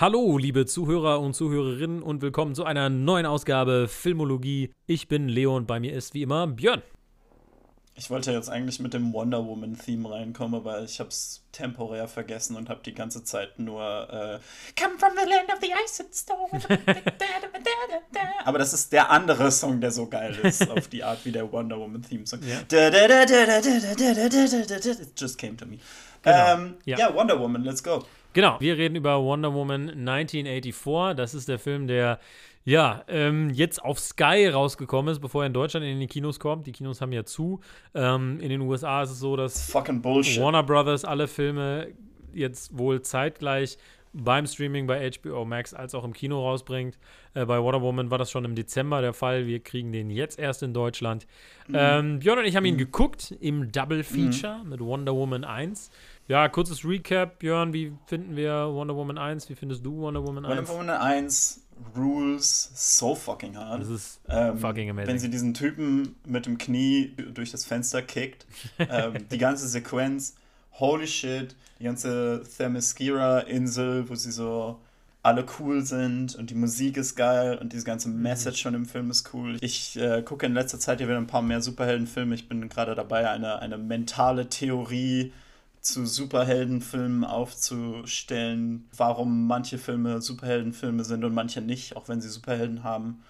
Hallo, 0.00 0.38
liebe 0.38 0.64
Zuhörer 0.64 1.18
und 1.18 1.34
Zuhörerinnen 1.34 2.04
und 2.04 2.22
willkommen 2.22 2.54
zu 2.54 2.62
einer 2.62 2.88
neuen 2.88 3.26
Ausgabe 3.26 3.88
Filmologie. 3.88 4.70
Ich 4.86 5.08
bin 5.08 5.28
Leo 5.28 5.56
und 5.56 5.66
bei 5.66 5.80
mir 5.80 5.92
ist 5.92 6.14
wie 6.14 6.22
immer 6.22 6.46
Björn. 6.46 6.82
Ich 7.96 8.08
wollte 8.08 8.30
jetzt 8.30 8.48
eigentlich 8.48 8.78
mit 8.78 8.94
dem 8.94 9.12
Wonder 9.12 9.44
Woman 9.44 9.76
Theme 9.76 10.08
reinkommen, 10.08 10.54
aber 10.54 10.84
ich 10.84 11.00
habe 11.00 11.08
es 11.08 11.42
temporär 11.50 12.06
vergessen 12.06 12.54
und 12.54 12.68
habe 12.68 12.80
die 12.86 12.94
ganze 12.94 13.24
Zeit 13.24 13.58
nur 13.58 13.82
äh, 13.82 14.38
Come 14.80 14.96
from 15.00 15.14
the 15.20 15.28
land 15.28 15.52
of 15.52 15.58
the 15.60 15.72
ice 15.84 16.00
and 16.00 16.14
stone. 16.14 16.78
aber 18.44 18.58
das 18.58 18.72
ist 18.72 18.92
der 18.92 19.10
andere 19.10 19.50
Song, 19.50 19.80
der 19.80 19.90
so 19.90 20.06
geil 20.06 20.38
ist, 20.44 20.70
auf 20.70 20.86
die 20.86 21.02
Art 21.02 21.24
wie 21.24 21.32
der 21.32 21.50
Wonder 21.50 21.76
Woman 21.76 22.02
Theme 22.02 22.24
Song. 22.24 22.38
Yeah. 22.44 22.60
It 24.70 25.20
just 25.20 25.36
came 25.36 25.56
to 25.56 25.66
me. 25.66 25.80
Genau. 26.22 26.54
Ähm, 26.54 26.74
ja. 26.84 26.98
ja, 26.98 27.12
Wonder 27.12 27.40
Woman, 27.40 27.64
let's 27.64 27.82
go. 27.82 28.04
Genau, 28.38 28.60
wir 28.60 28.78
reden 28.78 28.94
über 28.94 29.20
Wonder 29.20 29.52
Woman 29.52 29.88
1984. 29.88 31.16
Das 31.16 31.34
ist 31.34 31.48
der 31.48 31.58
Film, 31.58 31.88
der 31.88 32.20
ja, 32.64 33.02
ähm, 33.08 33.50
jetzt 33.50 33.82
auf 33.82 33.98
Sky 33.98 34.46
rausgekommen 34.46 35.10
ist, 35.10 35.18
bevor 35.18 35.42
er 35.42 35.48
in 35.48 35.52
Deutschland 35.52 35.84
in 35.84 35.98
die 35.98 36.06
Kinos 36.06 36.38
kommt. 36.38 36.68
Die 36.68 36.70
Kinos 36.70 37.00
haben 37.00 37.10
ja 37.10 37.24
zu. 37.24 37.58
Ähm, 37.96 38.38
in 38.38 38.50
den 38.50 38.60
USA 38.60 39.02
ist 39.02 39.10
es 39.10 39.18
so, 39.18 39.34
dass 39.34 39.74
Warner 40.40 40.62
Brothers 40.62 41.04
alle 41.04 41.26
Filme 41.26 41.88
jetzt 42.32 42.78
wohl 42.78 43.02
zeitgleich 43.02 43.76
beim 44.12 44.46
Streaming 44.46 44.86
bei 44.86 45.10
HBO 45.10 45.44
Max 45.44 45.74
als 45.74 45.94
auch 45.94 46.04
im 46.04 46.12
Kino 46.12 46.40
rausbringt. 46.40 46.96
Äh, 47.34 47.44
bei 47.44 47.60
Wonder 47.60 47.82
Woman 47.82 48.10
war 48.10 48.18
das 48.18 48.30
schon 48.30 48.44
im 48.44 48.54
Dezember 48.54 49.00
der 49.00 49.12
Fall. 49.12 49.46
Wir 49.46 49.60
kriegen 49.60 49.92
den 49.92 50.10
jetzt 50.10 50.38
erst 50.38 50.62
in 50.62 50.72
Deutschland. 50.72 51.26
Mhm. 51.66 51.74
Ähm, 51.76 52.18
Björn 52.20 52.38
und 52.38 52.44
ich 52.44 52.56
haben 52.56 52.64
ihn 52.64 52.74
mhm. 52.74 52.78
geguckt 52.78 53.34
im 53.40 53.70
Double 53.72 54.04
Feature 54.04 54.60
mhm. 54.62 54.70
mit 54.70 54.80
Wonder 54.80 55.14
Woman 55.14 55.44
1. 55.44 55.90
Ja, 56.28 56.46
kurzes 56.50 56.84
Recap, 56.84 57.38
Björn, 57.38 57.72
wie 57.72 57.90
finden 58.04 58.36
wir 58.36 58.68
Wonder 58.70 58.94
Woman 58.94 59.16
1? 59.16 59.48
Wie 59.48 59.54
findest 59.54 59.84
du 59.84 59.96
Wonder 59.96 60.22
Woman 60.22 60.44
1? 60.44 60.68
Wonder 60.68 60.72
Woman 60.74 60.90
1 60.90 61.62
rules 61.96 62.70
so 62.74 63.14
fucking 63.14 63.56
hard. 63.56 63.80
Das 63.80 63.88
ist 63.88 64.20
ähm, 64.28 64.58
fucking 64.58 64.90
amazing. 64.90 65.08
Wenn 65.08 65.18
sie 65.18 65.30
diesen 65.30 65.54
Typen 65.54 66.16
mit 66.26 66.44
dem 66.44 66.58
Knie 66.58 67.14
durch 67.32 67.50
das 67.50 67.64
Fenster 67.64 68.02
kickt, 68.02 68.44
ähm, 68.78 69.26
die 69.30 69.38
ganze 69.38 69.66
Sequenz, 69.68 70.34
holy 70.72 71.06
shit, 71.06 71.56
die 71.78 71.84
ganze 71.84 72.42
Themyscira-Insel, 72.58 74.10
wo 74.10 74.14
sie 74.14 74.30
so 74.30 74.78
alle 75.22 75.46
cool 75.58 75.80
sind 75.80 76.36
und 76.36 76.50
die 76.50 76.54
Musik 76.54 76.98
ist 76.98 77.16
geil 77.16 77.56
und 77.56 77.72
diese 77.72 77.84
ganze 77.84 78.10
mhm. 78.10 78.20
Message 78.20 78.60
schon 78.60 78.74
im 78.74 78.84
Film 78.84 79.10
ist 79.10 79.32
cool. 79.32 79.56
Ich 79.62 79.96
äh, 79.96 80.20
gucke 80.22 80.44
in 80.44 80.52
letzter 80.52 80.78
Zeit 80.78 80.98
hier 80.98 81.08
wieder 81.08 81.16
ein 81.16 81.26
paar 81.26 81.40
mehr 81.40 81.62
Superheldenfilme. 81.62 82.34
Ich 82.34 82.50
bin 82.50 82.68
gerade 82.68 82.94
dabei, 82.94 83.30
eine, 83.30 83.60
eine 83.60 83.78
mentale 83.78 84.50
Theorie 84.50 85.32
zu 85.88 86.06
Superheldenfilmen 86.06 87.24
aufzustellen, 87.24 88.88
warum 88.96 89.46
manche 89.46 89.78
Filme 89.78 90.20
Superheldenfilme 90.20 91.04
sind 91.04 91.24
und 91.24 91.34
manche 91.34 91.60
nicht, 91.60 91.96
auch 91.96 92.08
wenn 92.08 92.20
sie 92.20 92.28
Superhelden 92.28 92.84
haben. 92.84 93.22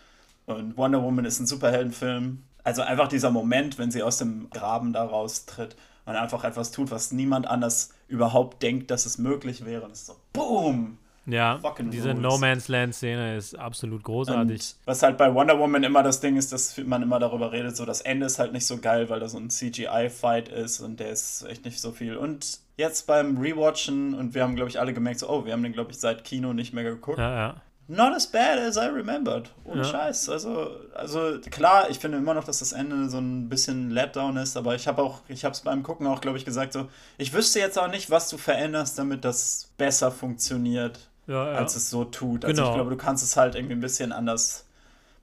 Und 0.47 0.77
Wonder 0.77 1.03
Woman 1.03 1.25
ist 1.25 1.41
ein 1.41 1.47
Superheldenfilm. 1.47 2.42
Also 2.65 2.83
einfach 2.83 3.09
dieser 3.09 3.31
Moment, 3.31 3.78
wenn 3.78 3.91
sie 3.91 4.03
aus 4.03 4.19
dem 4.19 4.50
Graben 4.50 4.92
da 4.92 5.05
raustritt 5.05 5.77
und 6.05 6.17
einfach 6.17 6.45
etwas 6.45 6.70
tut, 6.70 6.91
was 6.91 7.12
niemand 7.12 7.47
anders 7.47 7.91
überhaupt 8.09 8.62
denkt, 8.62 8.91
dass 8.91 9.06
es 9.06 9.19
möglich 9.19 9.65
wäre. 9.65 9.84
Und 9.84 9.93
es 9.93 10.00
ist 10.00 10.06
so, 10.06 10.17
boom! 10.33 10.98
Ja, 11.29 11.61
diese 11.79 12.11
rules. 12.11 12.23
No 12.23 12.39
Man's 12.39 12.69
Land 12.69 12.95
Szene 12.95 13.37
ist 13.37 13.57
absolut 13.59 14.03
großartig. 14.03 14.61
Und 14.61 14.77
was 14.87 15.03
halt 15.03 15.19
bei 15.19 15.33
Wonder 15.33 15.59
Woman 15.59 15.83
immer 15.83 16.03
das 16.03 16.21
Ding 16.21 16.37
ist, 16.37 16.53
dass 16.53 16.79
man 16.79 17.03
immer 17.03 17.19
darüber 17.19 17.53
redet, 17.53 17.77
so 17.77 17.84
das 17.84 18.01
Ende 18.01 18.27
ist 18.27 18.39
halt 18.39 18.53
nicht 18.53 18.67
so 18.67 18.79
geil, 18.79 19.11
weil 19.11 19.21
da 19.21 19.29
so 19.29 19.39
ein 19.39 19.51
CGI-Fight 19.51 20.49
ist 20.49 20.81
und 20.81 21.01
der 21.01 21.11
ist 21.11 21.45
echt 21.47 21.67
nicht 21.67 21.81
so 21.81 21.93
viel. 21.93 22.17
Und 22.17 22.61
jetzt 22.79 23.06
beim 23.06 23.37
Rewatchen 23.37 24.15
und 24.15 24.34
wir 24.34 24.43
haben, 24.43 24.56
glaube 24.56 24.71
ich, 24.71 24.81
alle 24.81 24.95
gemerkt, 24.95 25.21
so, 25.21 25.29
oh, 25.29 25.45
wir 25.45 25.53
haben 25.53 25.62
den, 25.62 25.73
glaube 25.73 25.91
ich, 25.91 25.99
seit 25.99 26.25
Kino 26.25 26.55
nicht 26.55 26.73
mehr 26.73 26.84
geguckt. 26.84 27.19
Ja, 27.19 27.34
ja. 27.34 27.55
Not 27.91 28.15
as 28.15 28.27
bad 28.27 28.59
as 28.59 28.77
I 28.77 28.87
remembered. 28.87 29.51
Ohne 29.65 29.83
ja. 29.83 29.84
Scheiß. 29.84 30.29
Also, 30.29 30.73
also 30.95 31.39
klar, 31.50 31.89
ich 31.89 31.99
finde 31.99 32.19
immer 32.19 32.34
noch, 32.34 32.45
dass 32.45 32.59
das 32.59 32.72
Ende 32.72 33.09
so 33.09 33.19
ein 33.19 33.49
bisschen 33.49 33.91
Letdown 33.91 34.37
ist, 34.37 34.59
aber 34.59 34.75
ich 34.75 34.87
habe 34.87 35.03
auch, 35.03 35.21
ich 35.28 35.45
habe 35.45 35.55
es 35.55 35.60
beim 35.60 35.83
Gucken 35.83 36.06
auch, 36.06 36.21
glaube 36.21 36.37
ich, 36.37 36.45
gesagt, 36.45 36.75
so, 36.75 36.89
ich 37.16 37.33
wüsste 37.33 37.60
jetzt 37.60 37.78
auch 37.78 37.89
nicht, 37.89 38.10
was 38.10 38.28
du 38.28 38.37
veränderst, 38.37 38.99
damit 38.99 39.25
das 39.25 39.71
besser 39.78 40.10
funktioniert 40.10 41.09
ja, 41.28 41.53
ja. 41.53 41.59
als 41.59 41.77
es 41.77 41.91
so 41.91 42.05
tut. 42.05 42.44
Also 42.44 42.62
genau. 42.62 42.71
ich 42.71 42.75
glaube, 42.75 42.91
du 42.91 42.97
kannst 42.97 43.22
es 43.22 43.37
halt 43.37 43.55
irgendwie 43.55 43.75
ein 43.75 43.81
bisschen 43.81 44.12
anders, 44.12 44.65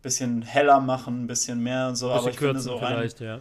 bisschen 0.01 0.43
heller 0.43 0.79
machen, 0.79 1.23
ein 1.23 1.27
bisschen 1.27 1.59
mehr 1.61 1.89
und 1.89 1.95
so, 1.95 2.11
aber 2.11 2.29
ich 2.29 2.37
finde 2.37 2.59
so 2.59 2.75
rein. 2.75 3.11
Ja. 3.19 3.39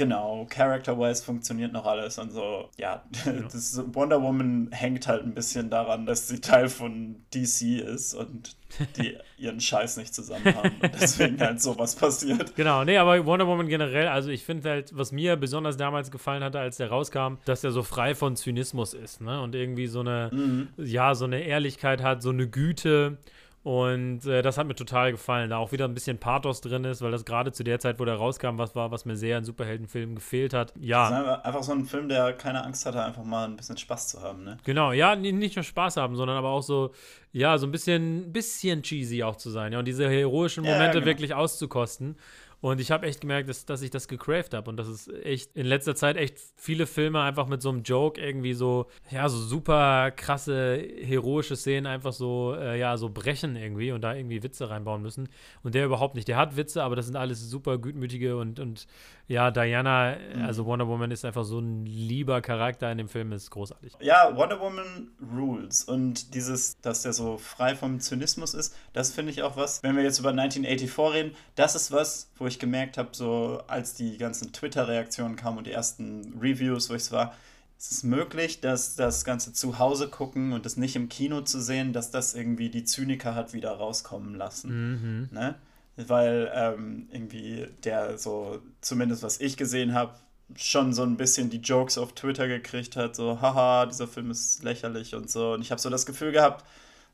Genau, 0.00 0.46
character-wise 0.48 1.22
funktioniert 1.22 1.74
noch 1.74 1.84
alles 1.84 2.16
und 2.16 2.32
so. 2.32 2.70
Ja, 2.78 3.02
ja. 3.26 3.32
Das 3.52 3.78
Wonder 3.92 4.22
Woman 4.22 4.70
hängt 4.72 5.06
halt 5.06 5.24
ein 5.24 5.34
bisschen 5.34 5.68
daran, 5.68 6.06
dass 6.06 6.26
sie 6.26 6.40
Teil 6.40 6.70
von 6.70 7.16
DC 7.34 7.82
ist 7.86 8.14
und 8.14 8.56
die 8.96 9.18
ihren 9.36 9.60
Scheiß 9.60 9.98
nicht 9.98 10.14
zusammen 10.14 10.54
haben 10.54 10.72
und 10.80 10.94
deswegen 10.98 11.38
halt 11.38 11.60
sowas 11.60 11.96
passiert. 11.96 12.56
Genau, 12.56 12.82
nee, 12.82 12.96
aber 12.96 13.26
Wonder 13.26 13.46
Woman 13.46 13.68
generell, 13.68 14.08
also 14.08 14.30
ich 14.30 14.42
finde 14.42 14.70
halt, 14.70 14.96
was 14.96 15.12
mir 15.12 15.36
besonders 15.36 15.76
damals 15.76 16.10
gefallen 16.10 16.42
hatte, 16.42 16.60
als 16.60 16.78
der 16.78 16.88
rauskam, 16.88 17.34
dass 17.44 17.62
er 17.62 17.70
so 17.70 17.82
frei 17.82 18.14
von 18.14 18.36
Zynismus 18.36 18.94
ist, 18.94 19.20
ne? 19.20 19.42
Und 19.42 19.54
irgendwie 19.54 19.86
so 19.86 20.00
eine, 20.00 20.30
mhm. 20.32 20.68
ja, 20.78 21.14
so 21.14 21.26
eine 21.26 21.42
Ehrlichkeit 21.42 22.02
hat, 22.02 22.22
so 22.22 22.30
eine 22.30 22.48
Güte 22.48 23.18
und 23.62 24.24
äh, 24.24 24.40
das 24.40 24.56
hat 24.56 24.66
mir 24.66 24.74
total 24.74 25.12
gefallen, 25.12 25.50
da 25.50 25.58
auch 25.58 25.70
wieder 25.70 25.84
ein 25.84 25.92
bisschen 25.92 26.16
Pathos 26.16 26.62
drin 26.62 26.84
ist, 26.84 27.02
weil 27.02 27.10
das 27.10 27.26
gerade 27.26 27.52
zu 27.52 27.62
der 27.62 27.78
Zeit, 27.78 28.00
wo 28.00 28.06
der 28.06 28.14
rauskam, 28.14 28.56
was 28.56 28.74
war, 28.74 28.90
was 28.90 29.04
mir 29.04 29.16
sehr 29.16 29.36
in 29.36 29.44
Superheldenfilmen 29.44 30.14
gefehlt 30.14 30.54
hat. 30.54 30.72
Ja. 30.80 31.10
Das 31.10 31.20
ist 31.20 31.44
einfach 31.44 31.62
so 31.62 31.72
ein 31.72 31.84
Film, 31.84 32.08
der 32.08 32.32
keine 32.32 32.64
Angst 32.64 32.86
hatte, 32.86 33.04
einfach 33.04 33.22
mal 33.22 33.44
ein 33.44 33.56
bisschen 33.56 33.76
Spaß 33.76 34.08
zu 34.08 34.22
haben, 34.22 34.44
ne? 34.44 34.56
Genau, 34.64 34.92
ja, 34.92 35.14
nicht 35.14 35.56
nur 35.56 35.62
Spaß 35.62 35.98
haben, 35.98 36.16
sondern 36.16 36.38
aber 36.38 36.48
auch 36.48 36.62
so, 36.62 36.92
ja, 37.32 37.58
so 37.58 37.66
ein 37.66 37.70
bisschen, 37.70 38.32
bisschen 38.32 38.82
cheesy 38.82 39.22
auch 39.22 39.36
zu 39.36 39.50
sein, 39.50 39.74
ja, 39.74 39.78
und 39.78 39.84
diese 39.84 40.08
heroischen 40.08 40.64
Momente 40.64 40.80
ja, 40.80 40.86
ja, 40.86 40.92
genau. 40.92 41.06
wirklich 41.06 41.34
auszukosten. 41.34 42.16
Und 42.60 42.80
ich 42.80 42.90
habe 42.90 43.06
echt 43.06 43.22
gemerkt, 43.22 43.48
dass, 43.48 43.64
dass 43.64 43.80
ich 43.80 43.90
das 43.90 44.06
gecraved 44.06 44.52
habe 44.52 44.68
und 44.68 44.76
dass 44.76 44.86
es 44.86 45.08
echt 45.08 45.56
in 45.56 45.64
letzter 45.66 45.94
Zeit 45.94 46.16
echt 46.16 46.38
viele 46.56 46.86
Filme 46.86 47.22
einfach 47.22 47.46
mit 47.46 47.62
so 47.62 47.70
einem 47.70 47.82
Joke 47.82 48.20
irgendwie 48.20 48.52
so, 48.52 48.86
ja, 49.10 49.28
so 49.30 49.38
super 49.38 50.10
krasse, 50.10 50.76
heroische 50.76 51.56
Szenen 51.56 51.86
einfach 51.86 52.12
so, 52.12 52.54
äh, 52.54 52.78
ja, 52.78 52.98
so 52.98 53.08
brechen 53.08 53.56
irgendwie 53.56 53.92
und 53.92 54.02
da 54.02 54.14
irgendwie 54.14 54.42
Witze 54.42 54.68
reinbauen 54.68 55.00
müssen. 55.00 55.28
Und 55.62 55.74
der 55.74 55.86
überhaupt 55.86 56.14
nicht. 56.14 56.28
Der 56.28 56.36
hat 56.36 56.56
Witze, 56.56 56.82
aber 56.82 56.96
das 56.96 57.06
sind 57.06 57.16
alles 57.16 57.48
super 57.48 57.78
gutmütige 57.78 58.36
und, 58.36 58.60
und 58.60 58.86
ja, 59.30 59.52
Diana, 59.52 60.16
mhm. 60.34 60.42
also 60.42 60.66
Wonder 60.66 60.88
Woman 60.88 61.12
ist 61.12 61.24
einfach 61.24 61.44
so 61.44 61.60
ein 61.60 61.86
lieber 61.86 62.42
Charakter 62.42 62.90
in 62.90 62.98
dem 62.98 63.08
Film, 63.08 63.30
ist 63.30 63.48
großartig. 63.52 63.92
Ja, 64.00 64.34
Wonder 64.34 64.58
Woman 64.58 65.12
rules. 65.32 65.84
Und 65.84 66.34
dieses, 66.34 66.80
dass 66.80 67.02
der 67.02 67.12
so 67.12 67.38
frei 67.38 67.76
vom 67.76 68.00
Zynismus 68.00 68.54
ist, 68.54 68.74
das 68.92 69.12
finde 69.12 69.30
ich 69.30 69.44
auch 69.44 69.56
was, 69.56 69.84
wenn 69.84 69.94
wir 69.94 70.02
jetzt 70.02 70.18
über 70.18 70.30
1984 70.30 71.14
reden, 71.14 71.36
das 71.54 71.76
ist 71.76 71.92
was, 71.92 72.32
wo 72.38 72.48
ich 72.48 72.58
gemerkt 72.58 72.98
habe, 72.98 73.10
so 73.12 73.62
als 73.68 73.94
die 73.94 74.18
ganzen 74.18 74.52
Twitter-Reaktionen 74.52 75.36
kamen 75.36 75.58
und 75.58 75.68
die 75.68 75.72
ersten 75.72 76.36
Reviews, 76.40 76.90
wo 76.90 76.94
ich 76.94 77.02
es 77.02 77.12
war, 77.12 77.32
es 77.78 77.92
ist 77.92 78.02
möglich, 78.02 78.60
dass 78.60 78.96
das 78.96 79.24
Ganze 79.24 79.52
zu 79.52 79.78
Hause 79.78 80.08
gucken 80.08 80.52
und 80.54 80.66
das 80.66 80.76
nicht 80.76 80.96
im 80.96 81.08
Kino 81.08 81.42
zu 81.42 81.60
sehen, 81.60 81.92
dass 81.92 82.10
das 82.10 82.34
irgendwie 82.34 82.68
die 82.68 82.82
Zyniker 82.82 83.36
hat 83.36 83.52
wieder 83.52 83.70
rauskommen 83.70 84.34
lassen. 84.34 85.28
Mhm. 85.28 85.28
Ne? 85.30 85.54
Weil 85.96 86.50
ähm, 86.54 87.08
irgendwie 87.10 87.68
der 87.84 88.16
so, 88.18 88.60
zumindest 88.80 89.22
was 89.22 89.40
ich 89.40 89.56
gesehen 89.56 89.94
habe, 89.94 90.14
schon 90.56 90.92
so 90.92 91.02
ein 91.02 91.16
bisschen 91.16 91.50
die 91.50 91.58
Jokes 91.58 91.98
auf 91.98 92.14
Twitter 92.14 92.48
gekriegt 92.48 92.96
hat, 92.96 93.14
so, 93.14 93.40
haha, 93.40 93.86
dieser 93.86 94.08
Film 94.08 94.30
ist 94.30 94.62
lächerlich 94.62 95.14
und 95.14 95.30
so. 95.30 95.52
Und 95.52 95.62
ich 95.62 95.70
habe 95.70 95.80
so 95.80 95.90
das 95.90 96.06
Gefühl 96.06 96.32
gehabt, 96.32 96.64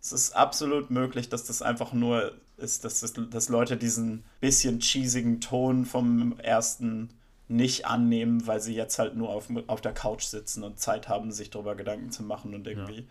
es 0.01 0.13
ist 0.13 0.37
absolut 0.37 0.91
möglich, 0.91 1.29
dass 1.29 1.45
das 1.45 1.63
einfach 1.63 1.93
nur 1.93 2.33
ist, 2.57 2.85
dass, 2.85 3.01
das, 3.01 3.15
dass 3.31 3.49
Leute 3.49 3.77
diesen 3.77 4.25
bisschen 4.41 4.81
cheesigen 4.81 5.41
Ton 5.41 5.85
vom 5.85 6.39
ersten 6.39 7.11
nicht 7.49 7.87
annehmen, 7.87 8.47
weil 8.47 8.61
sie 8.61 8.75
jetzt 8.75 8.99
halt 8.99 9.17
nur 9.17 9.29
auf, 9.29 9.49
auf 9.67 9.81
der 9.81 9.93
Couch 9.93 10.25
sitzen 10.25 10.65
und 10.65 10.81
Zeit 10.81 11.09
haben, 11.09 11.31
sich 11.33 11.51
darüber 11.51 11.77
Gedanken 11.77 12.11
zu 12.11 12.23
machen 12.23 12.55
und 12.55 12.67
irgendwie 12.67 13.01
ja. 13.01 13.05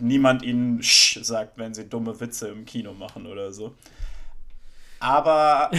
niemand 0.00 0.42
ihnen 0.42 0.82
Sch 0.82 1.20
sagt, 1.22 1.56
wenn 1.56 1.72
sie 1.72 1.88
dumme 1.88 2.20
Witze 2.20 2.48
im 2.48 2.66
Kino 2.66 2.92
machen 2.92 3.26
oder 3.26 3.52
so. 3.52 3.74
Aber 5.00 5.70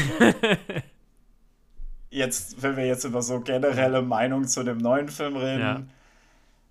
jetzt, 2.10 2.62
wenn 2.62 2.76
wir 2.76 2.86
jetzt 2.86 3.06
über 3.06 3.22
so 3.22 3.40
generelle 3.40 4.02
Meinung 4.02 4.48
zu 4.48 4.64
dem 4.64 4.80
neuen 4.80 5.08
Film 5.08 5.38
reden, 5.38 5.90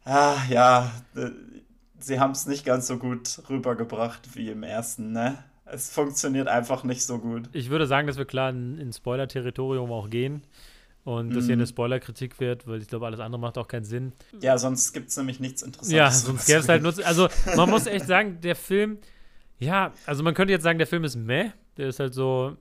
ja, 0.05 0.13
ah, 0.13 0.37
ja 0.49 0.93
sie 2.01 2.21
haben 2.21 2.33
es 2.33 2.47
nicht 2.47 2.65
ganz 2.65 2.87
so 2.87 2.99
gut 2.99 3.43
rübergebracht 3.49 4.35
wie 4.35 4.51
im 4.51 4.63
ersten, 4.63 5.13
ne? 5.13 5.39
Es 5.65 5.91
funktioniert 5.91 6.49
einfach 6.49 6.83
nicht 6.83 7.05
so 7.05 7.19
gut. 7.19 7.49
Ich 7.53 7.71
würde 7.71 7.87
sagen, 7.87 8.09
dass 8.09 8.19
wir 8.19 8.25
klar 8.25 8.51
in, 8.51 8.77
in 8.79 8.93
Spoiler-Territorium 8.93 9.93
auch 9.93 10.11
gehen 10.11 10.43
und 11.05 11.29
mhm. 11.29 11.35
dass 11.35 11.45
hier 11.45 11.53
eine 11.53 11.67
Spoiler-Kritik 11.67 12.41
wird, 12.41 12.67
weil 12.67 12.83
ich 12.83 12.89
glaube, 12.89 13.07
alles 13.07 13.21
andere 13.21 13.41
macht 13.41 13.57
auch 13.57 13.69
keinen 13.69 13.85
Sinn. 13.85 14.13
Ja, 14.41 14.59
sonst 14.59 14.93
gibt 14.93 15.11
es 15.11 15.17
nämlich 15.17 15.39
nichts 15.39 15.63
Interessantes. 15.63 15.93
Ja, 15.97 16.11
sonst 16.11 16.47
gäbe 16.47 16.59
es 16.59 16.69
halt 16.69 16.83
nur. 16.83 16.93
Also, 17.05 17.29
man 17.57 17.71
muss 17.71 17.87
echt 17.87 18.07
sagen, 18.07 18.41
der 18.41 18.57
Film, 18.57 18.99
ja, 19.59 19.93
also 20.07 20.25
man 20.25 20.35
könnte 20.35 20.53
jetzt 20.53 20.65
sagen, 20.65 20.79
der 20.79 20.89
Film 20.89 21.05
ist 21.05 21.15
meh. 21.15 21.53
Der 21.81 21.89
ist 21.89 21.99
halt 21.99 22.13
so, 22.13 22.59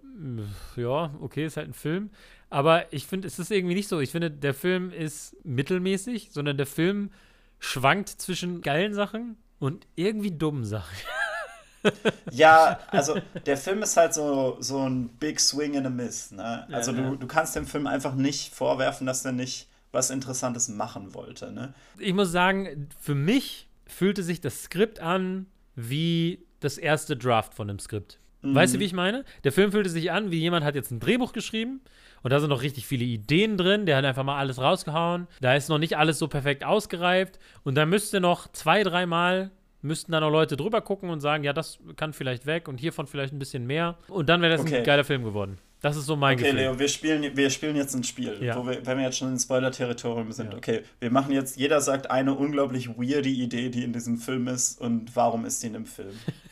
ja, 0.77 1.13
okay, 1.19 1.45
ist 1.45 1.57
halt 1.57 1.67
ein 1.67 1.73
Film. 1.73 2.09
Aber 2.49 2.91
ich 2.93 3.05
finde, 3.05 3.27
es 3.27 3.37
ist 3.37 3.51
irgendwie 3.51 3.75
nicht 3.75 3.89
so. 3.89 3.99
Ich 3.99 4.11
finde, 4.11 4.31
der 4.31 4.53
Film 4.53 4.91
ist 4.91 5.35
mittelmäßig, 5.43 6.29
sondern 6.31 6.55
der 6.55 6.65
Film 6.65 7.11
schwankt 7.59 8.07
zwischen 8.07 8.61
geilen 8.61 8.93
Sachen 8.93 9.35
und 9.59 9.85
irgendwie 9.95 10.31
dumm, 10.31 10.63
sag 10.63 10.85
ich. 10.93 11.91
ja, 12.31 12.79
also 12.87 13.17
der 13.45 13.57
Film 13.57 13.83
ist 13.83 13.97
halt 13.97 14.13
so, 14.13 14.55
so 14.61 14.87
ein 14.87 15.09
Big 15.09 15.41
Swing 15.41 15.75
and 15.75 15.87
a 15.87 15.89
Miss. 15.89 16.31
Ne? 16.31 16.65
Also 16.71 16.91
ja, 16.91 17.01
ja. 17.01 17.09
Du, 17.09 17.15
du 17.17 17.27
kannst 17.27 17.57
dem 17.57 17.65
Film 17.65 17.87
einfach 17.87 18.15
nicht 18.15 18.53
vorwerfen, 18.53 19.05
dass 19.05 19.25
er 19.25 19.33
nicht 19.33 19.67
was 19.91 20.11
Interessantes 20.11 20.69
machen 20.69 21.13
wollte. 21.13 21.51
Ne? 21.51 21.73
Ich 21.97 22.13
muss 22.13 22.31
sagen, 22.31 22.87
für 23.01 23.15
mich 23.15 23.67
fühlte 23.85 24.23
sich 24.23 24.39
das 24.39 24.63
Skript 24.63 25.01
an 25.01 25.47
wie 25.75 26.45
das 26.61 26.77
erste 26.77 27.17
Draft 27.17 27.53
von 27.53 27.67
dem 27.67 27.79
Skript. 27.79 28.19
Mhm. 28.41 28.55
Weißt 28.55 28.75
du, 28.75 28.79
wie 28.79 28.85
ich 28.85 28.93
meine? 28.93 29.25
Der 29.43 29.51
Film 29.51 29.71
fühlte 29.71 29.89
sich 29.89 30.11
an, 30.11 30.31
wie 30.31 30.39
jemand 30.39 30.65
hat 30.65 30.75
jetzt 30.75 30.91
ein 30.91 30.99
Drehbuch 30.99 31.33
geschrieben 31.33 31.81
und 32.23 32.31
da 32.31 32.39
sind 32.39 32.49
noch 32.49 32.61
richtig 32.61 32.85
viele 32.85 33.05
Ideen 33.05 33.57
drin. 33.57 33.85
Der 33.85 33.97
hat 33.97 34.05
einfach 34.05 34.23
mal 34.23 34.37
alles 34.37 34.59
rausgehauen. 34.59 35.27
Da 35.41 35.55
ist 35.55 35.69
noch 35.69 35.77
nicht 35.77 35.97
alles 35.97 36.19
so 36.19 36.27
perfekt 36.27 36.63
ausgereift 36.63 37.39
und 37.63 37.75
da 37.75 37.85
müsste 37.85 38.19
noch 38.19 38.51
zwei, 38.51 38.83
dreimal 38.83 39.51
müssten 39.81 40.11
da 40.11 40.19
noch 40.19 40.29
Leute 40.29 40.57
drüber 40.57 40.81
gucken 40.81 41.09
und 41.09 41.21
sagen, 41.21 41.43
ja, 41.43 41.53
das 41.53 41.79
kann 41.95 42.13
vielleicht 42.13 42.45
weg 42.45 42.67
und 42.67 42.79
hiervon 42.79 43.07
vielleicht 43.07 43.33
ein 43.33 43.39
bisschen 43.39 43.65
mehr. 43.65 43.97
Und 44.09 44.27
dann 44.27 44.41
wäre 44.41 44.51
das 44.51 44.61
okay. 44.61 44.79
ein 44.79 44.83
geiler 44.83 45.03
Film 45.03 45.23
geworden. 45.23 45.57
Das 45.81 45.95
ist 45.95 46.05
so 46.05 46.17
mein 46.17 46.35
okay, 46.35 46.43
Gefühl. 46.43 46.59
Okay, 46.59 46.67
Leo, 46.67 46.79
wir 46.79 46.87
spielen, 46.89 47.37
wir 47.37 47.49
spielen 47.49 47.75
jetzt 47.77 47.95
ein 47.95 48.03
Spiel, 48.03 48.37
ja. 48.41 48.57
wo 48.57 48.67
wir, 48.67 48.85
wenn 48.85 48.97
wir 48.97 49.05
jetzt 49.05 49.17
schon 49.17 49.29
im 49.29 49.39
Spoiler-Territorium 49.39 50.31
sind. 50.33 50.51
Ja. 50.51 50.57
Okay, 50.57 50.81
wir 50.99 51.09
machen 51.09 51.31
jetzt, 51.31 51.57
jeder 51.57 51.79
sagt 51.79 52.11
eine 52.11 52.33
unglaublich 52.33 52.89
weirde 52.89 53.29
Idee, 53.29 53.69
die 53.69 53.85
in 53.85 53.93
diesem 53.93 54.17
Film 54.17 54.49
ist 54.49 54.81
und 54.81 55.15
warum 55.15 55.45
ist 55.45 55.63
die 55.63 55.67
in 55.67 55.73
dem 55.73 55.85
Film. 55.85 56.11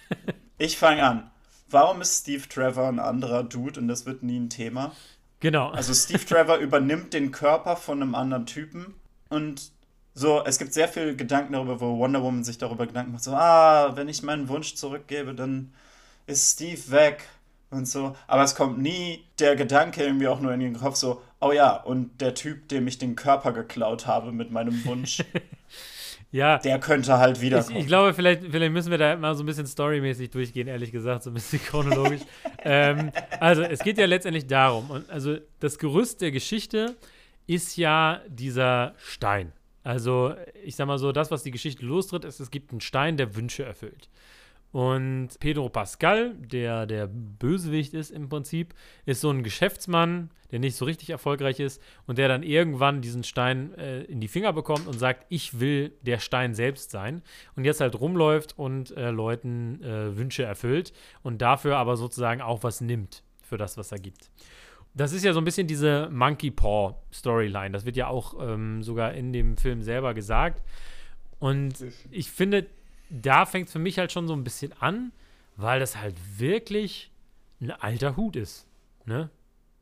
ich 0.57 0.77
fange 0.77 1.03
an. 1.03 1.29
Warum 1.69 2.01
ist 2.01 2.21
Steve 2.21 2.47
Trevor 2.47 2.87
ein 2.87 2.99
anderer 2.99 3.43
Dude 3.43 3.79
und 3.79 3.87
das 3.87 4.05
wird 4.05 4.23
nie 4.23 4.39
ein 4.39 4.49
Thema? 4.49 4.93
Genau. 5.39 5.69
Also 5.69 5.93
Steve 5.93 6.25
Trevor 6.25 6.57
übernimmt 6.57 7.13
den 7.13 7.31
Körper 7.31 7.75
von 7.75 8.01
einem 8.01 8.15
anderen 8.15 8.45
Typen 8.45 8.95
und 9.29 9.71
so, 10.13 10.43
es 10.43 10.57
gibt 10.57 10.73
sehr 10.73 10.87
viele 10.87 11.15
Gedanken 11.15 11.53
darüber, 11.53 11.79
wo 11.79 11.99
Wonder 11.99 12.23
Woman 12.23 12.43
sich 12.43 12.57
darüber 12.57 12.87
Gedanken 12.87 13.11
macht, 13.11 13.23
so, 13.23 13.33
ah, 13.33 13.95
wenn 13.95 14.09
ich 14.09 14.23
meinen 14.23 14.49
Wunsch 14.49 14.73
zurückgebe, 14.73 15.35
dann 15.35 15.71
ist 16.25 16.53
Steve 16.53 16.89
weg 16.89 17.25
und 17.69 17.87
so. 17.87 18.15
Aber 18.25 18.43
es 18.43 18.55
kommt 18.55 18.79
nie 18.79 19.25
der 19.37 19.55
Gedanke 19.55 20.03
irgendwie 20.03 20.27
auch 20.27 20.39
nur 20.39 20.53
in 20.53 20.59
den 20.59 20.73
Kopf, 20.73 20.95
so, 20.95 21.21
oh 21.39 21.51
ja, 21.51 21.75
und 21.75 22.19
der 22.19 22.33
Typ, 22.33 22.67
dem 22.69 22.87
ich 22.87 22.97
den 22.97 23.15
Körper 23.15 23.51
geklaut 23.51 24.07
habe 24.07 24.31
mit 24.31 24.49
meinem 24.49 24.83
Wunsch, 24.85 25.23
ja, 26.31 26.57
der 26.57 26.79
könnte 26.79 27.17
halt 27.17 27.39
wieder. 27.41 27.59
Ich, 27.59 27.75
ich, 27.75 27.87
glaube, 27.87 28.13
vielleicht, 28.13 28.43
vielleicht 28.43 28.73
müssen 28.73 28.91
wir 28.91 28.97
da 28.97 29.15
mal 29.15 29.33
so 29.35 29.43
ein 29.43 29.45
bisschen 29.45 29.65
storymäßig 29.65 30.29
durchgehen, 30.29 30.67
ehrlich 30.67 30.91
gesagt, 30.91 31.23
so 31.23 31.29
ein 31.29 31.33
bisschen 31.33 31.61
chronologisch. 31.65 32.21
ähm, 32.63 33.11
also, 33.39 33.61
es 33.61 33.79
geht 33.79 33.97
ja 33.97 34.05
letztendlich 34.05 34.47
darum, 34.47 34.89
und 34.89 35.09
also 35.09 35.37
das 35.59 35.77
Gerüst 35.77 36.21
der 36.21 36.31
Geschichte 36.31 36.95
ist 37.45 37.77
ja 37.77 38.21
dieser 38.27 38.93
Stein. 38.97 39.53
Also, 39.83 40.33
ich 40.65 40.75
sag 40.75 40.85
mal 40.87 40.97
so, 40.97 41.13
das, 41.13 41.31
was 41.31 41.43
die 41.43 41.51
Geschichte 41.51 41.85
lostritt, 41.85 42.25
ist, 42.25 42.41
es 42.41 42.51
gibt 42.51 42.71
einen 42.71 42.81
Stein, 42.81 43.15
der 43.15 43.37
Wünsche 43.37 43.63
erfüllt. 43.63 44.09
Und 44.77 45.39
Pedro 45.39 45.69
Pascal, 45.69 46.35
der 46.35 46.85
der 46.85 47.07
Bösewicht 47.07 47.95
ist 47.95 48.11
im 48.11 48.29
Prinzip, 48.29 48.75
ist 49.07 49.21
so 49.21 49.31
ein 49.31 49.41
Geschäftsmann, 49.41 50.29
der 50.51 50.59
nicht 50.59 50.75
so 50.75 50.85
richtig 50.85 51.09
erfolgreich 51.09 51.59
ist 51.59 51.81
und 52.05 52.19
der 52.19 52.27
dann 52.27 52.43
irgendwann 52.43 53.01
diesen 53.01 53.23
Stein 53.23 53.73
äh, 53.73 54.03
in 54.03 54.21
die 54.21 54.27
Finger 54.27 54.53
bekommt 54.53 54.85
und 54.85 54.99
sagt, 54.99 55.25
ich 55.29 55.59
will 55.59 55.93
der 56.03 56.19
Stein 56.19 56.53
selbst 56.53 56.91
sein. 56.91 57.23
Und 57.55 57.65
jetzt 57.65 57.81
halt 57.81 57.99
rumläuft 57.99 58.59
und 58.59 58.95
äh, 58.95 59.09
Leuten 59.09 59.81
äh, 59.81 60.15
Wünsche 60.15 60.43
erfüllt 60.43 60.93
und 61.23 61.41
dafür 61.41 61.77
aber 61.77 61.97
sozusagen 61.97 62.41
auch 62.41 62.61
was 62.61 62.79
nimmt 62.79 63.23
für 63.41 63.57
das, 63.57 63.77
was 63.77 63.91
er 63.91 63.97
gibt. 63.97 64.29
Das 64.93 65.11
ist 65.11 65.25
ja 65.25 65.33
so 65.33 65.41
ein 65.41 65.45
bisschen 65.45 65.65
diese 65.65 66.07
Monkey 66.11 66.51
Paw 66.51 66.93
Storyline. 67.11 67.71
Das 67.71 67.85
wird 67.87 67.97
ja 67.97 68.09
auch 68.09 68.35
ähm, 68.39 68.83
sogar 68.83 69.15
in 69.15 69.33
dem 69.33 69.57
Film 69.57 69.81
selber 69.81 70.13
gesagt. 70.13 70.61
Und 71.39 71.83
ich 72.11 72.29
finde, 72.29 72.67
da 73.09 73.45
fängt 73.45 73.67
es 73.67 73.73
für 73.73 73.79
mich 73.79 73.99
halt 73.99 74.11
schon 74.11 74.27
so 74.27 74.33
ein 74.33 74.43
bisschen 74.43 74.73
an, 74.79 75.11
weil 75.55 75.79
das 75.79 75.97
halt 75.97 76.15
wirklich 76.37 77.11
ein 77.61 77.71
alter 77.71 78.15
Hut 78.15 78.35
ist. 78.35 78.67
Ne? 79.05 79.29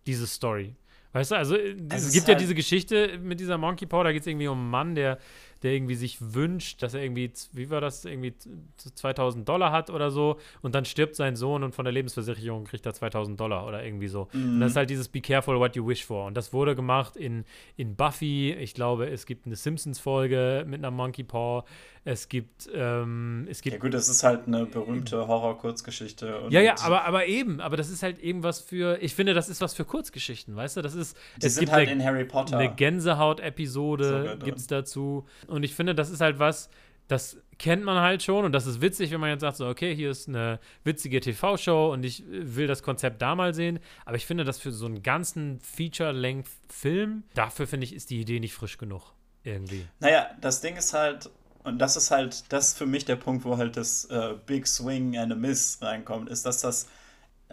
Diese 0.05 0.27
Story. 0.27 0.75
Weißt 1.13 1.31
du, 1.31 1.35
also, 1.35 1.55
äh, 1.55 1.75
es 1.89 2.11
gibt 2.11 2.27
halt 2.27 2.35
ja 2.37 2.41
diese 2.41 2.55
Geschichte 2.55 3.17
mit 3.19 3.39
dieser 3.39 3.57
Monkey 3.57 3.85
Paw, 3.85 4.03
da 4.03 4.11
geht 4.11 4.21
es 4.21 4.27
irgendwie 4.27 4.47
um 4.47 4.59
einen 4.59 4.69
Mann, 4.69 4.95
der 4.95 5.17
der 5.65 5.73
irgendwie 5.73 5.95
sich 5.95 6.17
wünscht, 6.21 6.83
dass 6.83 6.93
er 6.93 7.03
irgendwie, 7.03 7.31
wie 7.53 7.69
war 7.69 7.81
das, 7.81 8.05
irgendwie 8.05 8.33
2000 8.77 9.49
Dollar 9.49 9.71
hat 9.71 9.89
oder 9.89 10.11
so 10.11 10.37
und 10.61 10.75
dann 10.75 10.85
stirbt 10.85 11.15
sein 11.15 11.35
Sohn 11.35 11.63
und 11.63 11.73
von 11.73 11.85
der 11.85 11.91
Lebensversicherung 11.91 12.65
kriegt 12.65 12.85
er 12.85 12.93
2000 12.93 13.39
Dollar 13.39 13.67
oder 13.67 13.83
irgendwie 13.83 14.07
so. 14.07 14.27
Mhm. 14.31 14.55
Und 14.55 14.59
das 14.61 14.71
ist 14.71 14.77
halt 14.77 14.89
dieses 14.89 15.09
Be 15.09 15.21
careful 15.21 15.59
what 15.59 15.75
you 15.75 15.85
wish 15.85 16.05
for. 16.05 16.27
Und 16.27 16.37
das 16.37 16.53
wurde 16.53 16.75
gemacht 16.75 17.17
in, 17.17 17.45
in 17.75 17.95
Buffy. 17.95 18.53
Ich 18.53 18.75
glaube, 18.75 19.09
es 19.09 19.25
gibt 19.25 19.47
eine 19.47 19.55
Simpsons-Folge 19.55 20.65
mit 20.67 20.79
einer 20.79 20.91
Monkey 20.91 21.23
Paw. 21.23 21.63
Es 22.07 22.29
gibt, 22.29 22.69
ähm, 22.71 23.47
es 23.49 23.61
gibt. 23.61 23.73
Ja, 23.73 23.79
gut, 23.79 23.95
das 23.95 24.09
ist 24.09 24.23
halt 24.23 24.45
eine 24.45 24.67
berühmte 24.67 25.27
Horror-Kurzgeschichte. 25.27 26.43
Ja, 26.49 26.61
ja, 26.61 26.75
aber, 26.83 27.03
aber 27.03 27.25
eben, 27.25 27.59
aber 27.59 27.77
das 27.77 27.89
ist 27.89 28.03
halt 28.03 28.19
eben 28.19 28.43
was 28.43 28.59
für, 28.59 29.01
ich 29.01 29.15
finde, 29.15 29.33
das 29.33 29.49
ist 29.49 29.59
was 29.59 29.73
für 29.73 29.85
Kurzgeschichten, 29.85 30.55
weißt 30.55 30.77
du? 30.77 30.83
Das 30.83 30.93
ist. 30.93 31.17
Die 31.41 31.47
es 31.47 31.55
sind 31.55 31.71
halt 31.71 31.89
eine, 31.89 31.99
in 31.99 32.07
Harry 32.07 32.23
Potter. 32.23 32.59
Eine 32.59 32.75
Gänsehaut-Episode 32.75 34.37
gibt 34.43 34.59
es 34.59 34.67
dazu. 34.67 35.25
Und 35.47 35.54
ich 35.63 35.73
finde, 35.73 35.95
das 35.95 36.09
ist 36.09 36.21
halt 36.21 36.39
was, 36.39 36.69
das 37.07 37.37
kennt 37.59 37.83
man 37.83 38.01
halt 38.01 38.23
schon 38.23 38.45
und 38.45 38.51
das 38.51 38.65
ist 38.65 38.81
witzig, 38.81 39.11
wenn 39.11 39.19
man 39.19 39.29
jetzt 39.29 39.41
sagt, 39.41 39.57
so, 39.57 39.67
okay, 39.67 39.95
hier 39.95 40.09
ist 40.09 40.27
eine 40.27 40.59
witzige 40.83 41.19
TV-Show 41.19 41.91
und 41.93 42.03
ich 42.03 42.23
will 42.27 42.67
das 42.67 42.81
Konzept 42.81 43.21
da 43.21 43.35
mal 43.35 43.53
sehen. 43.53 43.79
Aber 44.05 44.15
ich 44.17 44.25
finde, 44.25 44.43
das 44.43 44.59
für 44.59 44.71
so 44.71 44.85
einen 44.87 45.03
ganzen 45.03 45.59
Feature-Length-Film, 45.59 47.23
dafür 47.33 47.67
finde 47.67 47.85
ich, 47.85 47.93
ist 47.93 48.09
die 48.09 48.19
Idee 48.19 48.39
nicht 48.39 48.53
frisch 48.53 48.77
genug. 48.77 49.13
Irgendwie. 49.43 49.85
Naja, 49.99 50.31
das 50.41 50.61
Ding 50.61 50.75
ist 50.75 50.93
halt, 50.93 51.29
und 51.63 51.77
das 51.77 51.95
ist 51.95 52.09
halt, 52.09 52.51
das 52.51 52.69
ist 52.69 52.77
für 52.79 52.87
mich 52.87 53.05
der 53.05 53.15
Punkt, 53.15 53.45
wo 53.45 53.57
halt 53.57 53.77
das 53.77 54.05
äh, 54.05 54.33
Big 54.47 54.65
Swing 54.65 55.15
and 55.17 55.31
a 55.31 55.35
Miss 55.35 55.77
reinkommt, 55.81 56.29
ist, 56.29 56.47
dass 56.47 56.61
das, 56.61 56.87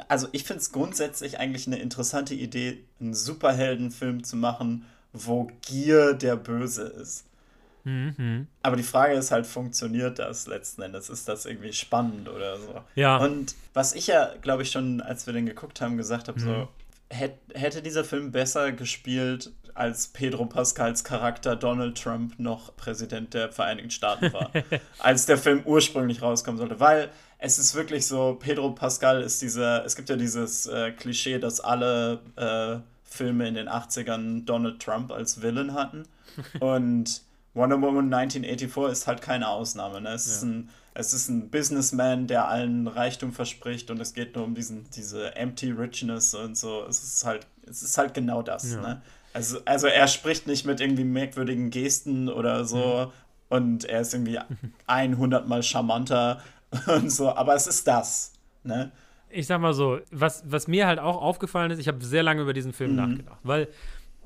also 0.09 0.27
ich 0.33 0.45
finde 0.45 0.61
es 0.63 0.73
grundsätzlich 0.73 1.39
eigentlich 1.39 1.67
eine 1.67 1.79
interessante 1.79 2.35
Idee, 2.35 2.83
einen 2.99 3.13
Superheldenfilm 3.13 4.25
zu 4.25 4.37
machen, 4.37 4.87
wo 5.13 5.51
Gier 5.61 6.15
der 6.15 6.37
Böse 6.37 6.85
ist. 6.85 7.27
Mhm. 7.85 8.47
Aber 8.63 8.77
die 8.77 8.83
Frage 8.83 9.15
ist 9.15 9.31
halt, 9.31 9.47
funktioniert 9.47 10.19
das 10.19 10.47
letzten 10.47 10.83
Endes? 10.83 11.11
Ist 11.11 11.29
das 11.29 11.47
irgendwie 11.47 11.73
spannend 11.73 12.29
oder 12.29 12.59
so? 12.59 12.81
Ja. 12.95 13.19
Und 13.19 13.55
was 13.75 13.95
ich 13.95 14.07
ja, 14.07 14.33
glaube 14.41 14.63
ich, 14.63 14.71
schon, 14.71 15.01
als 15.01 15.27
wir 15.27 15.33
den 15.33 15.47
geguckt 15.47 15.81
haben, 15.81 15.97
gesagt 15.97 16.29
habe, 16.29 16.41
mhm. 16.41 16.45
so, 16.45 16.69
hätte 17.11 17.83
dieser 17.83 18.05
Film 18.05 18.33
besser 18.33 18.73
gespielt, 18.73 19.53
als 19.75 20.09
Pedro 20.09 20.47
Pascals 20.47 21.03
Charakter 21.03 21.57
Donald 21.57 22.01
Trump 22.01 22.39
noch 22.39 22.77
Präsident 22.77 23.35
der 23.35 23.51
Vereinigten 23.51 23.91
Staaten 23.91 24.33
war, 24.33 24.51
als 24.99 25.27
der 25.27 25.39
Film 25.39 25.63
ursprünglich 25.65 26.23
rauskommen 26.23 26.59
sollte. 26.59 26.79
Weil 26.81 27.11
es 27.39 27.59
ist 27.59 27.75
wirklich 27.75 28.07
so, 28.07 28.37
Pedro 28.39 28.71
Pascal 28.73 29.23
ist 29.23 29.43
dieser, 29.43 29.85
es 29.85 29.97
gibt 29.97 30.09
ja 30.09 30.17
dieses 30.17 30.67
äh, 30.67 30.93
Klischee, 30.93 31.39
dass 31.39 31.61
alle 31.61 32.21
äh, 32.37 32.81
Filme 33.05 33.49
in 33.49 33.55
den 33.55 33.69
80ern 33.69 34.45
Donald 34.45 34.81
Trump 34.81 35.11
als 35.11 35.43
Villain 35.43 35.75
hatten. 35.75 36.05
Und 36.61 37.23
Wonder 37.55 37.81
Woman 37.81 38.13
1984 38.13 38.93
ist 38.93 39.07
halt 39.07 39.21
keine 39.21 39.49
Ausnahme. 39.49 40.01
Ne? 40.01 40.11
Es, 40.11 40.27
ja. 40.27 40.33
ist 40.33 40.43
ein, 40.43 40.71
es 40.95 41.13
ist 41.13 41.29
ein 41.29 41.51
Businessman, 41.51 42.27
der 42.27 42.49
allen 42.49 42.89
Reichtum 42.89 43.33
verspricht 43.33 43.91
und 43.91 44.01
es 44.01 44.15
geht 44.15 44.35
nur 44.35 44.45
um 44.45 44.55
diesen, 44.55 44.89
diese 44.91 45.37
empty 45.37 45.71
richness 45.71 46.35
und 46.35 46.57
so. 46.57 46.85
Es 46.89 47.03
ist 47.03 47.25
halt, 47.25 47.47
es 47.69 47.83
ist 47.83 47.99
halt 47.99 48.15
genau 48.15 48.43
das. 48.43 48.73
Ja. 48.73 48.81
Ne? 48.81 49.03
Also, 49.35 49.59
also 49.65 49.87
er 49.87 50.09
spricht 50.09 50.47
nicht 50.47 50.67
mit 50.67 50.81
irgendwie 50.81 51.05
merkwürdigen 51.05 51.71
Gesten 51.71 52.29
oder 52.29 52.65
so 52.65 53.07
mhm. 53.07 53.57
und 53.57 53.85
er 53.85 54.01
ist 54.01 54.15
irgendwie 54.15 54.39
100 54.87 55.47
mal 55.47 55.63
charmanter 55.63 56.41
und 56.87 57.11
so, 57.11 57.35
aber 57.35 57.55
es 57.55 57.67
ist 57.67 57.87
das. 57.87 58.33
Ne? 58.65 58.93
Ich 59.29 59.47
sag 59.47 59.61
mal 59.61 59.75
so, 59.75 59.99
was, 60.11 60.43
was 60.47 60.69
mir 60.69 60.87
halt 60.87 60.99
auch 60.99 61.21
aufgefallen 61.21 61.71
ist, 61.71 61.79
ich 61.79 61.89
habe 61.89 62.05
sehr 62.05 62.23
lange 62.23 62.43
über 62.43 62.53
diesen 62.53 62.73
Film 62.73 62.93
mhm. 62.93 62.97
nachgedacht, 62.97 63.39
weil 63.43 63.69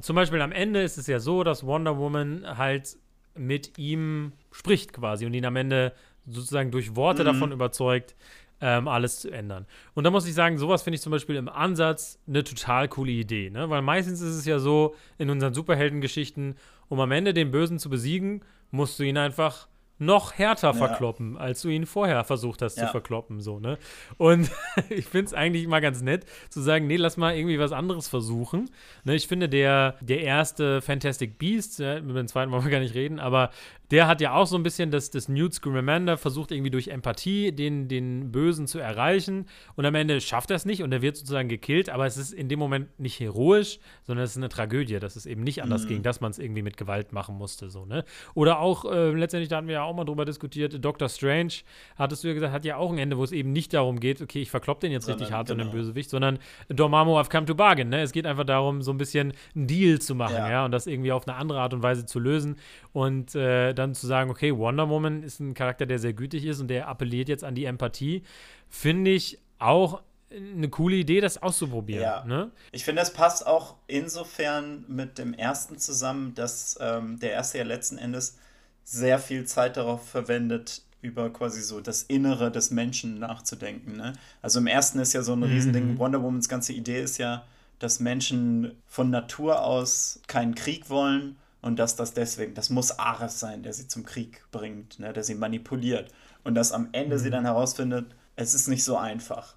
zum 0.00 0.14
Beispiel 0.14 0.40
am 0.42 0.52
Ende 0.52 0.82
ist 0.82 0.98
es 0.98 1.06
ja 1.06 1.20
so, 1.20 1.42
dass 1.42 1.64
Wonder 1.64 1.96
Woman 1.96 2.44
halt 2.58 2.98
mit 3.38 3.78
ihm 3.78 4.32
spricht 4.52 4.92
quasi 4.92 5.26
und 5.26 5.34
ihn 5.34 5.44
am 5.44 5.56
Ende 5.56 5.92
sozusagen 6.26 6.70
durch 6.70 6.96
Worte 6.96 7.22
mhm. 7.22 7.26
davon 7.26 7.52
überzeugt, 7.52 8.16
ähm, 8.60 8.88
alles 8.88 9.20
zu 9.20 9.30
ändern. 9.30 9.66
Und 9.94 10.04
da 10.04 10.10
muss 10.10 10.26
ich 10.26 10.34
sagen, 10.34 10.58
sowas 10.58 10.82
finde 10.82 10.96
ich 10.96 11.02
zum 11.02 11.12
Beispiel 11.12 11.36
im 11.36 11.48
Ansatz 11.48 12.18
eine 12.26 12.42
total 12.42 12.88
coole 12.88 13.12
Idee, 13.12 13.50
ne? 13.50 13.68
weil 13.68 13.82
meistens 13.82 14.20
ist 14.20 14.34
es 14.34 14.46
ja 14.46 14.58
so 14.58 14.94
in 15.18 15.28
unseren 15.28 15.52
Superheldengeschichten, 15.52 16.56
um 16.88 17.00
am 17.00 17.12
Ende 17.12 17.34
den 17.34 17.50
Bösen 17.50 17.78
zu 17.78 17.90
besiegen, 17.90 18.42
musst 18.70 18.98
du 18.98 19.02
ihn 19.02 19.18
einfach 19.18 19.68
noch 19.98 20.34
härter 20.34 20.68
ja. 20.68 20.74
verkloppen, 20.74 21.36
als 21.38 21.62
du 21.62 21.68
ihn 21.68 21.86
vorher 21.86 22.22
versucht 22.24 22.62
hast 22.62 22.76
ja. 22.76 22.86
zu 22.86 22.90
verkloppen, 22.90 23.40
so, 23.40 23.58
ne? 23.58 23.78
Und 24.18 24.50
ich 24.90 25.06
finde 25.06 25.26
es 25.26 25.34
eigentlich 25.34 25.64
immer 25.64 25.80
ganz 25.80 26.02
nett 26.02 26.26
zu 26.50 26.60
sagen, 26.60 26.86
nee, 26.86 26.96
lass 26.96 27.16
mal 27.16 27.34
irgendwie 27.34 27.58
was 27.58 27.72
anderes 27.72 28.08
versuchen. 28.08 28.70
Ne, 29.04 29.14
ich 29.14 29.26
finde, 29.26 29.48
der, 29.48 29.96
der 30.00 30.20
erste 30.20 30.82
Fantastic 30.82 31.38
Beast, 31.38 31.78
ja, 31.78 32.00
mit 32.00 32.16
dem 32.16 32.28
zweiten 32.28 32.52
wollen 32.52 32.64
wir 32.64 32.70
gar 32.70 32.80
nicht 32.80 32.94
reden, 32.94 33.18
aber 33.18 33.50
der 33.90 34.06
hat 34.06 34.20
ja 34.20 34.34
auch 34.34 34.46
so 34.46 34.56
ein 34.56 34.62
bisschen 34.62 34.90
das, 34.90 35.10
das 35.10 35.28
Newt 35.28 35.54
Scamander 35.54 36.16
versucht 36.16 36.50
irgendwie 36.50 36.70
durch 36.70 36.88
Empathie 36.88 37.52
den, 37.52 37.88
den 37.88 38.32
Bösen 38.32 38.66
zu 38.66 38.78
erreichen 38.78 39.46
und 39.76 39.84
am 39.86 39.94
Ende 39.94 40.20
schafft 40.20 40.50
er 40.50 40.56
es 40.56 40.64
nicht 40.64 40.82
und 40.82 40.92
er 40.92 41.02
wird 41.02 41.16
sozusagen 41.16 41.48
gekillt, 41.48 41.88
aber 41.88 42.06
es 42.06 42.16
ist 42.16 42.32
in 42.32 42.48
dem 42.48 42.58
Moment 42.58 42.98
nicht 42.98 43.20
heroisch, 43.20 43.78
sondern 44.02 44.24
es 44.24 44.32
ist 44.32 44.36
eine 44.38 44.48
Tragödie, 44.48 44.98
dass 44.98 45.16
es 45.16 45.26
eben 45.26 45.42
nicht 45.42 45.62
anders 45.62 45.84
mhm. 45.84 45.88
ging, 45.88 46.02
dass 46.02 46.20
man 46.20 46.30
es 46.30 46.38
irgendwie 46.38 46.62
mit 46.62 46.76
Gewalt 46.76 47.12
machen 47.12 47.36
musste, 47.36 47.70
so, 47.70 47.84
ne? 47.84 48.04
Oder 48.34 48.60
auch, 48.60 48.84
äh, 48.90 49.10
letztendlich, 49.10 49.48
da 49.48 49.56
hatten 49.56 49.68
wir 49.68 49.74
ja 49.74 49.82
auch 49.82 49.94
mal 49.94 50.04
drüber 50.04 50.24
diskutiert, 50.24 50.84
Doctor 50.84 51.08
Strange, 51.08 51.52
hattest 51.96 52.24
du 52.24 52.28
ja 52.28 52.34
gesagt, 52.34 52.52
hat 52.52 52.64
ja 52.64 52.76
auch 52.76 52.92
ein 52.92 52.98
Ende, 52.98 53.16
wo 53.16 53.24
es 53.24 53.32
eben 53.32 53.52
nicht 53.52 53.72
darum 53.72 54.00
geht, 54.00 54.20
okay, 54.20 54.40
ich 54.40 54.50
verklopp 54.50 54.80
den 54.80 54.92
jetzt 54.92 55.04
sondern, 55.04 55.20
richtig 55.20 55.34
hart, 55.34 55.48
genau. 55.48 55.64
so 55.64 55.70
einen 55.70 55.76
Bösewicht, 55.76 56.10
sondern 56.10 56.38
Dormammu 56.68 57.16
have 57.16 57.30
come 57.30 57.46
to 57.46 57.54
bargain, 57.54 57.88
ne? 57.88 58.00
Es 58.00 58.12
geht 58.12 58.26
einfach 58.26 58.44
darum, 58.44 58.82
so 58.82 58.90
ein 58.90 58.98
bisschen 58.98 59.32
einen 59.54 59.66
Deal 59.66 60.00
zu 60.00 60.14
machen, 60.14 60.36
ja, 60.36 60.50
ja 60.50 60.64
und 60.64 60.72
das 60.72 60.86
irgendwie 60.86 61.12
auf 61.12 61.28
eine 61.28 61.36
andere 61.36 61.60
Art 61.60 61.72
und 61.72 61.82
Weise 61.82 62.06
zu 62.06 62.18
lösen 62.18 62.56
und 62.92 63.34
äh, 63.34 63.74
dann 63.78 63.94
zu 63.94 64.06
sagen, 64.06 64.30
okay, 64.30 64.56
Wonder 64.56 64.88
Woman 64.88 65.22
ist 65.22 65.40
ein 65.40 65.54
Charakter, 65.54 65.86
der 65.86 65.98
sehr 65.98 66.12
gütig 66.12 66.44
ist 66.44 66.60
und 66.60 66.68
der 66.68 66.88
appelliert 66.88 67.28
jetzt 67.28 67.44
an 67.44 67.54
die 67.54 67.64
Empathie, 67.64 68.22
finde 68.68 69.12
ich 69.12 69.38
auch 69.58 70.02
eine 70.30 70.68
coole 70.68 70.96
Idee, 70.96 71.20
das 71.20 71.40
auszuprobieren. 71.42 72.02
Ja. 72.02 72.24
Ne? 72.24 72.50
Ich 72.72 72.84
finde, 72.84 73.00
das 73.00 73.12
passt 73.12 73.46
auch 73.46 73.76
insofern 73.86 74.84
mit 74.88 75.18
dem 75.18 75.34
ersten 75.34 75.78
zusammen, 75.78 76.34
dass 76.34 76.76
ähm, 76.80 77.18
der 77.20 77.32
erste 77.32 77.58
ja 77.58 77.64
letzten 77.64 77.96
Endes 77.96 78.36
sehr 78.84 79.18
viel 79.18 79.44
Zeit 79.44 79.76
darauf 79.76 80.08
verwendet, 80.08 80.82
über 81.00 81.30
quasi 81.30 81.62
so 81.62 81.80
das 81.80 82.02
Innere 82.02 82.50
des 82.50 82.70
Menschen 82.70 83.18
nachzudenken. 83.18 83.96
Ne? 83.96 84.14
Also 84.42 84.58
im 84.58 84.66
ersten 84.66 84.98
ist 84.98 85.12
ja 85.12 85.22
so 85.22 85.32
ein 85.34 85.40
mhm. 85.40 85.44
Riesending, 85.44 85.98
Wonder 85.98 86.22
Womans 86.22 86.48
ganze 86.48 86.72
Idee 86.72 87.02
ist 87.02 87.18
ja, 87.18 87.44
dass 87.78 88.00
Menschen 88.00 88.72
von 88.86 89.10
Natur 89.10 89.62
aus 89.62 90.20
keinen 90.26 90.54
Krieg 90.54 90.90
wollen 90.90 91.36
und 91.66 91.80
dass 91.80 91.96
das 91.96 92.14
deswegen, 92.14 92.54
das 92.54 92.70
muss 92.70 92.96
Ares 92.96 93.40
sein, 93.40 93.64
der 93.64 93.72
sie 93.72 93.88
zum 93.88 94.06
Krieg 94.06 94.44
bringt, 94.52 95.00
ne, 95.00 95.12
der 95.12 95.24
sie 95.24 95.34
manipuliert 95.34 96.12
und 96.44 96.54
dass 96.54 96.70
am 96.70 96.90
Ende 96.92 97.16
mhm. 97.16 97.20
sie 97.20 97.30
dann 97.30 97.44
herausfindet, 97.44 98.06
es 98.36 98.54
ist 98.54 98.68
nicht 98.68 98.84
so 98.84 98.96
einfach. 98.96 99.56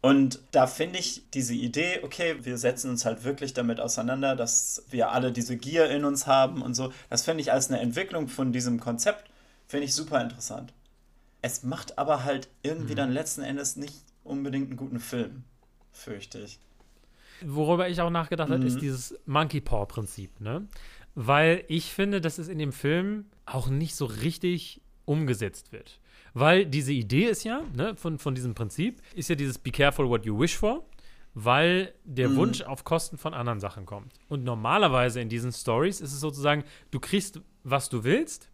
Und 0.00 0.40
da 0.52 0.68
finde 0.68 1.00
ich 1.00 1.28
diese 1.34 1.54
Idee, 1.54 2.00
okay, 2.04 2.36
wir 2.42 2.56
setzen 2.56 2.90
uns 2.90 3.04
halt 3.04 3.24
wirklich 3.24 3.54
damit 3.54 3.80
auseinander, 3.80 4.36
dass 4.36 4.84
wir 4.90 5.10
alle 5.10 5.32
diese 5.32 5.56
Gier 5.56 5.90
in 5.90 6.04
uns 6.04 6.28
haben 6.28 6.62
und 6.62 6.74
so. 6.74 6.92
Das 7.10 7.22
finde 7.22 7.40
ich 7.40 7.50
als 7.50 7.68
eine 7.68 7.80
Entwicklung 7.80 8.28
von 8.28 8.52
diesem 8.52 8.78
Konzept, 8.78 9.28
finde 9.66 9.86
ich 9.86 9.94
super 9.96 10.20
interessant. 10.20 10.72
Es 11.42 11.64
macht 11.64 11.98
aber 11.98 12.22
halt 12.22 12.48
irgendwie 12.62 12.92
mhm. 12.92 12.98
dann 12.98 13.12
letzten 13.12 13.42
Endes 13.42 13.74
nicht 13.74 14.04
unbedingt 14.22 14.68
einen 14.68 14.76
guten 14.76 15.00
Film, 15.00 15.42
fürchte 15.90 16.38
ich. 16.38 16.60
Worüber 17.44 17.88
ich 17.88 18.00
auch 18.00 18.10
nachgedacht 18.10 18.48
mhm. 18.48 18.54
habe, 18.54 18.66
ist 18.66 18.80
dieses 18.80 19.18
Monkey 19.26 19.60
Paw-Prinzip, 19.60 20.40
ne? 20.40 20.68
Weil 21.20 21.64
ich 21.66 21.92
finde, 21.92 22.20
dass 22.20 22.38
es 22.38 22.46
in 22.46 22.60
dem 22.60 22.70
Film 22.70 23.24
auch 23.44 23.68
nicht 23.68 23.96
so 23.96 24.04
richtig 24.04 24.80
umgesetzt 25.04 25.72
wird. 25.72 25.98
Weil 26.32 26.64
diese 26.64 26.92
Idee 26.92 27.24
ist 27.24 27.42
ja, 27.42 27.62
ne, 27.74 27.96
von, 27.96 28.20
von 28.20 28.36
diesem 28.36 28.54
Prinzip, 28.54 29.02
ist 29.16 29.28
ja 29.28 29.34
dieses 29.34 29.58
Be 29.58 29.72
careful 29.72 30.08
what 30.08 30.24
you 30.24 30.38
wish 30.38 30.56
for, 30.56 30.86
weil 31.34 31.92
der 32.04 32.28
mhm. 32.28 32.36
Wunsch 32.36 32.62
auf 32.62 32.84
Kosten 32.84 33.18
von 33.18 33.34
anderen 33.34 33.58
Sachen 33.58 33.84
kommt. 33.84 34.12
Und 34.28 34.44
normalerweise 34.44 35.20
in 35.20 35.28
diesen 35.28 35.50
Stories 35.50 36.00
ist 36.00 36.12
es 36.12 36.20
sozusagen, 36.20 36.62
du 36.92 37.00
kriegst, 37.00 37.40
was 37.64 37.88
du 37.88 38.04
willst, 38.04 38.48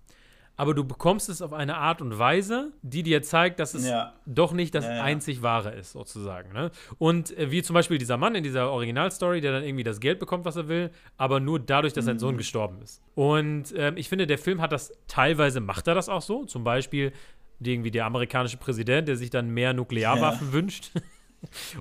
aber 0.57 0.75
du 0.75 0.85
bekommst 0.85 1.29
es 1.29 1.43
auf 1.43 1.53
eine 1.53 1.77
Art 1.77 2.01
und 2.01 2.19
Weise, 2.19 2.73
die 2.83 3.03
dir 3.03 3.23
zeigt, 3.23 3.59
dass 3.59 3.75
es 3.75 3.87
ja. 3.87 4.13
doch 4.27 4.53
nicht 4.53 4.75
das 4.75 4.85
ja, 4.85 4.97
ja. 4.97 5.03
einzig 5.03 5.43
Wahre 5.43 5.71
ist, 5.71 5.93
sozusagen. 5.93 6.53
Ne? 6.53 6.71
Und 6.99 7.37
äh, 7.37 7.51
wie 7.51 7.63
zum 7.63 7.75
Beispiel 7.75 7.99
dieser 7.99 8.17
Mann 8.17 8.35
in 8.35 8.45
dieser 8.45 8.71
Originalstory, 8.71 9.41
der 9.41 9.53
dann 9.53 9.65
irgendwie 9.65 9.85
das 9.85 10.01
Geld 10.01 10.19
bekommt, 10.19 10.45
was 10.45 10.57
er 10.57 10.69
will, 10.69 10.91
aber 11.17 11.41
nur 11.41 11.59
dadurch, 11.59 11.93
dass 11.93 12.05
mhm. 12.05 12.11
sein 12.11 12.19
Sohn 12.19 12.37
gestorben 12.37 12.81
ist. 12.83 13.03
Und 13.15 13.75
ähm, 13.77 13.97
ich 13.97 14.09
finde, 14.09 14.27
der 14.27 14.39
Film 14.39 14.61
hat 14.61 14.73
das 14.73 14.93
teilweise, 15.09 15.61
macht 15.61 15.89
er 15.89 15.95
das 15.95 16.09
auch 16.09 16.23
so. 16.23 16.45
Zum 16.45 16.63
Beispiel 16.63 17.13
irgendwie 17.61 17.91
der 17.91 18.05
amerikanische 18.05 18.57
Präsident, 18.57 19.09
der 19.09 19.17
sich 19.17 19.31
dann 19.31 19.51
mehr 19.51 19.73
Nuklearwaffen 19.73 20.53
wünscht. 20.53 20.91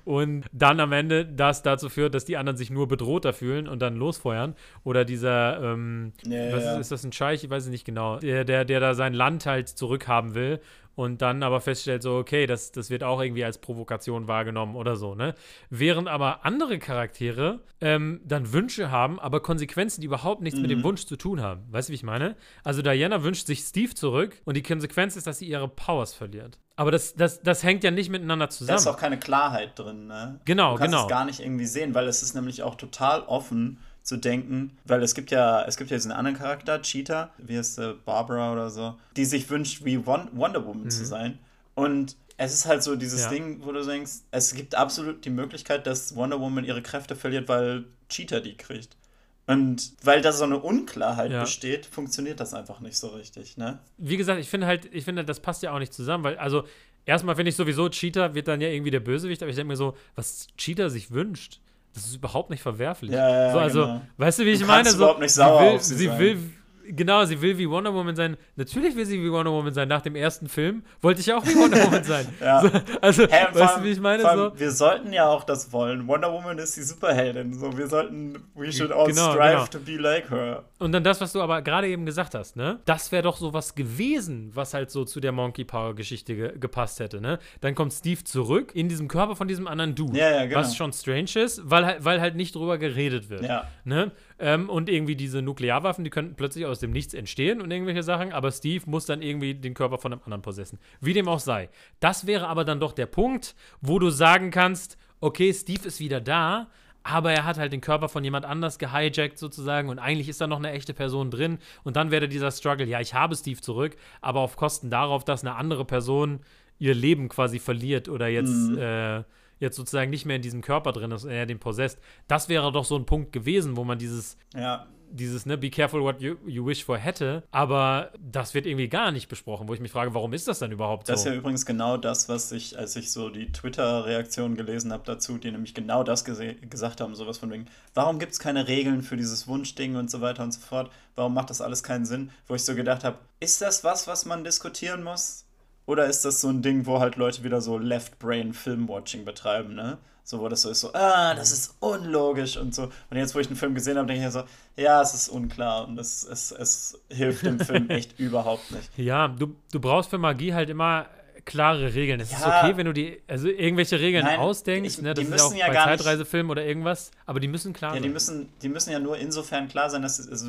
und 0.06 0.46
dann 0.52 0.80
am 0.80 0.92
Ende 0.92 1.26
das 1.26 1.62
dazu 1.62 1.90
führt, 1.90 2.14
dass 2.14 2.26
die 2.26 2.38
anderen 2.38 2.58
sich 2.58 2.70
nur 2.70 2.88
bedrohter 2.88 3.34
fühlen 3.34 3.68
und 3.68 3.82
dann 3.82 3.96
losfeuern. 3.96 4.56
Oder 4.84 5.06
dieser, 5.06 5.62
ähm, 5.62 6.14
ja, 6.26 6.52
was 6.52 6.64
ist, 6.64 6.80
ist, 6.80 6.92
das 6.92 7.04
ein 7.04 7.12
Scheich? 7.12 7.44
Ich 7.44 7.50
weiß 7.50 7.64
es 7.64 7.70
nicht 7.70 7.86
genau. 7.86 8.20
Der, 8.20 8.46
der, 8.46 8.66
der 8.66 8.80
da 8.80 8.94
sein 8.94 9.14
Land 9.14 9.46
halt 9.46 9.70
zurückhaben 9.70 10.36
will 10.36 10.60
und 10.96 11.22
dann 11.22 11.44
aber 11.44 11.62
feststellt, 11.62 12.04
so, 12.04 12.18
okay, 12.18 12.46
das, 12.46 12.72
das 12.72 12.90
wird 12.90 13.04
auch 13.04 13.22
irgendwie 13.22 13.44
als 13.44 13.58
Provokation 13.58 14.28
wahrgenommen 14.28 14.76
oder 14.76 14.96
so, 14.96 15.16
ne? 15.16 15.34
Während 15.70 16.08
aber 16.08 16.46
andere 16.46 16.80
Charaktere 16.80 17.62
ähm, 17.82 18.22
dann 18.26 18.54
Wünsche 18.54 18.92
haben, 18.92 19.20
aber 19.20 19.42
Konsequenzen, 19.42 20.02
die 20.02 20.08
überhaupt 20.08 20.42
nichts 20.42 20.58
mhm. 20.58 20.62
mit 20.64 20.72
dem 20.72 20.80
mhm. 20.80 20.84
Wunsch 20.84 21.06
zu 21.06 21.16
tun 21.16 21.42
haben. 21.42 21.64
Weißt 21.72 21.90
du, 21.90 21.92
wie 21.92 21.96
ich 21.96 22.04
meine? 22.04 22.36
Also 22.64 22.82
Diana 22.82 23.24
wünscht 23.24 23.48
sich 23.48 23.62
Steve 23.62 23.94
zurück 23.96 24.42
und 24.46 24.56
die 24.56 24.64
Konsequenz 24.64 25.16
ist, 25.16 25.28
dass 25.28 25.40
sie 25.40 25.48
ihre 25.48 25.68
Powers 25.68 26.14
verliert. 26.14 26.60
Aber 26.76 26.92
das, 26.92 27.14
das, 27.14 27.42
das 27.42 27.64
hängt 27.64 27.84
ja 27.84 27.92
nicht 27.92 28.10
miteinander 28.10 28.50
zusammen. 28.50 28.78
Da 28.78 28.82
ist 28.82 28.88
auch 28.88 28.98
keine 28.98 29.20
Klarheit 29.20 29.78
drin, 29.78 30.08
ne? 30.08 30.40
Genau, 30.46 30.74
du 30.74 30.80
kannst 30.80 30.92
genau. 30.92 31.04
es 31.04 31.10
gar 31.10 31.26
nicht 31.26 31.40
irgendwie 31.40 31.66
sehen, 31.66 31.94
weil 31.94 32.08
es 32.08 32.24
ist 32.24 32.34
nämlich 32.34 32.64
auch 32.64 32.76
total 32.76 33.22
offen 33.22 33.80
zu 34.04 34.18
denken, 34.18 34.78
weil 34.86 35.02
es 35.02 35.16
gibt 35.16 35.32
ja, 35.32 35.64
es 35.64 35.78
gibt 35.78 35.90
ja 35.90 35.98
diesen 35.98 36.12
anderen 36.12 36.38
Charakter, 36.38 36.82
Cheetah, 36.82 37.32
wie 37.38 37.58
heißt 37.58 37.76
sie, 37.76 37.96
Barbara 38.06 38.52
oder 38.52 38.70
so, 38.70 38.98
die 39.16 39.26
sich 39.26 39.50
wünscht, 39.50 39.86
wie 39.86 40.06
Wonder 40.06 40.66
Woman 40.66 40.84
mhm. 40.84 40.90
zu 40.92 41.06
sein. 41.06 41.40
Und 41.74 42.18
es 42.38 42.54
ist 42.54 42.66
halt 42.66 42.84
so 42.84 42.96
dieses 42.96 43.22
ja. 43.22 43.30
Ding, 43.30 43.60
wo 43.64 43.72
du 43.72 43.84
denkst, 43.86 44.12
es 44.32 44.54
gibt 44.54 44.76
absolut 44.76 45.24
die 45.24 45.30
Möglichkeit, 45.30 45.88
dass 45.88 46.16
Wonder 46.16 46.40
Woman 46.40 46.66
ihre 46.66 46.82
Kräfte 46.82 47.16
verliert, 47.16 47.48
weil 47.48 47.86
Cheetah 48.10 48.42
die 48.42 48.56
kriegt. 48.56 48.98
Und 49.46 49.94
weil 50.04 50.22
da 50.22 50.32
so 50.32 50.46
eine 50.46 50.60
Unklarheit 50.60 51.32
ja. 51.32 51.42
besteht, 51.42 51.86
funktioniert 51.86 52.40
das 52.40 52.54
einfach 52.54 52.80
nicht 52.80 52.98
so 52.98 53.10
richtig, 53.10 53.58
ne? 53.58 53.80
Wie 53.98 54.18
gesagt, 54.18 54.40
ich 54.40 54.50
finde 54.50 54.68
halt, 54.68 54.88
ich 54.94 55.04
finde, 55.04 55.26
das 55.26 55.42
passt 55.42 55.64
ja 55.64 55.74
auch 55.74 55.80
nicht 55.80 55.94
zusammen, 55.94 56.24
weil, 56.24 56.38
also, 56.38 56.64
erstmal 57.06 57.36
finde 57.36 57.50
ich 57.50 57.56
sowieso, 57.56 57.90
Cheetah 57.90 58.36
wird 58.36 58.48
dann 58.48 58.62
ja 58.62 58.70
irgendwie 58.70 58.92
der 58.92 59.02
Bösewicht, 59.02 59.42
aber 59.44 59.50
ich 59.50 59.58
denke 59.58 59.70
mir 59.70 59.76
so, 59.76 59.98
was 60.16 60.48
Cheetah 60.58 60.90
sich 60.90 61.12
wünscht, 61.12 61.60
das 61.94 62.06
ist 62.06 62.16
überhaupt 62.16 62.50
nicht 62.50 62.62
verwerflich. 62.62 63.12
Ja, 63.12 63.30
ja, 63.30 63.52
so, 63.52 63.60
also, 63.60 63.82
genau. 63.82 64.02
weißt 64.18 64.40
du, 64.40 64.46
wie 64.46 64.52
ich 64.52 64.60
du 64.60 64.66
meine? 64.66 64.90
So, 64.90 64.98
überhaupt 64.98 65.20
nicht 65.20 65.34
sauer 65.34 65.60
sie 65.60 65.72
will, 65.72 65.80
sie, 65.80 65.96
sie 65.96 66.20
will 66.20 66.52
genau, 66.88 67.26
sie 67.26 67.42
will 67.42 67.58
wie 67.58 67.70
Wonder 67.70 67.94
Woman 67.94 68.16
sein. 68.16 68.38
Natürlich 68.56 68.96
will 68.96 69.06
sie 69.06 69.22
wie 69.22 69.32
Wonder 69.32 69.52
Woman 69.52 69.74
sein. 69.74 69.88
Nach 69.88 70.02
dem 70.02 70.16
ersten 70.16 70.48
Film 70.48 70.84
wollte 71.02 71.22
ich 71.22 71.32
auch 71.34 71.46
wie 71.46 71.56
Wonder 71.56 71.84
Woman 71.86 72.04
sein. 72.04 72.28
ja. 72.42 72.62
so, 72.62 72.70
also, 73.02 73.28
hey, 73.30 73.48
weißt 73.54 73.78
du, 73.78 73.84
wie 73.84 73.92
ich 73.92 74.00
meine? 74.00 74.26
Allem, 74.26 74.52
so? 74.52 74.60
Wir 74.60 74.72
sollten 74.72 75.14
ja 75.14 75.28
auch 75.28 75.44
das 75.44 75.72
wollen. 75.72 76.08
Wonder 76.08 76.32
Woman 76.32 76.58
ist 76.58 76.76
die 76.78 76.84
Superheldin. 76.84 77.54
So, 77.54 77.78
wir 77.78 77.88
sollten, 77.88 78.38
we 78.56 78.72
should 78.72 78.92
all 78.92 79.08
genau, 79.08 79.32
strive 79.32 79.52
genau. 79.52 79.66
to 79.68 79.80
be 79.80 79.98
like 79.98 80.30
her. 80.30 80.64
Und 80.80 80.92
dann 80.92 81.04
das, 81.04 81.22
was 81.22 81.34
du 81.34 81.42
aber 81.42 81.62
gerade 81.62 81.88
eben 81.88 82.06
gesagt 82.06 82.36
hast, 82.36 82.56
ne? 82.56 82.80
Das 82.86 83.12
wäre 83.12 83.24
doch 83.24 83.38
so 83.38 83.54
was 83.54 83.76
gewesen, 83.76 84.52
was 84.54 84.74
halt 84.74 84.92
so 84.92 85.06
zu 85.06 85.20
der 85.20 85.32
Monkey 85.32 85.64
Power 85.64 85.96
Geschichte 85.96 86.36
ge 86.36 86.54
gepasst 86.58 87.00
hätte, 87.00 87.22
ne? 87.22 87.40
Dann 87.62 87.76
kommt 87.76 87.94
Steve 87.94 88.24
zurück 88.24 88.72
in 88.76 88.90
diesem 88.90 89.08
Körper 89.08 89.36
von 89.36 89.48
diesem 89.48 89.68
anderen 89.68 89.96
Dude. 89.96 90.18
Ja, 90.18 90.30
ja, 90.30 90.46
genau. 90.46 90.60
Was 90.60 90.76
schon 90.76 90.92
strange 90.94 91.32
ist, 91.36 91.62
weil, 91.64 91.86
halt, 91.86 92.06
weil 92.06 92.22
halt 92.22 92.36
nicht 92.36 92.56
drüber 92.56 92.78
geredet 92.78 93.30
wird. 93.30 93.44
Ja. 93.44 93.68
Ne? 93.86 94.12
Ähm, 94.44 94.70
und 94.70 94.90
irgendwie 94.90 95.16
diese 95.16 95.42
Nuklearwaffen, 95.42 96.04
die 96.04 96.10
könnten 96.10 96.36
plötzlich 96.36 96.66
aus 96.66 96.80
dem 96.80 96.92
Nichts 96.92 97.14
entstehen 97.14 97.62
und 97.62 97.72
irgendwelche 97.72 98.04
Sachen, 98.04 98.34
aber 98.34 98.52
Steve 98.52 98.84
muss 98.88 99.06
dann 99.06 99.22
irgendwie 99.22 99.56
den 99.56 99.74
Körper 99.74 99.98
von 99.98 100.12
einem 100.12 100.22
anderen 100.26 100.42
possessen. 100.42 100.80
Wie 101.00 101.14
dem 101.14 101.30
auch 101.30 101.40
sei. 101.40 101.70
Das 102.02 102.28
wäre 102.28 102.50
aber 102.50 102.66
dann 102.66 102.82
doch 102.82 102.92
der 102.92 103.06
Punkt, 103.06 103.56
wo 103.80 104.00
du 104.00 104.10
sagen 104.10 104.52
kannst, 104.52 104.98
okay, 105.22 105.54
Steve 105.54 105.88
ist 105.88 106.02
wieder 106.02 106.20
da, 106.20 106.68
aber 107.04 107.32
er 107.32 107.46
hat 107.46 107.58
halt 107.58 107.72
den 107.72 107.80
Körper 107.80 108.10
von 108.10 108.22
jemand 108.26 108.44
anders 108.44 108.80
gehijackt 108.80 109.38
sozusagen 109.38 109.88
und 109.88 109.98
eigentlich 109.98 110.28
ist 110.28 110.42
da 110.42 110.48
noch 110.48 110.60
eine 110.60 110.72
echte 110.72 110.94
Person 110.94 111.32
drin 111.32 111.58
und 111.86 111.96
dann 111.96 112.12
wäre 112.12 112.28
dieser 112.28 112.52
Struggle, 112.52 112.86
ja, 112.86 113.00
ich 113.00 113.14
habe 113.14 113.38
Steve 113.38 113.62
zurück, 113.62 113.96
aber 114.20 114.42
auf 114.42 114.58
Kosten 114.58 114.90
darauf, 114.90 115.24
dass 115.24 115.46
eine 115.46 115.56
andere 115.56 115.86
Person 115.86 116.42
ihr 116.80 116.94
Leben 116.94 117.30
quasi 117.30 117.60
verliert 117.60 118.10
oder 118.10 118.28
jetzt 118.28 118.52
mhm. 118.52 118.78
äh, 118.78 119.24
jetzt 119.60 119.76
sozusagen 119.76 120.10
nicht 120.10 120.26
mehr 120.26 120.36
in 120.36 120.42
diesem 120.42 120.62
Körper 120.62 120.92
drin 120.92 121.12
ist 121.12 121.24
und 121.24 121.32
er 121.32 121.46
den 121.46 121.60
possesst. 121.60 122.00
Das 122.28 122.50
wäre 122.50 122.72
doch 122.72 122.86
so 122.86 122.96
ein 122.96 123.06
Punkt 123.06 123.32
gewesen, 123.32 123.78
wo 123.78 123.84
man 123.84 123.98
dieses, 123.98 124.38
ja. 124.56 124.88
dieses, 125.10 125.46
ne, 125.46 125.58
be 125.58 125.70
careful 125.70 126.02
what 126.02 126.22
you, 126.22 126.36
you 126.46 126.66
wish 126.66 126.84
for 126.84 126.98
hätte. 126.98 127.44
Aber 127.52 128.12
das 128.20 128.54
wird 128.54 128.66
irgendwie 128.66 128.90
gar 128.90 129.12
nicht 129.12 129.30
besprochen, 129.30 129.68
wo 129.68 129.74
ich 129.74 129.80
mich 129.80 129.92
frage, 129.92 130.14
warum 130.14 130.34
ist 130.34 130.48
das 130.48 130.60
dann 130.60 130.72
überhaupt 130.72 131.08
so? 131.08 131.14
Das 131.14 131.22
ist 131.22 131.28
ja 131.28 131.34
übrigens 131.34 131.66
genau 131.66 131.98
das, 131.98 132.30
was 132.30 132.52
ich, 132.52 132.78
als 132.78 132.96
ich 132.96 133.12
so 133.12 133.30
die 133.30 133.52
Twitter-Reaktionen 133.52 134.56
gelesen 134.56 134.92
habe 134.92 135.04
dazu, 135.06 135.38
die 135.38 135.52
nämlich 135.52 135.74
genau 135.74 136.04
das 136.04 136.26
gesagt 136.26 137.00
haben, 137.02 137.16
sowas 137.16 137.38
von 137.38 137.52
wegen, 137.52 137.68
warum 137.94 138.20
gibt 138.20 138.34
es 138.34 138.40
keine 138.40 138.68
Regeln 138.68 139.02
für 139.02 139.18
dieses 139.18 139.48
Wunschding 139.48 139.96
und 139.96 140.12
so 140.12 140.22
weiter 140.22 140.44
und 140.44 140.54
so 140.54 140.60
fort? 140.60 140.92
Warum 141.16 141.34
macht 141.34 141.50
das 141.50 141.62
alles 141.62 141.84
keinen 141.84 142.06
Sinn? 142.06 142.32
Wo 142.48 142.56
ich 142.56 142.64
so 142.64 142.76
gedacht 142.76 143.04
habe, 143.04 143.20
ist 143.40 143.62
das 143.62 143.84
was, 143.84 144.08
was 144.08 144.26
man 144.26 144.44
diskutieren 144.44 145.04
muss? 145.04 145.46
Oder 145.86 146.06
ist 146.06 146.24
das 146.24 146.42
so 146.42 146.50
ein 146.50 146.62
Ding, 146.62 146.86
wo 146.86 147.00
halt 147.00 147.18
Leute 147.18 147.44
wieder 147.44 147.62
so 147.62 147.78
Left-Brain-Film-Watching 147.78 149.26
betreiben, 149.26 149.76
ne? 149.76 149.98
So, 150.26 150.40
wo 150.40 150.48
das 150.48 150.62
so 150.62 150.70
ist, 150.70 150.80
so, 150.80 150.94
ah, 150.94 151.36
das 151.36 151.52
ist 151.52 151.76
unlogisch 151.82 152.56
und 152.56 152.74
so. 152.74 152.84
Und 152.84 153.18
jetzt, 153.18 153.36
wo 153.36 153.40
ich 153.40 153.48
den 153.48 153.58
Film 153.58 153.76
gesehen 153.76 153.98
habe, 153.98 154.08
denke 154.08 154.26
ich 154.26 154.32
so, 154.32 154.44
ja, 154.78 155.02
es 155.02 155.14
ist 155.14 155.28
unklar 155.28 155.86
und 155.86 156.00
es, 156.00 156.24
es, 156.24 156.52
es 156.52 157.02
hilft 157.10 157.46
dem 157.46 157.60
Film 157.60 157.90
echt 157.90 158.18
überhaupt 158.20 158.72
nicht. 158.72 158.90
Ja, 158.98 159.28
du, 159.28 159.54
du 159.74 159.82
brauchst 159.82 160.10
für 160.10 160.18
Magie 160.18 160.54
halt 160.54 160.70
immer 160.70 161.08
klare 161.44 161.94
Regeln. 161.94 162.22
Es 162.22 162.32
ja, 162.32 162.38
ist 162.38 162.46
okay, 162.46 162.78
wenn 162.78 162.86
du 162.86 162.94
die, 162.94 163.22
also 163.28 163.50
irgendwelche 163.50 164.00
Regeln 164.00 164.24
nein, 164.24 164.40
ausdenkst, 164.40 164.96
ich, 164.96 165.02
ne? 165.02 165.14
Das 165.14 165.26
ist 165.26 165.38
ja 165.38 165.46
auch 165.46 165.54
ja 165.54 165.68
bei 165.68 165.74
Zeitreisefilmen 165.74 166.52
oder 166.52 166.66
irgendwas, 166.66 167.12
aber 167.26 167.42
die 167.42 167.50
müssen 167.50 167.74
klar 167.74 167.92
ja, 167.92 167.96
sein. 167.96 168.04
Die 168.04 168.10
müssen, 168.10 168.50
die 168.62 168.70
müssen 168.70 168.92
ja 168.92 169.00
nur 169.00 169.18
insofern 169.18 169.68
klar 169.68 169.90
sein, 169.90 170.04
dass, 170.04 170.26
also, 170.26 170.46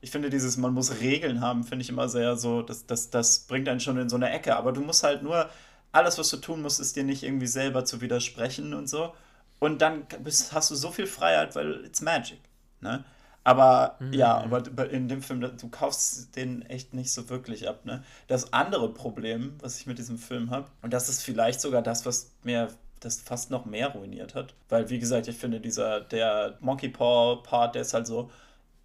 ich 0.00 0.10
finde 0.10 0.30
dieses, 0.30 0.56
man 0.56 0.72
muss 0.72 1.00
Regeln 1.00 1.40
haben, 1.40 1.64
finde 1.64 1.82
ich 1.82 1.88
immer 1.88 2.08
sehr 2.08 2.36
so, 2.36 2.62
das, 2.62 2.86
das, 2.86 3.10
das 3.10 3.40
bringt 3.40 3.68
einen 3.68 3.80
schon 3.80 3.98
in 3.98 4.08
so 4.08 4.16
eine 4.16 4.30
Ecke. 4.30 4.56
Aber 4.56 4.72
du 4.72 4.80
musst 4.80 5.02
halt 5.02 5.22
nur, 5.22 5.50
alles, 5.92 6.18
was 6.18 6.30
du 6.30 6.38
tun 6.38 6.62
musst, 6.62 6.80
ist 6.80 6.96
dir 6.96 7.04
nicht 7.04 7.22
irgendwie 7.22 7.46
selber 7.46 7.84
zu 7.84 8.00
widersprechen 8.00 8.74
und 8.74 8.88
so. 8.88 9.12
Und 9.58 9.82
dann 9.82 10.06
bist, 10.22 10.52
hast 10.52 10.70
du 10.70 10.74
so 10.74 10.90
viel 10.90 11.06
Freiheit, 11.06 11.54
weil 11.54 11.84
it's 11.84 12.00
magic. 12.00 12.38
Ne? 12.80 13.04
Aber 13.44 13.96
mhm. 14.00 14.12
ja, 14.12 14.38
aber 14.38 14.90
in 14.90 15.08
dem 15.08 15.22
Film, 15.22 15.40
du 15.40 15.68
kaufst 15.68 16.34
den 16.36 16.62
echt 16.62 16.94
nicht 16.94 17.12
so 17.12 17.28
wirklich 17.28 17.68
ab. 17.68 17.84
Ne? 17.84 18.02
Das 18.26 18.52
andere 18.52 18.92
Problem, 18.92 19.54
was 19.60 19.78
ich 19.78 19.86
mit 19.86 19.98
diesem 19.98 20.18
Film 20.18 20.50
habe, 20.50 20.68
und 20.82 20.92
das 20.92 21.08
ist 21.08 21.22
vielleicht 21.22 21.60
sogar 21.60 21.82
das, 21.82 22.06
was 22.06 22.32
mir 22.42 22.68
das 23.00 23.20
fast 23.20 23.50
noch 23.50 23.64
mehr 23.64 23.88
ruiniert 23.88 24.34
hat. 24.34 24.54
Weil, 24.68 24.88
wie 24.90 24.98
gesagt, 24.98 25.26
ich 25.28 25.36
finde, 25.36 25.60
dieser, 25.60 26.00
der 26.00 26.58
Monkey 26.60 26.88
Paw-Part, 26.88 27.74
der 27.74 27.82
ist 27.82 27.94
halt 27.94 28.06
so, 28.06 28.30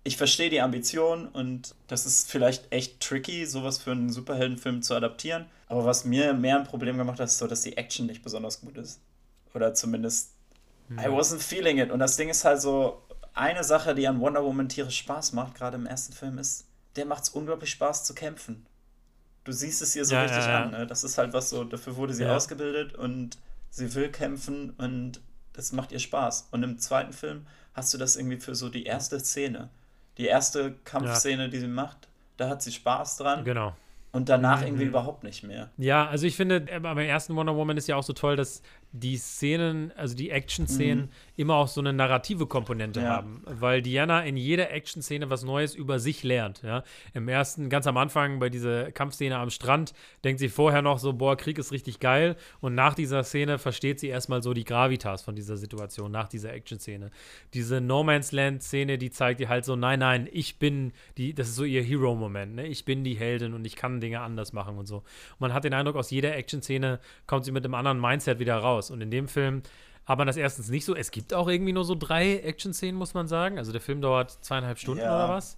ich 0.05 0.17
verstehe 0.17 0.51
die 0.51 0.61
Ambition 0.61 1.27
und 1.27 1.75
das 1.87 2.05
ist 2.05 2.29
vielleicht 2.29 2.71
echt 2.71 3.01
tricky, 3.01 3.45
sowas 3.45 3.79
für 3.79 3.91
einen 3.91 4.11
Superheldenfilm 4.11 4.83
zu 4.83 4.93
adaptieren. 4.93 5.47
Aber 5.67 5.83
was 5.83 6.05
mir 6.05 6.33
mehr 6.33 6.59
ein 6.59 6.63
Problem 6.63 6.97
gemacht 6.97 7.19
hat, 7.19 7.25
ist 7.25 7.39
so, 7.39 7.47
dass 7.47 7.61
die 7.61 7.75
Action 7.75 8.05
nicht 8.05 8.21
besonders 8.21 8.61
gut 8.61 8.77
ist. 8.77 9.01
Oder 9.55 9.73
zumindest, 9.73 10.31
ja. 10.89 11.05
I 11.05 11.07
wasn't 11.07 11.39
feeling 11.39 11.79
it. 11.79 11.91
Und 11.91 11.99
das 11.99 12.17
Ding 12.17 12.29
ist 12.29 12.45
halt 12.45 12.61
so, 12.61 13.01
eine 13.33 13.63
Sache, 13.63 13.95
die 13.95 14.07
an 14.07 14.19
Wonder 14.19 14.43
Woman 14.43 14.69
tierisch 14.69 14.99
Spaß 14.99 15.33
macht, 15.33 15.55
gerade 15.55 15.75
im 15.75 15.87
ersten 15.87 16.13
Film, 16.13 16.37
ist, 16.37 16.65
der 16.95 17.05
macht 17.05 17.23
es 17.23 17.29
unglaublich 17.29 17.71
Spaß 17.71 18.03
zu 18.03 18.13
kämpfen. 18.13 18.65
Du 19.43 19.51
siehst 19.51 19.81
es 19.81 19.95
ihr 19.95 20.05
so 20.05 20.15
ja, 20.15 20.21
richtig 20.21 20.45
ja, 20.45 20.51
ja. 20.51 20.63
an. 20.63 20.71
Ne? 20.71 20.87
Das 20.87 21.03
ist 21.03 21.17
halt 21.17 21.33
was 21.33 21.49
so, 21.49 21.63
dafür 21.63 21.95
wurde 21.97 22.13
sie 22.13 22.25
ausgebildet 22.25 22.93
und 22.93 23.37
sie 23.71 23.93
will 23.95 24.09
kämpfen 24.09 24.69
und 24.77 25.19
das 25.53 25.71
macht 25.71 25.91
ihr 25.91 25.99
Spaß. 25.99 26.49
Und 26.51 26.63
im 26.63 26.77
zweiten 26.79 27.13
Film 27.13 27.47
hast 27.73 27.93
du 27.93 27.97
das 27.97 28.15
irgendwie 28.15 28.37
für 28.39 28.55
so 28.55 28.69
die 28.69 28.85
erste 28.85 29.19
Szene. 29.19 29.69
Die 30.17 30.25
erste 30.25 30.75
Kampfszene, 30.83 31.49
die 31.49 31.59
sie 31.59 31.67
macht, 31.67 32.07
da 32.37 32.49
hat 32.49 32.61
sie 32.61 32.71
Spaß 32.71 33.17
dran. 33.17 33.43
Genau. 33.43 33.75
Und 34.11 34.29
danach 34.29 34.61
mhm. 34.61 34.67
irgendwie 34.67 34.85
überhaupt 34.85 35.23
nicht 35.23 35.43
mehr. 35.43 35.69
Ja, 35.77 36.07
also 36.07 36.25
ich 36.25 36.37
finde, 36.37 36.61
beim 36.61 36.97
ersten 36.99 37.35
Wonder 37.35 37.55
Woman 37.55 37.75
ist 37.75 37.87
ja 37.87 37.97
auch 37.97 38.03
so 38.03 38.13
toll, 38.13 38.37
dass 38.37 38.61
die 38.97 39.17
Szenen, 39.17 39.91
also 39.97 40.15
die 40.15 40.29
Action-Szenen, 40.29 41.05
mhm. 41.05 41.09
immer 41.35 41.55
auch 41.55 41.67
so 41.67 41.81
eine 41.81 41.91
narrative 41.91 42.47
Komponente 42.47 43.01
ja. 43.01 43.09
haben. 43.09 43.41
Weil 43.45 43.81
Diana 43.81 44.23
in 44.23 44.37
jeder 44.37 44.71
Action-Szene 44.71 45.29
was 45.29 45.43
Neues 45.43 45.75
über 45.75 45.99
sich 45.99 46.23
lernt. 46.23 46.61
Ja? 46.63 46.83
Im 47.13 47.27
ersten, 47.27 47.69
ganz 47.69 47.87
am 47.87 47.97
Anfang, 47.97 48.39
bei 48.39 48.49
dieser 48.49 48.91
Kampfszene 48.93 49.37
am 49.37 49.49
Strand, 49.49 49.93
denkt 50.23 50.39
sie 50.39 50.47
vorher 50.47 50.81
noch 50.81 50.99
so, 50.99 51.11
boah, 51.11 51.35
Krieg 51.35 51.57
ist 51.57 51.73
richtig 51.73 51.99
geil. 51.99 52.37
Und 52.61 52.73
nach 52.73 52.93
dieser 52.93 53.23
Szene 53.23 53.57
versteht 53.57 53.99
sie 53.99 54.07
erstmal 54.07 54.41
so 54.41 54.53
die 54.53 54.63
Gravitas 54.63 55.23
von 55.23 55.35
dieser 55.35 55.57
Situation, 55.57 56.09
nach 56.11 56.29
dieser 56.29 56.53
Action-Szene. 56.53 57.11
Diese 57.53 57.81
No 57.81 58.03
Man's 58.03 58.31
Land-Szene, 58.31 58.97
die 58.97 59.11
zeigt 59.11 59.41
ihr 59.41 59.49
halt 59.49 59.65
so, 59.65 59.75
nein, 59.75 59.99
nein, 59.99 60.29
ich 60.31 60.57
bin 60.57 60.93
die, 61.17 61.33
das 61.33 61.49
ist 61.49 61.55
so 61.55 61.65
ihr 61.65 61.83
Hero-Moment, 61.83 62.55
ne? 62.55 62.67
Ich 62.67 62.85
bin 62.85 63.03
die 63.03 63.15
Heldin 63.15 63.53
und 63.53 63.65
ich 63.65 63.75
kann 63.75 63.99
Dinge 63.99 64.21
anders 64.21 64.53
machen 64.53 64.77
und 64.77 64.85
so. 64.85 64.97
Und 64.97 65.39
man 65.39 65.53
hat 65.53 65.65
den 65.65 65.73
Eindruck, 65.73 65.97
aus 65.97 66.11
jeder 66.11 66.33
Action-Szene 66.35 66.99
kommt 67.27 67.43
sie 67.43 67.51
mit 67.51 67.65
einem 67.65 67.73
anderen 67.73 67.99
Mindset 67.99 68.39
wieder 68.39 68.55
raus 68.55 68.84
aus. 68.85 68.91
Und 68.91 69.01
in 69.01 69.11
dem 69.11 69.27
Film 69.27 69.63
hat 70.05 70.17
man 70.17 70.27
das 70.27 70.37
erstens 70.37 70.69
nicht 70.69 70.85
so. 70.85 70.95
Es 70.95 71.11
gibt 71.11 71.33
auch 71.33 71.47
irgendwie 71.47 71.73
nur 71.73 71.83
so 71.83 71.95
drei 71.95 72.37
Action-Szenen, 72.39 72.95
muss 72.95 73.13
man 73.13 73.27
sagen. 73.27 73.57
Also 73.57 73.71
der 73.71 73.81
Film 73.81 74.01
dauert 74.01 74.31
zweieinhalb 74.43 74.77
Stunden 74.79 75.01
ja. 75.01 75.15
oder 75.15 75.33
was. 75.33 75.57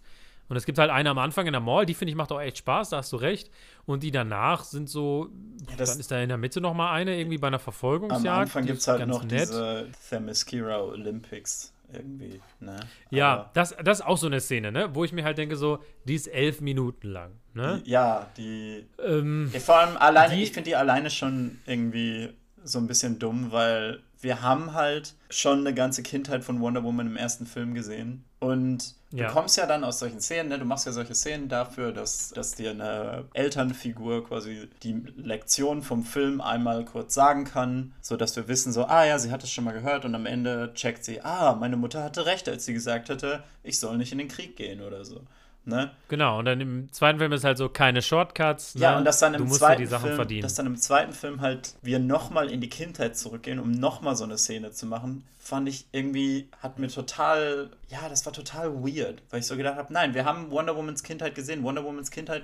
Und 0.49 0.55
es 0.55 0.65
gibt 0.65 0.77
halt 0.77 0.89
eine 0.89 1.09
am 1.09 1.17
Anfang 1.17 1.45
in 1.45 1.51
der 1.51 1.59
Mall, 1.59 1.85
die 1.85 1.93
finde 1.93 2.11
ich 2.11 2.15
macht 2.15 2.31
auch 2.31 2.39
echt 2.39 2.59
Spaß, 2.59 2.91
da 2.91 2.97
hast 2.97 3.11
du 3.11 3.17
recht. 3.17 3.51
Und 3.85 4.01
die 4.03 4.11
danach 4.11 4.63
sind 4.63 4.89
so, 4.89 5.27
ja, 5.69 5.75
dann 5.75 5.99
ist 5.99 6.09
da 6.09 6.21
in 6.21 6.29
der 6.29 6.37
Mitte 6.37 6.61
noch 6.61 6.73
mal 6.73 6.93
eine, 6.93 7.19
irgendwie 7.19 7.37
bei 7.37 7.47
einer 7.47 7.59
Verfolgungsjagd. 7.59 8.25
Am 8.27 8.41
Anfang 8.43 8.65
gibt 8.65 8.79
es 8.79 8.87
halt 8.87 9.05
noch 9.07 9.23
nett. 9.25 9.41
diese 9.41 9.89
Themyscira 10.09 10.79
Olympics 10.79 11.73
irgendwie, 11.91 12.41
ne? 12.61 12.79
Ja, 13.09 13.33
Aber 13.33 13.51
das, 13.55 13.75
das 13.83 13.99
ist 13.99 14.05
auch 14.05 14.17
so 14.17 14.27
eine 14.27 14.39
Szene, 14.39 14.71
ne? 14.71 14.89
Wo 14.93 15.03
ich 15.03 15.11
mir 15.11 15.23
halt 15.23 15.37
denke, 15.37 15.57
so, 15.57 15.79
die 16.05 16.15
ist 16.15 16.27
elf 16.27 16.61
Minuten 16.61 17.09
lang, 17.09 17.31
ne? 17.53 17.81
Die, 17.85 17.91
ja, 17.91 18.29
die. 18.37 18.85
Ähm, 19.05 19.49
ja, 19.53 19.59
vor 19.59 19.75
allem 19.75 19.97
alleine, 19.97 20.35
die, 20.35 20.43
ich 20.43 20.51
finde 20.51 20.69
die 20.69 20.75
alleine 20.75 21.09
schon 21.09 21.59
irgendwie 21.65 22.29
so 22.67 22.79
ein 22.79 22.87
bisschen 22.87 23.19
dumm, 23.19 23.51
weil 23.51 24.01
wir 24.19 24.41
haben 24.41 24.73
halt 24.73 25.13
schon 25.29 25.59
eine 25.59 25.73
ganze 25.73 26.03
Kindheit 26.03 26.43
von 26.43 26.59
Wonder 26.59 26.83
Woman 26.83 27.07
im 27.07 27.17
ersten 27.17 27.45
Film 27.45 27.73
gesehen. 27.73 28.23
Und 28.39 28.95
du 29.11 29.17
ja. 29.17 29.31
kommst 29.31 29.57
ja 29.57 29.65
dann 29.65 29.83
aus 29.83 29.99
solchen 29.99 30.21
Szenen, 30.21 30.49
ne? 30.49 30.59
du 30.59 30.65
machst 30.65 30.85
ja 30.85 30.91
solche 30.91 31.15
Szenen 31.15 31.49
dafür, 31.49 31.91
dass, 31.91 32.29
dass 32.29 32.53
dir 32.53 32.71
eine 32.71 33.25
Elternfigur 33.33 34.27
quasi 34.27 34.69
die 34.83 35.01
Lektion 35.17 35.81
vom 35.81 36.03
Film 36.03 36.41
einmal 36.41 36.85
kurz 36.85 37.13
sagen 37.13 37.45
kann, 37.45 37.93
sodass 38.01 38.35
wir 38.35 38.47
wissen, 38.47 38.71
so, 38.73 38.85
ah 38.85 39.05
ja, 39.05 39.17
sie 39.17 39.31
hat 39.31 39.43
es 39.43 39.51
schon 39.51 39.63
mal 39.63 39.73
gehört 39.73 40.05
und 40.05 40.13
am 40.13 40.25
Ende 40.25 40.71
checkt 40.73 41.03
sie, 41.03 41.21
ah, 41.21 41.55
meine 41.55 41.77
Mutter 41.77 42.03
hatte 42.03 42.25
recht, 42.25 42.47
als 42.47 42.65
sie 42.65 42.73
gesagt 42.73 43.09
hatte, 43.09 43.43
ich 43.63 43.79
soll 43.79 43.97
nicht 43.97 44.11
in 44.11 44.19
den 44.19 44.27
Krieg 44.27 44.55
gehen 44.55 44.81
oder 44.81 45.03
so. 45.03 45.21
Ne? 45.67 45.91
Genau, 46.07 46.39
und 46.39 46.45
dann 46.45 46.61
im 46.61 46.93
zweiten 46.93 47.19
Film 47.19 47.33
ist 47.33 47.43
halt 47.43 47.57
so 47.57 47.67
keine 47.67 48.01
Shortcuts. 48.01 48.75
Ja, 48.75 48.91
ne? 48.91 48.99
und 48.99 49.05
dass 49.05 49.19
dann 49.19 49.33
im 49.33 49.49
zweiten 49.49 49.81
die 49.81 49.85
Sachen 49.85 50.15
Film, 50.15 50.41
dass 50.41 50.55
dann 50.55 50.65
im 50.65 50.77
zweiten 50.77 51.11
Film 51.11 51.41
halt 51.41 51.75
wir 51.81 51.99
nochmal 51.99 52.49
in 52.49 52.61
die 52.61 52.69
Kindheit 52.69 53.17
zurückgehen, 53.17 53.59
um 53.59 53.71
nochmal 53.71 54.15
so 54.15 54.23
eine 54.23 54.37
Szene 54.37 54.71
zu 54.71 54.85
machen, 54.85 55.25
fand 55.37 55.67
ich 55.67 55.85
irgendwie, 55.91 56.47
hat 56.61 56.79
mir 56.79 56.87
total, 56.87 57.69
ja, 57.89 58.07
das 58.07 58.25
war 58.25 58.31
total 58.31 58.75
weird, 58.75 59.21
weil 59.29 59.41
ich 59.41 59.45
so 59.45 59.57
gedacht 59.57 59.75
habe, 59.75 59.91
nein, 59.91 60.13
wir 60.13 60.23
haben 60.23 60.51
Wonder 60.51 60.77
Womans 60.77 61.03
Kindheit 61.03 61.35
gesehen. 61.35 61.63
Wonder 61.63 61.83
Womans 61.83 62.11
Kindheit, 62.11 62.43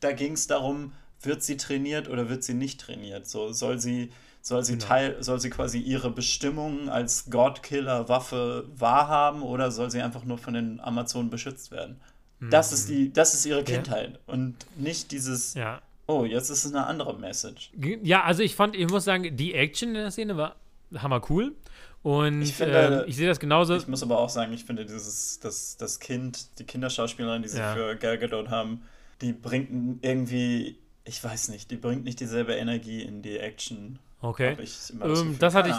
da 0.00 0.10
ging 0.10 0.32
es 0.32 0.48
darum, 0.48 0.94
wird 1.22 1.44
sie 1.44 1.58
trainiert 1.58 2.08
oder 2.08 2.28
wird 2.28 2.42
sie 2.42 2.54
nicht 2.54 2.80
trainiert? 2.80 3.28
So 3.28 3.52
soll 3.52 3.78
sie 3.78 4.10
soll 4.40 4.64
sie 4.64 4.74
genau. 4.74 4.86
teil 4.86 5.22
soll 5.22 5.38
sie 5.38 5.50
quasi 5.50 5.78
ihre 5.78 6.10
Bestimmung 6.10 6.88
als 6.88 7.30
Godkiller 7.30 8.08
Waffe 8.08 8.64
wahrhaben 8.74 9.42
oder 9.42 9.70
soll 9.70 9.92
sie 9.92 10.02
einfach 10.02 10.24
nur 10.24 10.38
von 10.38 10.54
den 10.54 10.80
Amazonen 10.80 11.30
beschützt 11.30 11.70
werden? 11.70 12.00
Das 12.40 12.72
ist 12.72 12.88
die, 12.88 13.12
das 13.12 13.34
ist 13.34 13.46
ihre 13.46 13.64
Kindheit 13.64 14.12
ja. 14.12 14.32
und 14.32 14.54
nicht 14.76 15.10
dieses. 15.10 15.54
Ja. 15.54 15.82
Oh, 16.06 16.24
jetzt 16.24 16.48
ist 16.50 16.64
es 16.64 16.72
eine 16.72 16.86
andere 16.86 17.18
Message. 17.18 17.70
Ja, 18.02 18.22
also 18.22 18.42
ich 18.42 18.54
fand, 18.54 18.76
ich 18.76 18.88
muss 18.88 19.04
sagen, 19.04 19.36
die 19.36 19.54
Action 19.54 19.90
in 19.90 19.94
der 19.96 20.10
Szene 20.10 20.36
war 20.36 20.56
hammer 20.96 21.20
cool. 21.28 21.54
Und 22.02 22.42
ich, 22.42 22.54
finde, 22.54 23.04
äh, 23.04 23.08
ich 23.08 23.16
sehe 23.16 23.26
das 23.26 23.40
genauso. 23.40 23.76
Ich 23.76 23.88
muss 23.88 24.02
aber 24.02 24.18
auch 24.18 24.28
sagen, 24.28 24.52
ich 24.52 24.64
finde 24.64 24.86
dieses, 24.86 25.40
das, 25.40 25.76
das 25.76 25.98
Kind, 25.98 26.58
die 26.58 26.64
Kinderschauspielerin, 26.64 27.42
die 27.42 27.48
sie 27.48 27.58
ja. 27.58 27.74
für 27.74 27.96
Gal 27.96 28.18
Gadot 28.18 28.48
haben, 28.48 28.82
die 29.20 29.32
bringt 29.32 30.02
irgendwie, 30.02 30.78
ich 31.04 31.22
weiß 31.22 31.48
nicht, 31.48 31.70
die 31.70 31.76
bringt 31.76 32.04
nicht 32.04 32.20
dieselbe 32.20 32.54
Energie 32.54 33.02
in 33.02 33.20
die 33.20 33.38
Action 33.38 33.98
Okay. 34.20 34.56
Ähm, 35.00 35.36
das, 35.38 35.54
hatte 35.54 35.68
ich, 35.68 35.76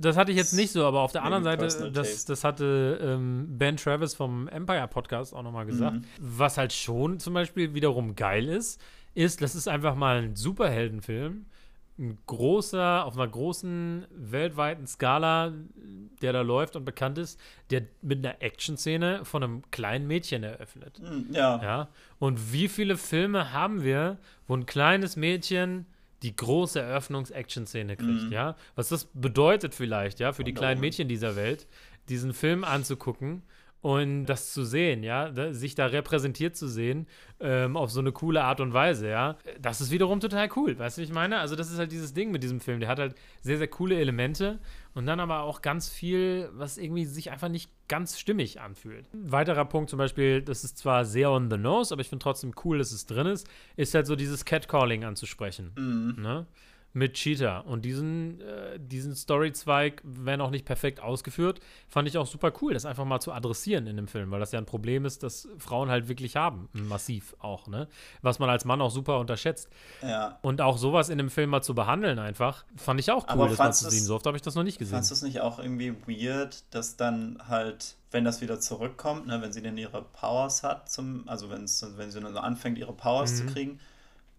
das 0.00 0.16
hatte 0.16 0.30
ich 0.30 0.36
jetzt 0.36 0.52
nicht 0.52 0.70
so, 0.70 0.84
aber 0.86 1.00
auf 1.00 1.10
der 1.10 1.24
anderen 1.24 1.42
Seite, 1.42 1.90
das, 1.90 2.24
das 2.24 2.44
hatte 2.44 3.00
ähm, 3.02 3.46
Ben 3.58 3.76
Travis 3.76 4.14
vom 4.14 4.46
Empire 4.48 4.86
Podcast 4.86 5.34
auch 5.34 5.42
nochmal 5.42 5.66
gesagt. 5.66 5.96
Mhm. 5.96 6.04
Was 6.20 6.56
halt 6.56 6.72
schon 6.72 7.18
zum 7.18 7.34
Beispiel 7.34 7.74
wiederum 7.74 8.14
geil 8.14 8.48
ist, 8.48 8.80
ist, 9.14 9.42
das 9.42 9.56
ist 9.56 9.66
einfach 9.66 9.96
mal 9.96 10.22
ein 10.22 10.36
Superheldenfilm. 10.36 11.46
Ein 11.98 12.16
großer, 12.26 13.04
auf 13.04 13.14
einer 13.14 13.28
großen 13.28 14.06
weltweiten 14.10 14.86
Skala, 14.86 15.52
der 16.22 16.32
da 16.32 16.40
läuft 16.40 16.76
und 16.76 16.84
bekannt 16.84 17.18
ist, 17.18 17.38
der 17.70 17.82
mit 18.00 18.24
einer 18.24 18.40
Action-Szene 18.40 19.24
von 19.24 19.42
einem 19.42 19.70
kleinen 19.70 20.06
Mädchen 20.06 20.42
eröffnet. 20.42 20.98
Mhm, 21.00 21.26
ja. 21.32 21.60
ja. 21.62 21.88
Und 22.18 22.52
wie 22.52 22.68
viele 22.68 22.96
Filme 22.96 23.52
haben 23.52 23.82
wir, 23.82 24.16
wo 24.46 24.56
ein 24.56 24.64
kleines 24.64 25.16
Mädchen 25.16 25.86
die 26.22 26.36
große 26.36 26.80
Eröffnungs-Action-Szene 26.80 27.96
kriegt, 27.96 28.24
mhm. 28.24 28.32
ja. 28.32 28.56
Was 28.74 28.88
das 28.88 29.06
bedeutet 29.14 29.74
vielleicht, 29.74 30.20
ja, 30.20 30.32
für 30.32 30.44
die 30.44 30.54
kleinen 30.54 30.80
Mädchen 30.80 31.08
dieser 31.08 31.36
Welt, 31.36 31.66
diesen 32.08 32.34
Film 32.34 32.64
anzugucken 32.64 33.42
und 33.82 34.26
das 34.26 34.52
zu 34.52 34.64
sehen, 34.64 35.02
ja, 35.02 35.32
sich 35.54 35.74
da 35.74 35.86
repräsentiert 35.86 36.56
zu 36.56 36.68
sehen 36.68 37.06
ähm, 37.40 37.76
auf 37.76 37.90
so 37.90 38.00
eine 38.00 38.12
coole 38.12 38.44
Art 38.44 38.60
und 38.60 38.74
Weise, 38.74 39.08
ja, 39.08 39.38
das 39.60 39.80
ist 39.80 39.90
wiederum 39.90 40.20
total 40.20 40.50
cool, 40.56 40.78
weißt 40.78 40.98
du, 40.98 41.00
wie 41.00 41.06
ich 41.06 41.12
meine? 41.12 41.38
Also 41.38 41.56
das 41.56 41.70
ist 41.70 41.78
halt 41.78 41.90
dieses 41.90 42.12
Ding 42.12 42.30
mit 42.30 42.42
diesem 42.42 42.60
Film, 42.60 42.80
der 42.80 42.90
hat 42.90 42.98
halt 42.98 43.14
sehr, 43.40 43.56
sehr 43.56 43.68
coole 43.68 43.98
Elemente 43.98 44.58
und 44.94 45.06
dann 45.06 45.20
aber 45.20 45.42
auch 45.42 45.62
ganz 45.62 45.88
viel, 45.88 46.50
was 46.52 46.78
irgendwie 46.78 47.04
sich 47.04 47.30
einfach 47.30 47.48
nicht 47.48 47.70
ganz 47.88 48.18
stimmig 48.18 48.60
anfühlt. 48.60 49.12
Ein 49.12 49.32
weiterer 49.32 49.64
Punkt 49.64 49.90
zum 49.90 49.98
Beispiel, 49.98 50.42
das 50.42 50.64
ist 50.64 50.78
zwar 50.78 51.04
sehr 51.04 51.30
on 51.30 51.50
the 51.50 51.56
nose, 51.56 51.92
aber 51.94 52.00
ich 52.00 52.08
finde 52.08 52.22
trotzdem 52.22 52.52
cool, 52.64 52.78
dass 52.78 52.92
es 52.92 53.06
drin 53.06 53.26
ist, 53.26 53.48
ist 53.76 53.94
halt 53.94 54.06
so 54.06 54.16
dieses 54.16 54.44
Catcalling 54.44 55.04
anzusprechen, 55.04 55.72
mhm. 55.76 56.22
ne? 56.22 56.46
Mit 56.92 57.14
Cheetah. 57.14 57.60
Und 57.60 57.84
diesen, 57.84 58.40
äh, 58.40 58.78
diesen 58.78 59.14
Storyzweig, 59.14 60.02
wenn 60.04 60.40
auch 60.40 60.50
nicht 60.50 60.64
perfekt 60.64 61.00
ausgeführt, 61.00 61.60
fand 61.88 62.08
ich 62.08 62.18
auch 62.18 62.26
super 62.26 62.52
cool, 62.60 62.74
das 62.74 62.84
einfach 62.84 63.04
mal 63.04 63.20
zu 63.20 63.32
adressieren 63.32 63.86
in 63.86 63.96
dem 63.96 64.08
Film, 64.08 64.30
weil 64.30 64.40
das 64.40 64.52
ja 64.52 64.58
ein 64.58 64.66
Problem 64.66 65.04
ist, 65.04 65.22
das 65.22 65.48
Frauen 65.58 65.90
halt 65.90 66.08
wirklich 66.08 66.36
haben, 66.36 66.68
massiv 66.72 67.36
auch, 67.38 67.68
ne? 67.68 67.88
Was 68.22 68.38
man 68.38 68.50
als 68.50 68.64
Mann 68.64 68.80
auch 68.80 68.90
super 68.90 69.18
unterschätzt. 69.18 69.68
Ja. 70.02 70.38
Und 70.42 70.60
auch 70.60 70.78
sowas 70.78 71.08
in 71.08 71.18
dem 71.18 71.30
Film 71.30 71.50
mal 71.50 71.62
zu 71.62 71.74
behandeln 71.74 72.18
einfach, 72.18 72.64
fand 72.76 73.00
ich 73.00 73.10
auch 73.10 73.26
cool, 73.34 73.48
das 73.48 73.58
mal 73.58 73.72
zu 73.72 73.90
sehen. 73.90 74.04
So 74.04 74.16
oft 74.16 74.26
habe 74.26 74.36
ich 74.36 74.42
das 74.42 74.54
noch 74.54 74.64
nicht 74.64 74.78
gesehen. 74.78 74.92
Fandest 74.92 75.10
du 75.10 75.14
es 75.14 75.22
nicht 75.22 75.40
auch 75.40 75.58
irgendwie 75.58 75.94
weird, 76.06 76.64
dass 76.74 76.96
dann 76.96 77.40
halt 77.46 77.96
wenn 78.10 78.24
das 78.24 78.40
wieder 78.40 78.58
zurückkommt, 78.58 79.26
ne, 79.26 79.40
wenn 79.40 79.52
sie 79.52 79.62
denn 79.62 79.76
ihre 79.76 80.02
Powers 80.02 80.62
hat, 80.64 80.90
zum, 80.90 81.28
also 81.28 81.48
wenn 81.50 81.66
sie 81.68 82.20
dann 82.20 82.36
anfängt, 82.36 82.76
ihre 82.78 82.92
Powers 82.92 83.32
mhm. 83.32 83.36
zu 83.36 83.46
kriegen, 83.46 83.80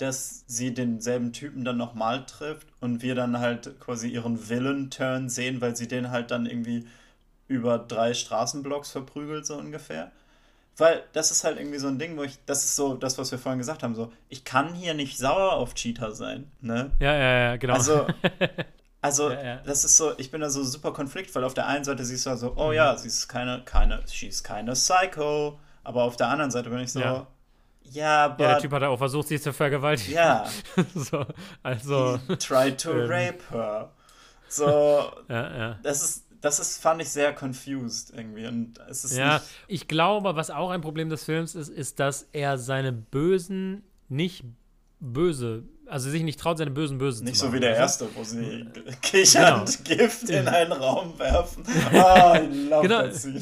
dass 0.01 0.43
sie 0.47 0.73
denselben 0.73 1.33
Typen 1.33 1.63
dann 1.63 1.77
nochmal 1.77 2.25
trifft 2.25 2.67
und 2.79 3.01
wir 3.01 3.15
dann 3.15 3.39
halt 3.39 3.79
quasi 3.79 4.09
ihren 4.09 4.49
Villain-Turn 4.49 5.29
sehen, 5.29 5.61
weil 5.61 5.75
sie 5.75 5.87
den 5.87 6.09
halt 6.11 6.31
dann 6.31 6.45
irgendwie 6.45 6.87
über 7.47 7.77
drei 7.77 8.13
Straßenblocks 8.13 8.91
verprügelt, 8.91 9.45
so 9.45 9.55
ungefähr. 9.57 10.11
Weil 10.77 11.03
das 11.13 11.31
ist 11.31 11.43
halt 11.43 11.59
irgendwie 11.59 11.77
so 11.77 11.87
ein 11.87 11.99
Ding, 11.99 12.17
wo 12.17 12.23
ich, 12.23 12.39
das 12.45 12.63
ist 12.63 12.75
so 12.75 12.95
das, 12.95 13.17
was 13.17 13.31
wir 13.31 13.37
vorhin 13.37 13.59
gesagt 13.59 13.83
haben, 13.83 13.93
so, 13.93 14.11
ich 14.29 14.43
kann 14.45 14.73
hier 14.73 14.93
nicht 14.93 15.17
sauer 15.17 15.53
auf 15.53 15.75
Cheetah 15.75 16.11
sein, 16.13 16.49
ne? 16.61 16.91
Ja, 16.99 17.13
ja, 17.13 17.39
ja, 17.39 17.55
genau. 17.57 17.73
Also, 17.73 18.07
also 19.01 19.29
Ja, 19.29 19.43
ja. 19.43 19.57
das 19.57 19.83
ist 19.83 19.97
so, 19.97 20.17
ich 20.17 20.31
bin 20.31 20.41
da 20.41 20.49
so 20.49 20.63
super 20.63 20.93
Konflikt, 20.93 21.35
weil 21.35 21.43
auf 21.43 21.53
der 21.53 21.67
einen 21.67 21.83
Seite 21.83 22.05
siehst 22.05 22.25
du 22.25 22.29
also, 22.31 22.53
oh 22.55 22.71
ja, 22.71 22.97
sie 22.97 23.09
ist 23.09 23.27
keine, 23.27 23.61
keine, 23.65 24.01
she 24.07 24.27
is 24.27 24.43
keine 24.43 24.73
Psycho, 24.73 25.59
aber 25.83 26.03
auf 26.03 26.15
der 26.15 26.29
anderen 26.29 26.51
Seite 26.51 26.69
bin 26.69 26.79
ich 26.79 26.91
so, 26.91 27.01
Ja. 27.01 27.27
Ja, 27.91 28.25
aber, 28.25 28.43
ja, 28.43 28.49
der 28.53 28.59
Typ 28.59 28.71
hat 28.73 28.83
auch 28.83 28.97
versucht, 28.97 29.27
sie 29.27 29.39
zu 29.39 29.53
vergewaltigen. 29.53 30.13
ja, 30.13 30.45
so, 30.95 31.25
also, 31.63 32.19
he 32.27 32.35
tried 32.37 32.79
to 32.81 32.91
ähm. 32.91 33.09
rape 33.09 33.39
her. 33.51 33.91
So, 34.49 34.65
ja, 35.29 35.57
ja. 35.57 35.79
das 35.83 36.03
ist, 36.03 36.23
das 36.41 36.59
ist, 36.59 36.81
fand 36.81 37.01
ich 37.01 37.09
sehr 37.09 37.33
confused 37.33 38.11
irgendwie 38.15 38.47
und 38.47 38.79
es 38.89 39.05
ist 39.05 39.15
Ja, 39.17 39.35
nicht, 39.35 39.45
ich 39.67 39.87
glaube, 39.87 40.35
was 40.35 40.49
auch 40.49 40.71
ein 40.71 40.81
Problem 40.81 41.09
des 41.09 41.23
Films 41.23 41.55
ist, 41.55 41.69
ist, 41.69 41.99
dass 41.99 42.27
er 42.33 42.57
seine 42.57 42.91
Bösen 42.91 43.83
nicht 44.09 44.43
böse, 44.99 45.63
also 45.87 46.09
sich 46.09 46.23
nicht 46.23 46.39
traut, 46.39 46.57
seine 46.57 46.71
Bösen 46.71 46.97
böse 46.97 47.23
nicht 47.23 47.35
zu 47.35 47.41
so 47.41 47.45
machen. 47.47 47.55
wie 47.55 47.59
der 47.61 47.79
weißt 47.79 48.01
du? 48.01 48.05
erste, 48.05 48.17
wo 48.19 48.23
sie 48.23 48.65
kichernd 49.01 49.85
Gift 49.85 50.29
in 50.29 50.47
einen 50.47 50.71
Raum 50.73 51.17
werfen. 51.17 51.63
Ah, 51.93 52.37
I 52.39 52.47
love 52.69 52.81
Genau. 52.87 53.01
that 53.03 53.15
scene. 53.15 53.41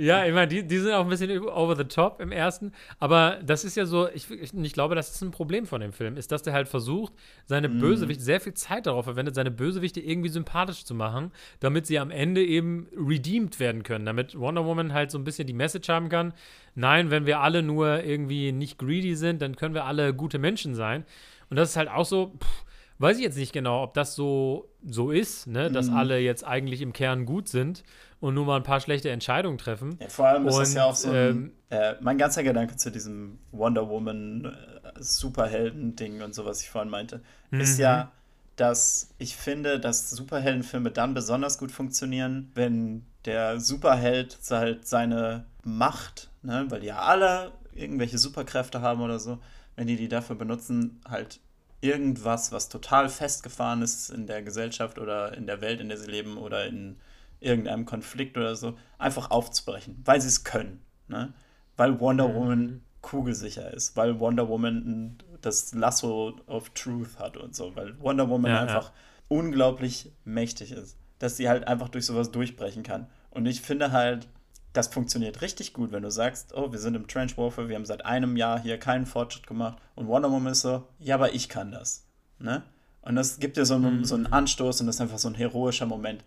Ja, 0.00 0.24
ich 0.24 0.32
meine, 0.32 0.48
die, 0.48 0.66
die 0.66 0.78
sind 0.78 0.92
auch 0.92 1.04
ein 1.04 1.10
bisschen 1.10 1.46
over 1.46 1.76
the 1.76 1.84
top 1.84 2.22
im 2.22 2.32
ersten, 2.32 2.72
aber 2.98 3.38
das 3.44 3.64
ist 3.64 3.76
ja 3.76 3.84
so, 3.84 4.08
ich, 4.08 4.30
ich, 4.30 4.72
glaube, 4.72 4.94
das 4.94 5.10
ist 5.14 5.20
ein 5.20 5.30
Problem 5.30 5.66
von 5.66 5.82
dem 5.82 5.92
Film, 5.92 6.16
ist, 6.16 6.32
dass 6.32 6.40
der 6.42 6.54
halt 6.54 6.68
versucht, 6.68 7.12
seine 7.44 7.68
Mhm. 7.68 7.80
Bösewichte, 7.80 8.22
sehr 8.22 8.40
viel 8.40 8.54
Zeit 8.54 8.86
darauf 8.86 9.04
verwendet, 9.04 9.34
seine 9.34 9.50
Bösewichte 9.50 10.00
irgendwie 10.00 10.30
sympathisch 10.30 10.86
zu 10.86 10.94
machen, 10.94 11.32
damit 11.60 11.86
sie 11.86 11.98
am 11.98 12.10
Ende 12.10 12.42
eben 12.42 12.88
redeemed 12.96 13.60
werden 13.60 13.82
können, 13.82 14.06
damit 14.06 14.38
Wonder 14.38 14.64
Woman 14.64 14.94
halt 14.94 15.10
so 15.10 15.18
ein 15.18 15.24
bisschen 15.24 15.46
die 15.46 15.52
Message 15.52 15.90
haben 15.90 16.08
kann, 16.08 16.32
nein, 16.74 17.10
wenn 17.10 17.26
wir 17.26 17.40
alle 17.40 17.62
nur 17.62 18.02
irgendwie 18.02 18.52
nicht 18.52 18.78
greedy 18.78 19.14
sind, 19.16 19.42
dann 19.42 19.54
können 19.54 19.74
wir 19.74 19.84
alle 19.84 20.14
gute 20.14 20.38
Menschen 20.38 20.74
sein. 20.74 21.04
Und 21.50 21.58
das 21.58 21.70
ist 21.70 21.76
halt 21.76 21.90
auch 21.90 22.06
so, 22.06 22.32
pff, 22.42 22.64
weiß 23.00 23.16
ich 23.18 23.22
jetzt 23.22 23.36
nicht 23.36 23.52
genau, 23.52 23.82
ob 23.82 23.94
das 23.94 24.14
so, 24.14 24.70
so 24.82 25.10
ist, 25.10 25.46
ne, 25.46 25.70
dass 25.70 25.90
Mhm. 25.90 25.96
alle 25.96 26.18
jetzt 26.20 26.46
eigentlich 26.46 26.80
im 26.80 26.92
Kern 26.94 27.26
gut 27.26 27.48
sind 27.48 27.82
und 28.20 28.34
nur 28.34 28.44
mal 28.46 28.56
ein 28.56 28.62
paar 28.62 28.80
schlechte 28.80 29.10
Entscheidungen 29.10 29.58
treffen. 29.58 29.98
Ja, 29.98 30.08
vor 30.08 30.26
allem 30.28 30.48
ist 30.48 30.58
das 30.58 30.70
Und, 30.70 30.76
ja 30.76 30.84
auch 30.84 30.94
so 30.94 31.10
ein, 31.10 31.16
ähm, 31.16 31.52
äh, 31.70 31.94
mein 32.00 32.18
ganzer 32.18 32.42
Gedanke 32.42 32.76
zu 32.76 32.90
diesem 32.90 33.38
Wonder 33.52 33.88
Woman 33.88 34.44
äh, 34.46 35.02
Superhelden-Ding 35.02 36.22
und 36.22 36.34
so, 36.34 36.44
was 36.44 36.62
ich 36.62 36.70
vorhin 36.70 36.90
meinte, 36.90 37.22
ist 37.58 37.78
Mhm. 37.78 37.82
ja, 37.82 38.12
dass 38.56 39.10
ich 39.18 39.36
finde, 39.36 39.78
dass 39.80 40.10
Superheldenfilme 40.10 40.90
dann 40.90 41.14
besonders 41.14 41.58
gut 41.58 41.70
funktionieren, 41.72 42.50
wenn 42.54 43.04
der 43.24 43.60
Superheld 43.60 44.38
halt 44.50 44.86
seine 44.86 45.44
Macht, 45.64 46.30
ne, 46.42 46.66
weil 46.70 46.80
die 46.80 46.86
ja 46.88 46.98
alle 47.00 47.52
irgendwelche 47.74 48.18
Superkräfte 48.18 48.80
haben 48.80 49.00
oder 49.02 49.18
so, 49.18 49.38
wenn 49.76 49.86
die 49.86 49.96
die 49.96 50.08
dafür 50.08 50.36
benutzen, 50.36 51.00
halt 51.08 51.40
irgendwas, 51.82 52.52
was 52.52 52.68
total 52.68 53.08
festgefahren 53.08 53.82
ist 53.82 54.10
in 54.10 54.26
der 54.26 54.42
Gesellschaft 54.42 54.98
oder 54.98 55.34
in 55.36 55.46
der 55.46 55.60
Welt, 55.60 55.80
in 55.80 55.88
der 55.88 55.96
sie 55.98 56.10
leben 56.10 56.36
oder 56.36 56.66
in 56.66 56.96
irgendeinem 57.40 57.86
Konflikt 57.86 58.36
oder 58.36 58.54
so, 58.56 58.76
einfach 58.98 59.30
aufzubrechen, 59.30 60.00
weil 60.04 60.20
sie 60.20 60.28
es 60.28 60.44
können. 60.44 60.82
Ne? 61.08 61.32
Weil 61.76 61.98
Wonder 62.00 62.28
Mhm. 62.28 62.34
Woman 62.34 62.80
kugelsicher 63.00 63.72
ist, 63.72 63.96
weil 63.96 64.20
Wonder 64.20 64.48
Woman 64.48 65.16
das 65.40 65.72
Lasso 65.74 66.34
of 66.46 66.70
Truth 66.70 67.18
hat 67.18 67.36
und 67.38 67.56
so, 67.56 67.74
weil 67.74 67.98
Wonder 68.00 68.28
Woman 68.28 68.50
Ja, 68.50 68.56
ja. 68.58 68.62
einfach 68.62 68.92
unglaublich 69.28 70.12
mächtig 70.24 70.72
ist, 70.72 70.96
dass 71.18 71.36
sie 71.36 71.48
halt 71.48 71.66
einfach 71.66 71.88
durch 71.88 72.04
sowas 72.06 72.30
durchbrechen 72.30 72.82
kann. 72.82 73.06
Und 73.30 73.46
ich 73.46 73.62
finde 73.62 73.92
halt, 73.92 74.28
das 74.72 74.88
funktioniert 74.88 75.40
richtig 75.40 75.72
gut, 75.72 75.92
wenn 75.92 76.02
du 76.02 76.10
sagst, 76.10 76.54
oh, 76.54 76.72
wir 76.72 76.78
sind 76.78 76.94
im 76.94 77.08
Trench 77.08 77.38
Warfare, 77.38 77.68
wir 77.68 77.76
haben 77.76 77.86
seit 77.86 78.04
einem 78.04 78.36
Jahr 78.36 78.60
hier 78.60 78.78
keinen 78.78 79.06
Fortschritt 79.06 79.46
gemacht 79.46 79.78
und 79.94 80.06
Wonder 80.08 80.30
Woman 80.30 80.52
ist 80.52 80.60
so, 80.60 80.86
ja, 80.98 81.14
aber 81.14 81.32
ich 81.34 81.48
kann 81.48 81.72
das. 81.72 82.04
Ne? 82.38 82.62
Und 83.02 83.16
das 83.16 83.38
gibt 83.40 83.56
dir 83.56 83.64
so 83.64 83.74
einen, 83.76 84.04
so 84.04 84.14
einen 84.14 84.26
Anstoß 84.26 84.80
und 84.80 84.86
das 84.86 84.96
ist 84.96 85.00
einfach 85.00 85.18
so 85.18 85.28
ein 85.28 85.34
heroischer 85.34 85.86
Moment. 85.86 86.22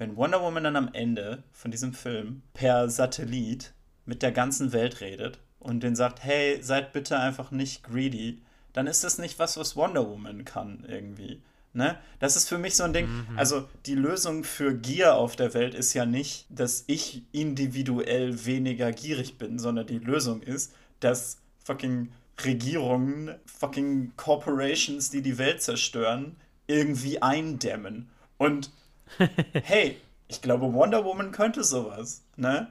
Wenn 0.00 0.16
Wonder 0.16 0.40
Woman 0.40 0.64
dann 0.64 0.76
am 0.76 0.88
Ende 0.94 1.42
von 1.52 1.70
diesem 1.70 1.92
Film 1.92 2.40
per 2.54 2.88
Satellit 2.88 3.74
mit 4.06 4.22
der 4.22 4.32
ganzen 4.32 4.72
Welt 4.72 5.02
redet 5.02 5.38
und 5.58 5.82
denen 5.82 5.94
sagt, 5.94 6.24
hey, 6.24 6.58
seid 6.62 6.94
bitte 6.94 7.18
einfach 7.18 7.50
nicht 7.50 7.82
greedy, 7.82 8.40
dann 8.72 8.86
ist 8.86 9.04
das 9.04 9.18
nicht 9.18 9.38
was, 9.38 9.58
was 9.58 9.76
Wonder 9.76 10.08
Woman 10.08 10.46
kann 10.46 10.86
irgendwie. 10.88 11.42
Ne? 11.74 11.98
Das 12.18 12.34
ist 12.34 12.48
für 12.48 12.56
mich 12.56 12.76
so 12.76 12.84
ein 12.84 12.94
Ding. 12.94 13.08
Also 13.36 13.68
die 13.84 13.94
Lösung 13.94 14.42
für 14.42 14.74
Gier 14.74 15.16
auf 15.16 15.36
der 15.36 15.52
Welt 15.52 15.74
ist 15.74 15.92
ja 15.92 16.06
nicht, 16.06 16.46
dass 16.48 16.84
ich 16.86 17.24
individuell 17.32 18.46
weniger 18.46 18.92
gierig 18.92 19.36
bin, 19.36 19.58
sondern 19.58 19.86
die 19.86 19.98
Lösung 19.98 20.40
ist, 20.40 20.72
dass 21.00 21.42
fucking 21.62 22.10
Regierungen, 22.42 23.34
fucking 23.44 24.14
Corporations, 24.16 25.10
die 25.10 25.20
die 25.20 25.36
Welt 25.36 25.60
zerstören, 25.60 26.36
irgendwie 26.66 27.20
eindämmen. 27.20 28.08
Und 28.38 28.70
hey, 29.64 29.96
ich 30.28 30.40
glaube, 30.42 30.72
Wonder 30.72 31.04
Woman 31.04 31.32
könnte 31.32 31.64
sowas, 31.64 32.22
ne? 32.36 32.68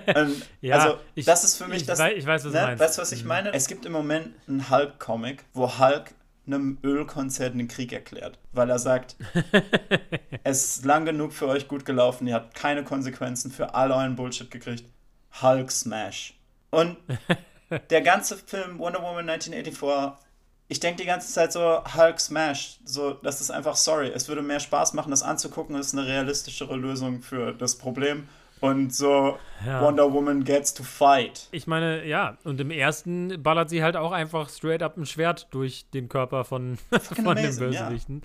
ähm, 0.07 0.41
Ja, 0.61 0.77
also, 0.77 0.97
ich- 1.15 1.25
das 1.25 1.43
ist 1.43 1.55
für 1.55 1.67
mich 1.67 1.81
ich 1.81 1.85
das. 1.85 1.99
wei- 1.99 2.15
ich 2.15 2.25
weiß, 2.25 2.43
was 2.45 2.51
du 2.51 2.57
ne? 2.57 2.65
meinst. 2.65 2.83
Weißt 2.83 2.97
du, 2.97 3.01
was 3.01 3.11
ich 3.11 3.21
Mhm. 3.23 3.27
meine? 3.29 3.53
Es 3.53 3.67
gibt 3.67 3.85
im 3.85 3.91
Moment 3.93 4.33
einen 4.47 4.69
Hulk-Comic, 4.69 5.45
wo 5.53 5.79
Hulk 5.79 6.13
einem 6.45 6.77
Ölkonzern 6.83 7.57
den 7.57 7.67
Krieg 7.67 7.91
erklärt, 7.93 8.39
weil 8.53 8.69
er 8.69 8.79
sagt, 8.79 9.15
es 10.43 10.77
ist 10.77 10.85
lang 10.85 11.05
genug 11.05 11.33
für 11.33 11.47
euch 11.47 11.67
gut 11.67 11.85
gelaufen, 11.85 12.27
ihr 12.27 12.35
habt 12.35 12.55
keine 12.55 12.83
Konsequenzen 12.83 13.51
für 13.51 13.73
all 13.75 13.91
euren 13.91 14.15
Bullshit 14.15 14.49
gekriegt. 14.49 14.85
Hulk 15.41 15.71
Smash. 15.71 16.33
Und 16.71 16.97
der 17.89 18.01
ganze 18.01 18.37
Film 18.37 18.79
Wonder 18.79 19.01
Woman 19.01 19.29
1984, 19.29 20.17
ich 20.69 20.79
denke 20.79 21.01
die 21.01 21.07
ganze 21.07 21.31
Zeit 21.31 21.53
so, 21.53 21.79
Hulk 21.95 22.19
Smash, 22.19 22.79
so, 22.83 23.11
das 23.23 23.39
ist 23.41 23.51
einfach 23.51 23.75
sorry. 23.75 24.11
Es 24.13 24.27
würde 24.27 24.41
mehr 24.41 24.59
Spaß 24.59 24.93
machen, 24.93 25.11
das 25.11 25.23
anzugucken, 25.23 25.75
das 25.75 25.87
ist 25.87 25.97
eine 25.97 26.05
realistischere 26.07 26.75
Lösung 26.75 27.21
für 27.21 27.53
das 27.53 27.77
Problem. 27.77 28.27
Und 28.59 28.91
so, 28.91 29.37
Ja. 29.63 29.83
Wonder 29.83 30.11
Woman 30.11 30.43
gets 30.43 30.73
to 30.73 30.81
fight. 30.81 31.47
Ich 31.51 31.67
meine, 31.67 32.03
ja, 32.07 32.37
und 32.43 32.59
im 32.59 32.71
ersten 32.71 33.43
ballert 33.43 33.69
sie 33.69 33.83
halt 33.83 33.95
auch 33.95 34.11
einfach 34.11 34.49
straight 34.49 34.81
up 34.81 34.97
ein 34.97 35.05
Schwert 35.05 35.45
durch 35.51 35.85
den 35.93 36.09
Körper 36.09 36.43
von, 36.43 36.79
von 37.01 37.15
den 37.17 37.27
amazing, 37.27 37.71
ja. 37.71 37.83
Bösewichten. 37.83 38.23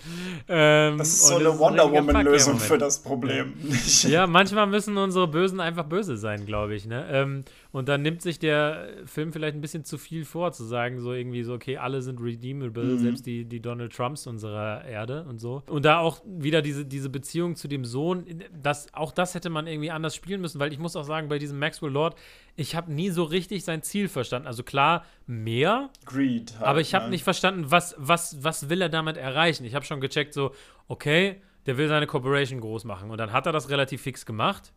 Ähm, 0.48 0.96
Das 0.96 1.08
ist 1.08 1.26
so 1.26 1.36
eine 1.36 1.50
ein 1.50 1.58
Wonder 1.58 1.92
Woman-Lösung 1.92 2.58
für 2.58 2.78
das 2.78 3.00
Problem. 3.02 3.52
Nicht- 3.60 4.04
Ja, 4.08 4.26
manchmal 4.26 4.66
müssen 4.66 4.96
unsere 4.96 5.28
Bösen 5.28 5.60
einfach 5.60 5.84
böse 5.84 6.16
sein, 6.16 6.46
glaube 6.46 6.76
ich. 6.76 6.86
Ne? 6.86 7.06
Ähm, 7.10 7.44
und 7.72 7.88
dann 7.88 8.02
nimmt 8.02 8.20
sich 8.20 8.38
der 8.38 8.88
Film 9.06 9.32
vielleicht 9.32 9.54
ein 9.54 9.60
bisschen 9.62 9.84
zu 9.84 9.96
viel 9.96 10.24
vor, 10.26 10.52
zu 10.52 10.62
sagen, 10.64 11.00
so 11.00 11.12
irgendwie 11.12 11.42
so, 11.42 11.54
okay, 11.54 11.78
alle 11.78 12.02
sind 12.02 12.20
redeemable, 12.20 12.84
Mhm. 12.84 12.98
selbst 12.98 13.26
die, 13.26 13.46
die 13.46 13.60
Donald 13.60 13.92
Trumps 13.94 14.26
unserer 14.26 14.84
Erde 14.84 15.24
und 15.24 15.40
so. 15.40 15.62
Und 15.68 15.84
da 15.86 15.98
auch 15.98 16.20
wieder 16.26 16.60
diese, 16.60 16.84
diese 16.84 17.08
Beziehung 17.08 17.56
zu 17.56 17.68
dem 17.68 17.84
Sohn, 17.84 18.26
das, 18.62 18.92
auch 18.92 19.10
das 19.10 19.34
hätte 19.34 19.48
man 19.48 19.66
irgendwie 19.66 19.90
anders 19.90 20.14
spielen 20.14 20.42
müssen, 20.42 20.60
weil 20.60 20.72
ich 20.72 20.78
muss 20.78 20.96
auch 20.96 21.04
sagen, 21.04 21.28
bei 21.28 21.38
diesem 21.38 21.58
Maxwell 21.58 21.90
Lord, 21.90 22.14
ich 22.56 22.76
habe 22.76 22.92
nie 22.92 23.08
so 23.08 23.24
richtig 23.24 23.64
sein 23.64 23.82
Ziel 23.82 24.08
verstanden. 24.08 24.46
Also 24.46 24.62
klar, 24.62 25.04
mehr, 25.26 25.88
Greed. 26.04 26.52
Halt, 26.58 26.68
aber 26.68 26.80
ich 26.80 26.94
habe 26.94 27.06
ne? 27.06 27.12
nicht 27.12 27.24
verstanden, 27.24 27.70
was, 27.70 27.94
was, 27.98 28.44
was 28.44 28.68
will 28.68 28.82
er 28.82 28.90
damit 28.90 29.16
erreichen. 29.16 29.64
Ich 29.64 29.74
habe 29.74 29.86
schon 29.86 30.00
gecheckt, 30.02 30.34
so, 30.34 30.52
okay, 30.88 31.40
der 31.64 31.78
will 31.78 31.88
seine 31.88 32.06
Corporation 32.06 32.60
groß 32.60 32.84
machen. 32.84 33.10
Und 33.10 33.18
dann 33.18 33.32
hat 33.32 33.46
er 33.46 33.52
das 33.52 33.70
relativ 33.70 34.02
fix 34.02 34.26
gemacht. 34.26 34.72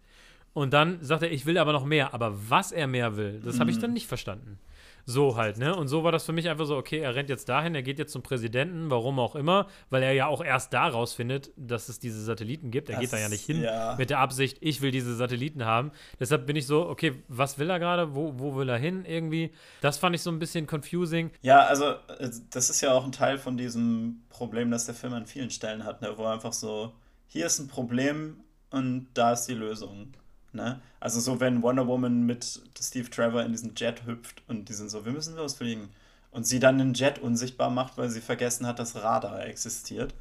Und 0.55 0.71
dann 0.73 1.03
sagt 1.03 1.21
er, 1.21 1.31
ich 1.31 1.45
will 1.45 1.57
aber 1.57 1.73
noch 1.73 1.83
mehr. 1.83 2.13
Aber 2.13 2.33
was 2.49 2.71
er 2.71 2.87
mehr 2.87 3.17
will, 3.17 3.41
das 3.43 3.59
habe 3.59 3.69
ich 3.69 3.75
Mhm. 3.77 3.81
dann 3.81 3.93
nicht 3.93 4.07
verstanden. 4.07 4.57
So 5.05 5.35
halt, 5.35 5.57
ne? 5.59 5.75
Und 5.75 5.87
so 5.89 6.03
war 6.03 6.11
das 6.11 6.23
für 6.25 6.31
mich 6.31 6.49
einfach 6.49 6.65
so, 6.65 6.77
okay, 6.77 6.97
er 6.97 7.13
rennt 7.13 7.29
jetzt 7.29 7.47
dahin, 7.47 7.75
er 7.75 7.83
geht 7.83 7.99
jetzt 7.99 8.11
zum 8.13 8.23
Präsidenten, 8.23 8.89
warum 8.89 9.19
auch 9.19 9.35
immer, 9.35 9.67
weil 9.91 10.01
er 10.01 10.13
ja 10.13 10.25
auch 10.27 10.43
erst 10.43 10.73
da 10.73 10.87
rausfindet, 10.87 11.51
dass 11.57 11.89
es 11.89 11.99
diese 11.99 12.23
Satelliten 12.23 12.71
gibt. 12.71 12.89
Er 12.89 12.93
Das 12.95 13.01
geht 13.01 13.13
da 13.13 13.19
ja 13.19 13.29
nicht 13.29 13.45
hin 13.45 13.61
ja. 13.61 13.95
mit 13.99 14.09
der 14.09 14.17
Absicht, 14.19 14.57
ich 14.61 14.81
will 14.81 14.89
diese 14.89 15.13
Satelliten 15.13 15.65
haben. 15.65 15.91
Deshalb 16.19 16.47
bin 16.47 16.55
ich 16.55 16.65
so, 16.65 16.87
okay, 16.87 17.21
was 17.27 17.59
will 17.59 17.69
er 17.69 17.77
gerade? 17.77 18.15
Wo, 18.15 18.33
wo 18.39 18.55
will 18.55 18.67
er 18.69 18.77
hin 18.79 19.05
irgendwie? 19.05 19.51
Das 19.81 19.97
fand 19.99 20.15
ich 20.15 20.23
so 20.23 20.31
ein 20.31 20.39
bisschen 20.39 20.65
confusing. 20.65 21.29
Ja, 21.43 21.65
also 21.65 21.85
äh, 22.17 22.31
das 22.49 22.71
ist 22.71 22.81
ja 22.81 22.91
auch 22.93 23.05
ein 23.05 23.11
Teil 23.11 23.37
von 23.37 23.57
diesem 23.57 24.23
Problem, 24.29 24.71
das 24.71 24.85
der 24.85 24.95
Film 24.95 25.13
an 25.13 25.27
vielen 25.27 25.51
Stellen 25.51 25.83
hat, 25.83 26.01
ne? 26.01 26.13
wo 26.15 26.25
einfach 26.25 26.53
so, 26.53 26.93
hier 27.27 27.45
ist 27.45 27.59
ein 27.59 27.67
Problem 27.67 28.37
und 28.71 29.07
da 29.13 29.33
ist 29.33 29.45
die 29.45 29.53
Lösung. 29.53 30.13
Ne? 30.55 30.81
Also 30.99 31.19
so, 31.19 31.39
wenn 31.39 31.61
Wonder 31.61 31.87
Woman 31.87 32.23
mit 32.25 32.61
Steve 32.79 33.09
Trevor 33.09 33.43
in 33.43 33.51
diesen 33.51 33.75
Jet 33.75 34.05
hüpft 34.05 34.43
und 34.47 34.69
die 34.69 34.73
sind 34.73 34.89
so, 34.89 35.05
wir 35.05 35.11
müssen 35.11 35.35
losfliegen. 35.35 35.89
Und 36.31 36.45
sie 36.47 36.59
dann 36.59 36.77
den 36.77 36.93
Jet 36.93 37.19
unsichtbar 37.19 37.69
macht, 37.69 37.97
weil 37.97 38.09
sie 38.09 38.21
vergessen 38.21 38.67
hat, 38.67 38.79
dass 38.79 38.95
Radar 38.95 39.45
existiert. 39.45 40.13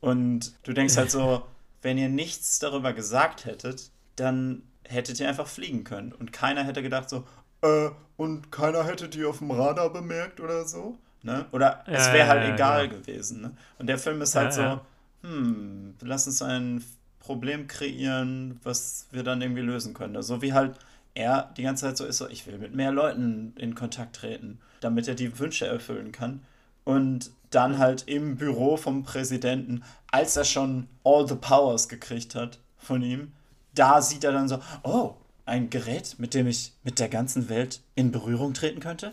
Und 0.00 0.54
du 0.64 0.72
denkst 0.72 0.96
halt 0.96 1.10
so, 1.10 1.42
wenn 1.82 1.98
ihr 1.98 2.08
nichts 2.08 2.58
darüber 2.58 2.92
gesagt 2.92 3.44
hättet, 3.44 3.90
dann 4.16 4.62
hättet 4.84 5.20
ihr 5.20 5.28
einfach 5.28 5.48
fliegen 5.48 5.84
können. 5.84 6.12
Und 6.12 6.32
keiner 6.32 6.64
hätte 6.64 6.82
gedacht 6.82 7.10
so, 7.10 7.24
äh, 7.62 7.90
und 8.16 8.50
keiner 8.52 8.84
hätte 8.84 9.08
die 9.08 9.24
auf 9.24 9.38
dem 9.38 9.50
Radar 9.50 9.90
bemerkt 9.92 10.40
oder 10.40 10.66
so. 10.66 10.98
Ne? 11.22 11.46
Oder 11.52 11.84
es 11.88 12.06
Ja, 12.06 12.12
wäre 12.12 12.28
ja, 12.28 12.28
halt 12.28 12.44
ja, 12.44 12.48
egal 12.54 12.88
genau. 12.88 12.88
gewesen. 12.88 13.40
Ne? 13.42 13.56
Und 13.78 13.86
der 13.88 13.98
Film 13.98 14.20
ist 14.22 14.34
halt 14.36 14.52
Ja, 14.52 14.52
so, 14.52 14.62
ja. 14.62 14.86
hm, 15.22 15.96
lass 16.00 16.26
uns 16.26 16.42
ein 16.42 16.84
Problem 17.28 17.66
kreieren, 17.66 18.58
was 18.62 19.06
wir 19.10 19.22
dann 19.22 19.42
irgendwie 19.42 19.60
lösen 19.60 19.92
können. 19.92 20.22
So 20.22 20.40
wie 20.40 20.54
halt 20.54 20.76
er 21.12 21.52
die 21.58 21.62
ganze 21.62 21.84
Zeit 21.84 21.98
so 21.98 22.06
ist, 22.06 22.16
so, 22.16 22.26
ich 22.26 22.46
will 22.46 22.56
mit 22.56 22.74
mehr 22.74 22.90
Leuten 22.90 23.52
in 23.58 23.74
Kontakt 23.74 24.16
treten, 24.16 24.58
damit 24.80 25.08
er 25.08 25.14
die 25.14 25.38
Wünsche 25.38 25.66
erfüllen 25.66 26.10
kann. 26.10 26.40
Und 26.84 27.30
dann 27.50 27.76
halt 27.76 28.04
im 28.06 28.36
Büro 28.36 28.78
vom 28.78 29.02
Präsidenten, 29.04 29.84
als 30.10 30.38
er 30.38 30.46
schon 30.46 30.88
all 31.04 31.28
the 31.28 31.34
powers 31.34 31.90
gekriegt 31.90 32.34
hat 32.34 32.60
von 32.78 33.02
ihm, 33.02 33.32
da 33.74 34.00
sieht 34.00 34.24
er 34.24 34.32
dann 34.32 34.48
so, 34.48 34.58
oh, 34.84 35.14
ein 35.44 35.68
Gerät, 35.68 36.14
mit 36.16 36.32
dem 36.32 36.46
ich 36.46 36.72
mit 36.82 36.98
der 36.98 37.10
ganzen 37.10 37.50
Welt 37.50 37.82
in 37.94 38.10
Berührung 38.10 38.54
treten 38.54 38.80
könnte? 38.80 39.12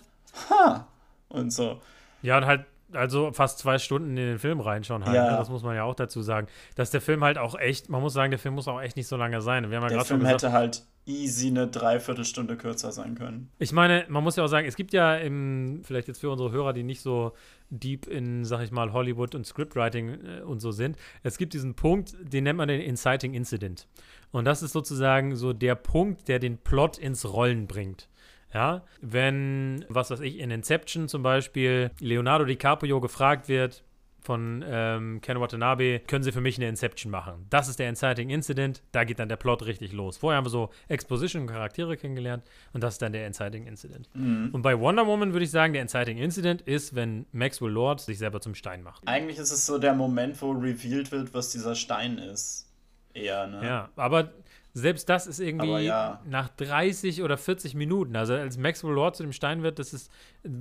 Ha! 0.49 0.87
Und 1.27 1.51
so. 1.51 1.81
Ja, 2.21 2.37
und 2.37 2.45
halt 2.45 2.65
also 2.91 3.31
fast 3.31 3.59
zwei 3.59 3.77
Stunden 3.77 4.09
in 4.11 4.15
den 4.15 4.39
Film 4.39 4.59
reinschauen 4.59 5.05
halt. 5.05 5.15
Ja. 5.15 5.31
Ne? 5.31 5.37
Das 5.37 5.49
muss 5.49 5.63
man 5.63 5.75
ja 5.75 5.83
auch 5.83 5.95
dazu 5.95 6.21
sagen. 6.21 6.47
Dass 6.75 6.91
der 6.91 7.01
Film 7.01 7.23
halt 7.23 7.37
auch 7.37 7.57
echt, 7.57 7.89
man 7.89 8.01
muss 8.01 8.13
sagen, 8.13 8.31
der 8.31 8.39
Film 8.39 8.55
muss 8.55 8.67
auch 8.67 8.81
echt 8.81 8.95
nicht 8.95 9.07
so 9.07 9.17
lange 9.17 9.41
sein. 9.41 9.69
Wir 9.69 9.77
haben 9.77 9.83
ja 9.83 9.89
der 9.89 10.05
Film 10.05 10.19
gesagt, 10.19 10.43
hätte 10.43 10.51
halt 10.53 10.83
easy 11.07 11.47
eine 11.47 11.67
Dreiviertelstunde 11.67 12.57
kürzer 12.57 12.91
sein 12.91 13.15
können. 13.15 13.49
Ich 13.59 13.71
meine, 13.71 14.05
man 14.09 14.23
muss 14.23 14.35
ja 14.35 14.43
auch 14.43 14.47
sagen, 14.47 14.67
es 14.67 14.75
gibt 14.75 14.91
ja 14.91 15.15
im, 15.15 15.81
vielleicht 15.83 16.07
jetzt 16.07 16.19
für 16.19 16.29
unsere 16.29 16.51
Hörer, 16.51 16.73
die 16.73 16.83
nicht 16.83 17.01
so 17.01 17.33
deep 17.69 18.07
in, 18.07 18.43
sag 18.43 18.61
ich 18.63 18.71
mal, 18.71 18.91
Hollywood 18.91 19.35
und 19.35 19.45
Scriptwriting 19.45 20.09
äh, 20.09 20.41
und 20.41 20.59
so 20.59 20.71
sind, 20.71 20.97
es 21.23 21.37
gibt 21.37 21.53
diesen 21.53 21.75
Punkt, 21.75 22.15
den 22.21 22.45
nennt 22.45 22.57
man 22.57 22.67
den 22.67 22.81
Inciting 22.81 23.33
Incident. 23.33 23.87
Und 24.31 24.45
das 24.45 24.63
ist 24.63 24.71
sozusagen 24.71 25.35
so 25.35 25.53
der 25.53 25.75
Punkt, 25.75 26.27
der 26.27 26.39
den 26.39 26.57
Plot 26.57 26.97
ins 26.97 27.31
Rollen 27.31 27.67
bringt. 27.67 28.09
Ja, 28.55 28.83
wenn, 29.01 29.83
was 29.89 30.11
weiß 30.11 30.21
ich, 30.21 30.39
in 30.39 30.49
Inception 30.49 31.09
zum 31.09 31.23
Beispiel 31.23 31.91
Leonardo 31.99 32.45
DiCaprio 32.45 33.01
gefragt 33.01 33.49
wird 33.49 33.83
von 34.21 34.63
ähm, 34.65 35.19
Ken 35.19 35.41
Watanabe, 35.41 35.99
können 36.07 36.23
Sie 36.23 36.31
für 36.31 36.39
mich 36.39 36.57
eine 36.57 36.69
Inception 36.69 37.11
machen? 37.11 37.47
Das 37.49 37.67
ist 37.67 37.79
der 37.79 37.89
Inciting 37.89 38.29
Incident, 38.29 38.81
da 38.93 39.03
geht 39.03 39.19
dann 39.19 39.27
der 39.27 39.35
Plot 39.35 39.65
richtig 39.65 39.91
los. 39.91 40.15
Vorher 40.15 40.37
haben 40.37 40.45
wir 40.45 40.51
so 40.51 40.69
Exposition 40.87 41.41
und 41.41 41.49
Charaktere 41.49 41.97
kennengelernt 41.97 42.45
und 42.71 42.81
das 42.81 42.93
ist 42.93 43.01
dann 43.01 43.11
der 43.11 43.27
Inciting 43.27 43.67
Incident. 43.67 44.09
Mhm. 44.13 44.51
Und 44.53 44.61
bei 44.61 44.79
Wonder 44.79 45.05
Woman 45.05 45.33
würde 45.33 45.43
ich 45.43 45.51
sagen, 45.51 45.73
der 45.73 45.81
Inciting 45.81 46.17
Incident 46.17 46.61
ist, 46.61 46.95
wenn 46.95 47.25
Maxwell 47.33 47.71
Lord 47.71 47.99
sich 47.99 48.17
selber 48.17 48.39
zum 48.39 48.55
Stein 48.55 48.83
macht. 48.83 49.05
Eigentlich 49.05 49.37
ist 49.37 49.51
es 49.51 49.65
so 49.65 49.77
der 49.79 49.93
Moment, 49.93 50.41
wo 50.41 50.51
revealed 50.51 51.11
wird, 51.11 51.33
was 51.33 51.49
dieser 51.49 51.75
Stein 51.75 52.19
ist. 52.19 52.71
Eher, 53.13 53.47
ne? 53.47 53.65
Ja, 53.65 53.89
aber 53.97 54.31
selbst 54.75 55.07
das 55.07 55.25
ist 55.25 55.39
irgendwie 55.39 55.85
ja. 55.85 56.21
nach 56.25 56.49
30 56.49 57.23
oder 57.23 57.37
40 57.37 57.75
Minuten. 57.75 58.17
Also 58.17 58.33
als 58.33 58.57
Maxwell 58.57 58.91
Lord 58.91 59.15
zu 59.15 59.23
dem 59.23 59.31
Stein 59.31 59.63
wird, 59.63 59.79
das 59.79 59.93
ist 59.93 60.11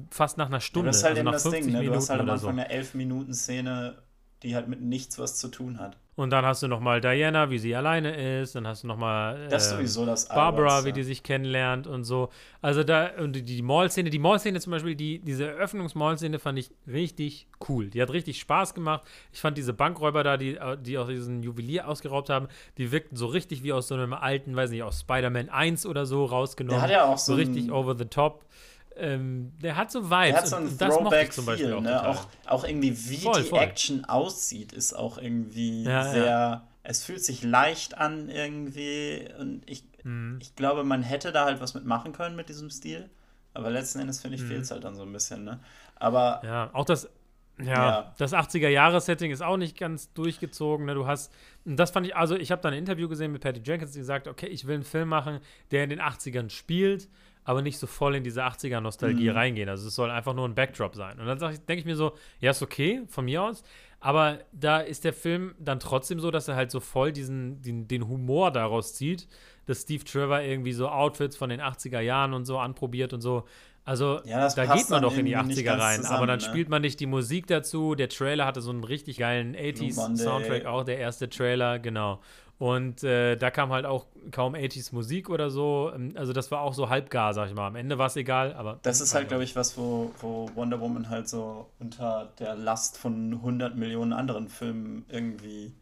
fast 0.09 0.38
nach 0.38 0.46
einer 0.46 0.61
Stunde. 0.61 0.87
Ja, 0.87 0.90
das 0.90 0.98
ist 0.98 1.05
halt 1.05 1.18
also 1.18 1.20
eben 1.20 1.33
das 1.33 1.66
Ding, 1.66 1.72
ne? 1.72 1.85
Du 1.85 1.94
hast 1.94 2.11
halt 2.11 2.20
am 2.20 2.31
Anfang 2.31 2.57
so. 2.57 2.61
eine 2.61 2.70
11-Minuten-Szene, 2.70 3.98
die 4.44 4.55
halt 4.55 4.68
mit 4.68 4.81
nichts 4.81 5.18
was 5.18 5.37
zu 5.37 5.48
tun 5.48 5.81
hat. 5.81 5.96
Und 6.16 6.31
dann 6.31 6.44
hast 6.46 6.62
du 6.62 6.68
noch 6.68 6.81
mal 6.81 7.00
Diana, 7.00 7.50
wie 7.50 7.59
sie 7.59 7.74
alleine 7.74 8.40
ist. 8.40 8.55
Dann 8.55 8.66
hast 8.66 8.85
du 8.85 8.87
noch 8.87 8.96
mal 8.96 9.48
äh, 9.50 9.59
sowieso 9.59 10.07
das 10.07 10.29
Barbara, 10.29 10.77
Alberts, 10.77 10.85
wie 10.87 10.92
die 10.92 11.03
sich 11.03 11.22
kennenlernt 11.22 11.87
und 11.87 12.05
so. 12.05 12.29
Also 12.62 12.85
da 12.85 13.11
und 13.18 13.35
die, 13.35 13.42
die 13.42 13.62
Mall-Szene, 13.62 14.11
die 14.11 14.20
Mall-Szene 14.20 14.61
zum 14.61 14.70
Beispiel, 14.70 14.94
die, 14.94 15.18
diese 15.18 15.48
Eröffnungs-Mall-Szene 15.48 16.38
fand 16.38 16.59
ich 16.59 16.70
richtig 16.87 17.48
cool. 17.68 17.90
Die 17.90 18.00
hat 18.00 18.11
richtig 18.11 18.38
Spaß 18.38 18.74
gemacht. 18.74 19.03
Ich 19.33 19.40
fand 19.40 19.59
diese 19.59 19.72
Bankräuber 19.72 20.22
da, 20.22 20.37
die, 20.37 20.59
die 20.83 20.98
auch 20.98 21.09
diesen 21.09 21.42
Juwelier 21.42 21.88
ausgeraubt 21.88 22.31
haben, 22.31 22.46
die 22.79 22.92
wirkten 22.92 23.16
so 23.16 23.27
richtig 23.27 23.64
wie 23.64 23.72
aus 23.72 23.88
so 23.88 23.94
einem 23.94 24.12
alten, 24.12 24.55
weiß 24.55 24.70
nicht, 24.70 24.85
aus 24.85 25.00
Spider-Man 25.00 25.48
1 25.48 25.85
oder 25.85 26.07
so 26.07 26.24
rausgenommen. 26.24 26.77
Der 26.77 26.83
hat 26.83 26.90
ja 26.90 27.05
auch 27.05 27.18
so, 27.18 27.33
so 27.33 27.37
richtig 27.37 27.72
over 27.72 27.96
the 27.96 28.05
top 28.05 28.44
ähm, 28.97 29.53
der 29.63 29.77
hat 29.77 29.91
so 29.91 30.05
Vibes. 30.05 30.29
Der 30.29 30.37
hat 30.37 30.47
so 30.47 30.57
ein 30.57 30.79
Throwback-Feel, 30.79 31.81
ne? 31.81 32.07
Auch, 32.09 32.27
auch 32.47 32.65
irgendwie, 32.65 32.97
wie 33.09 33.17
voll, 33.19 33.43
die 33.43 33.49
voll. 33.49 33.61
Action 33.61 34.05
aussieht, 34.05 34.73
ist 34.73 34.93
auch 34.95 35.19
irgendwie 35.19 35.85
ja, 35.85 36.05
sehr. 36.11 36.25
Ja. 36.25 36.69
Es 36.83 37.03
fühlt 37.03 37.25
sich 37.25 37.43
leicht 37.43 37.97
an 37.97 38.29
irgendwie. 38.29 39.29
Und 39.39 39.63
ich, 39.69 39.85
mhm. 40.05 40.39
ich 40.41 40.55
glaube, 40.55 40.85
man 40.85 41.03
hätte 41.03 41.33
da 41.33 41.47
halt 41.47 41.61
was 41.61 41.75
mitmachen 41.75 42.13
können 42.13 42.37
mit 42.37 42.49
diesem 42.49 42.71
Stil. 42.71 43.09
Aber 43.53 43.71
letzten 43.71 44.01
Endes, 44.01 44.21
finde 44.21 44.37
ich, 44.37 44.43
mhm. 44.43 44.49
fehlt 44.49 44.63
es 44.63 44.71
halt 44.71 44.85
dann 44.85 44.95
so 44.95 45.03
ein 45.03 45.13
bisschen, 45.13 45.45
ne? 45.45 45.61
Aber. 45.97 46.41
Ja, 46.45 46.71
auch 46.73 46.85
das. 46.85 47.09
Ja, 47.59 47.67
ja. 47.67 48.15
das 48.19 48.33
80er-Jahres-Setting 48.33 49.31
ist 49.31 49.41
auch 49.41 49.57
nicht 49.57 49.79
ganz 49.79 50.13
durchgezogen. 50.13 50.87
Ne? 50.87 50.95
Du 50.95 51.07
hast, 51.07 51.33
das 51.65 51.93
fand 51.93 52.05
ich, 52.05 52.17
also 52.17 52.35
ich 52.35 52.51
habe 52.51 52.61
da 52.61 52.69
ein 52.69 52.75
Interview 52.75 53.09
gesehen 53.09 53.31
mit 53.31 53.43
Patty 53.43 53.61
Jenkins, 53.65 53.93
die 53.93 54.01
gesagt, 54.01 54.27
okay, 54.27 54.47
ich 54.47 54.67
will 54.67 54.75
einen 54.75 54.83
Film 54.83 55.09
machen, 55.09 55.39
der 55.71 55.85
in 55.85 55.91
den 55.91 56.01
80ern 56.01 56.51
spielt, 56.51 57.09
aber 57.45 57.63
nicht 57.63 57.79
so 57.79 57.87
voll 57.87 58.17
in 58.17 58.25
diese 58.25 58.45
80er-Nostalgie 58.45 59.31
mhm. 59.31 59.37
reingehen. 59.37 59.69
Also 59.69 59.89
es 59.89 59.95
soll 59.95 60.11
einfach 60.11 60.35
nur 60.35 60.49
ein 60.49 60.55
Backdrop 60.55 60.95
sein. 60.95 61.21
Und 61.21 61.27
dann 61.27 61.39
denke 61.39 61.75
ich 61.75 61.85
mir 61.85 61.97
so, 61.97 62.15
ja, 62.41 62.51
ist 62.51 62.63
okay, 62.63 63.03
von 63.07 63.27
mir 63.27 63.43
aus. 63.43 63.63
Aber 64.01 64.41
da 64.53 64.81
ist 64.81 65.05
der 65.05 65.13
Film 65.15 65.55
dann 65.59 65.81
trotzdem 65.81 66.21
so, 66.21 66.31
dass 66.31 66.49
er 66.49 66.57
halt 66.57 66.71
so 66.71 66.81
voll 66.81 67.13
diesen, 67.13 67.63
den, 67.63 67.89
den 67.89 68.09
Humor 68.09 68.51
daraus 68.51 68.95
zieht, 68.95 69.29
dass 69.66 69.83
Steve 69.83 70.05
Trevor 70.05 70.40
irgendwie 70.40 70.72
so 70.72 70.88
Outfits 70.88 71.37
von 71.37 71.50
den 71.50 71.61
80er 71.61 72.00
Jahren 72.00 72.35
und 72.35 72.44
so 72.44 72.59
anprobiert 72.59 73.12
und 73.12 73.20
so. 73.20 73.44
Also 73.87 74.20
ja, 74.24 74.48
da 74.48 74.74
geht 74.74 74.88
man 74.88 75.03
doch 75.03 75.16
in 75.16 75.27
die 75.27 75.37
80er 75.37 75.79
rein, 75.79 75.96
zusammen, 75.96 76.16
aber 76.16 76.27
dann 76.27 76.38
ne? 76.38 76.44
spielt 76.44 76.70
man 76.70 76.81
nicht 76.81 77.00
die 77.00 77.07
Musik 77.07 77.46
dazu. 77.46 77.94
Der 77.94 78.09
Trailer 78.09 78.46
hatte 78.46 78.62
so 78.62 78.70
einen 78.70 78.83
richtig 78.83 79.18
geilen 79.18 79.55
80s-Soundtrack, 79.55 80.64
auch 80.64 80.85
der 80.85 80.98
erste 80.98 81.29
Trailer, 81.29 81.79
genau. 81.79 82.20
Und 82.59 83.03
äh, 83.03 83.37
da 83.37 83.50
kam 83.50 83.72
halt 83.72 83.85
auch 83.85 84.07
kaum 84.31 84.55
80s 84.55 84.94
Musik 84.94 85.29
oder 85.29 85.50
so. 85.50 85.90
Ähm, 85.94 86.14
also 86.14 86.33
das 86.33 86.50
war 86.50 86.61
auch 86.61 86.72
so 86.72 86.88
halbgar, 86.88 87.35
sag 87.35 87.48
ich 87.48 87.55
mal. 87.55 87.66
Am 87.66 87.77
Ende 87.77 87.98
war 87.98 88.07
es 88.07 88.16
egal, 88.16 88.55
aber. 88.55 88.79
Das 88.83 89.00
ist 89.00 89.14
halt, 89.14 89.29
glaube 89.29 89.44
ich, 89.44 89.57
was, 89.57 89.77
wo, 89.77 90.12
wo 90.20 90.48
Wonder 90.55 90.81
Woman 90.81 91.09
halt 91.09 91.29
so 91.29 91.68
unter 91.81 92.33
der 92.38 92.55
Last 92.55 92.96
von 92.96 93.35
100 93.35 93.77
Millionen 93.77 94.12
anderen 94.12 94.48
Filmen 94.48 95.05
irgendwie 95.09 95.74